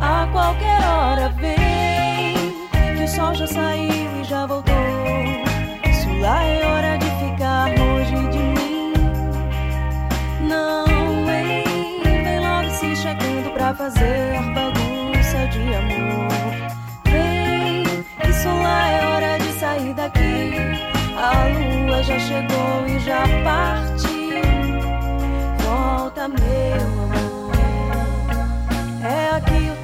[0.00, 2.52] a qualquer hora vem,
[2.96, 3.99] que o sol já saiu
[22.02, 24.40] já chegou e já partiu.
[25.58, 27.52] Volta, meu amor.
[29.04, 29.79] É aqui o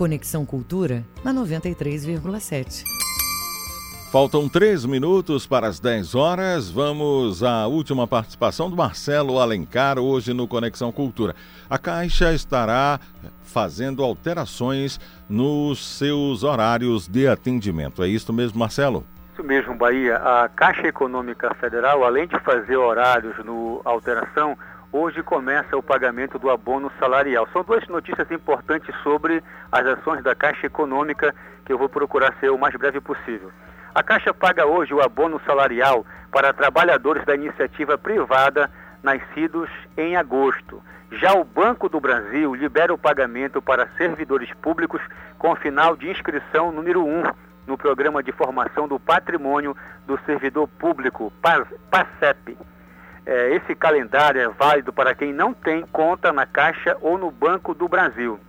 [0.00, 2.84] Conexão Cultura na 93,7.
[4.10, 6.70] Faltam três minutos para as 10 horas.
[6.70, 11.36] Vamos à última participação do Marcelo Alencar hoje no Conexão Cultura.
[11.68, 12.98] A Caixa estará
[13.42, 14.98] fazendo alterações
[15.28, 18.02] nos seus horários de atendimento.
[18.02, 19.04] É isso mesmo, Marcelo?
[19.34, 20.16] Isso mesmo, Bahia.
[20.16, 24.56] A Caixa Econômica Federal, além de fazer horários no alteração,
[24.92, 27.46] hoje começa o pagamento do abono salarial.
[27.52, 31.34] São duas notícias importantes sobre as ações da Caixa Econômica
[31.64, 33.50] que eu vou procurar ser o mais breve possível.
[33.94, 38.70] A Caixa paga hoje o abono salarial para trabalhadores da iniciativa privada
[39.02, 40.82] nascidos em agosto.
[41.12, 45.00] Já o Banco do Brasil libera o pagamento para servidores públicos
[45.38, 47.22] com final de inscrição número 1
[47.66, 49.76] no Programa de Formação do Patrimônio
[50.06, 52.56] do Servidor Público, PAS- PASEP.
[53.26, 57.74] É, esse calendário é válido para quem não tem conta na Caixa ou no Banco
[57.74, 58.40] do Brasil.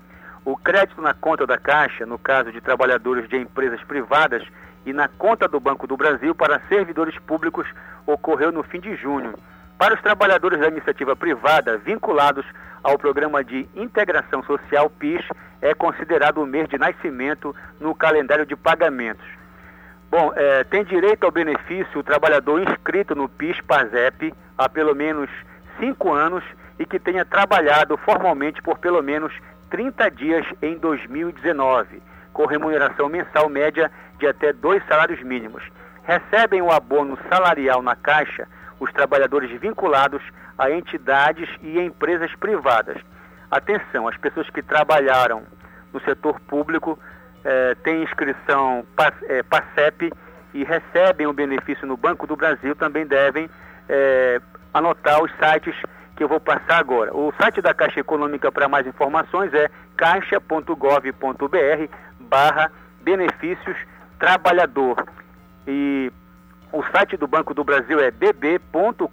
[0.43, 4.43] O crédito na conta da Caixa, no caso de trabalhadores de empresas privadas,
[4.85, 7.68] e na conta do Banco do Brasil para servidores públicos
[8.07, 9.35] ocorreu no fim de junho.
[9.77, 12.45] Para os trabalhadores da iniciativa privada vinculados
[12.84, 15.23] ao Programa de Integração Social PIS,
[15.61, 19.26] é considerado o mês de nascimento no calendário de pagamentos.
[20.12, 25.30] Bom, eh, tem direito ao benefício o trabalhador inscrito no PIS-PASEP há pelo menos
[25.80, 26.44] cinco anos
[26.78, 29.34] e que tenha trabalhado formalmente por pelo menos
[29.70, 33.90] 30 dias em 2019, com remuneração mensal média
[34.20, 35.64] de até dois salários mínimos.
[36.04, 38.50] Recebem o abono salarial na Caixa
[38.82, 40.22] os trabalhadores vinculados
[40.58, 42.98] a entidades e empresas privadas.
[43.50, 45.44] Atenção, as pessoas que trabalharam
[45.94, 47.00] no setor público
[47.44, 48.86] eh, têm inscrição
[49.28, 50.12] eh, PASEP
[50.54, 53.50] e recebem o benefício no Banco do Brasil também devem
[53.90, 54.42] eh,
[54.74, 55.76] anotar os sites
[56.16, 57.16] que eu vou passar agora.
[57.16, 60.76] O site da Caixa Econômica para mais informações é caixa.gov.br
[62.20, 63.78] barra benefícios
[64.20, 65.04] trabalhador.
[65.68, 66.12] E
[66.72, 69.08] o site do Banco do Brasil é bb.com.br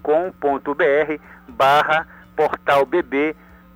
[1.49, 2.07] barra
[2.37, 3.35] portal bb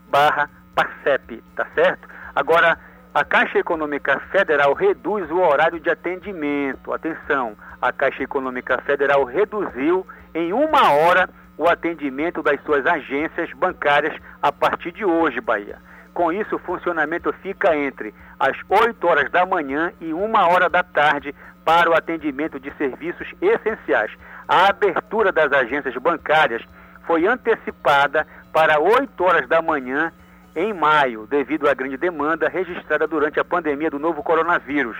[0.09, 2.07] barra PASEP, tá certo?
[2.35, 2.79] Agora,
[3.15, 6.95] a Caixa Econômica Federal reduz o horário de atendimento.
[6.95, 11.29] Atenção, a Caixa Econômica Federal reduziu em uma hora
[11.59, 15.77] o atendimento das suas agências bancárias a partir de hoje, Bahia.
[16.15, 20.83] Com isso, o funcionamento fica entre as 8 horas da manhã e 1 hora da
[20.83, 21.35] tarde
[21.67, 24.11] para o atendimento de serviços essenciais.
[24.49, 26.63] A abertura das agências bancárias
[27.07, 30.11] foi antecipada para 8 horas da manhã
[30.55, 34.97] em maio, devido à grande demanda registrada durante a pandemia do novo coronavírus.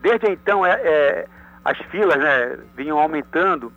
[0.00, 1.26] Desde então, é, é,
[1.64, 3.72] as filas né, vinham aumentando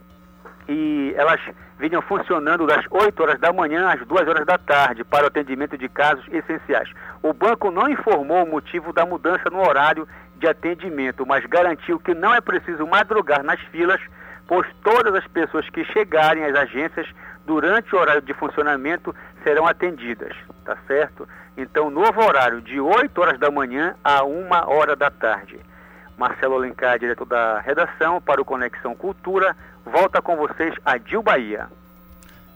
[0.67, 1.41] e elas
[1.79, 5.77] vinham funcionando das 8 horas da manhã às 2 horas da tarde para o atendimento
[5.77, 6.89] de casos essenciais.
[7.21, 10.07] O banco não informou o motivo da mudança no horário
[10.37, 13.99] de atendimento, mas garantiu que não é preciso madrugar nas filas,
[14.47, 17.07] pois todas as pessoas que chegarem às agências
[17.45, 21.27] durante o horário de funcionamento serão atendidas, tá certo?
[21.57, 25.59] Então, novo horário de 8 horas da manhã a 1 hora da tarde.
[26.17, 29.55] Marcelo Alencar, diretor da redação, para o Conexão Cultura.
[29.85, 31.67] Volta com vocês a Dil Bahia.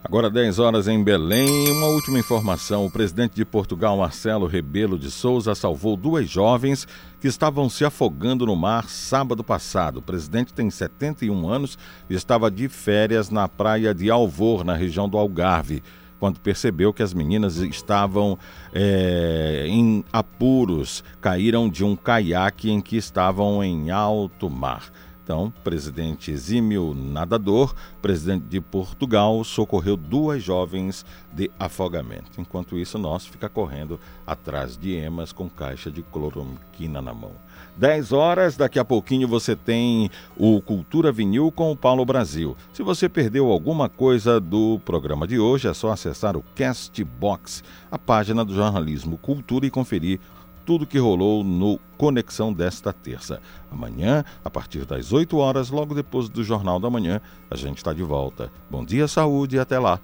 [0.04, 1.70] Agora 10 horas em Belém.
[1.72, 6.88] Uma última informação: o presidente de Portugal, Marcelo Rebelo de Souza, salvou duas jovens
[7.20, 9.98] que estavam se afogando no mar sábado passado.
[9.98, 11.78] O presidente tem 71 anos
[12.10, 15.84] e estava de férias na praia de Alvor, na região do Algarve
[16.20, 18.38] quando percebeu que as meninas estavam
[18.74, 24.92] é, em apuros, caíram de um caiaque em que estavam em alto mar.
[25.28, 32.40] Então, presidente exímio nadador, presidente de Portugal, socorreu duas jovens de afogamento.
[32.40, 37.34] Enquanto isso, nós fica correndo atrás de emas com caixa de cloroquina na mão.
[37.76, 42.56] 10 horas, daqui a pouquinho você tem o Cultura Vinil com o Paulo Brasil.
[42.72, 48.00] Se você perdeu alguma coisa do programa de hoje, é só acessar o Castbox, a
[48.00, 50.22] página do jornalismo Cultura e conferir
[50.68, 53.42] tudo que rolou no Conexão desta terça.
[53.72, 57.94] Amanhã, a partir das 8 horas, logo depois do Jornal da Manhã, a gente está
[57.94, 58.52] de volta.
[58.70, 59.98] Bom dia, saúde e até lá.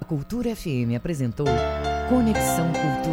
[0.00, 1.46] A Cultura FM apresentou
[2.08, 3.04] Conexão Cultura.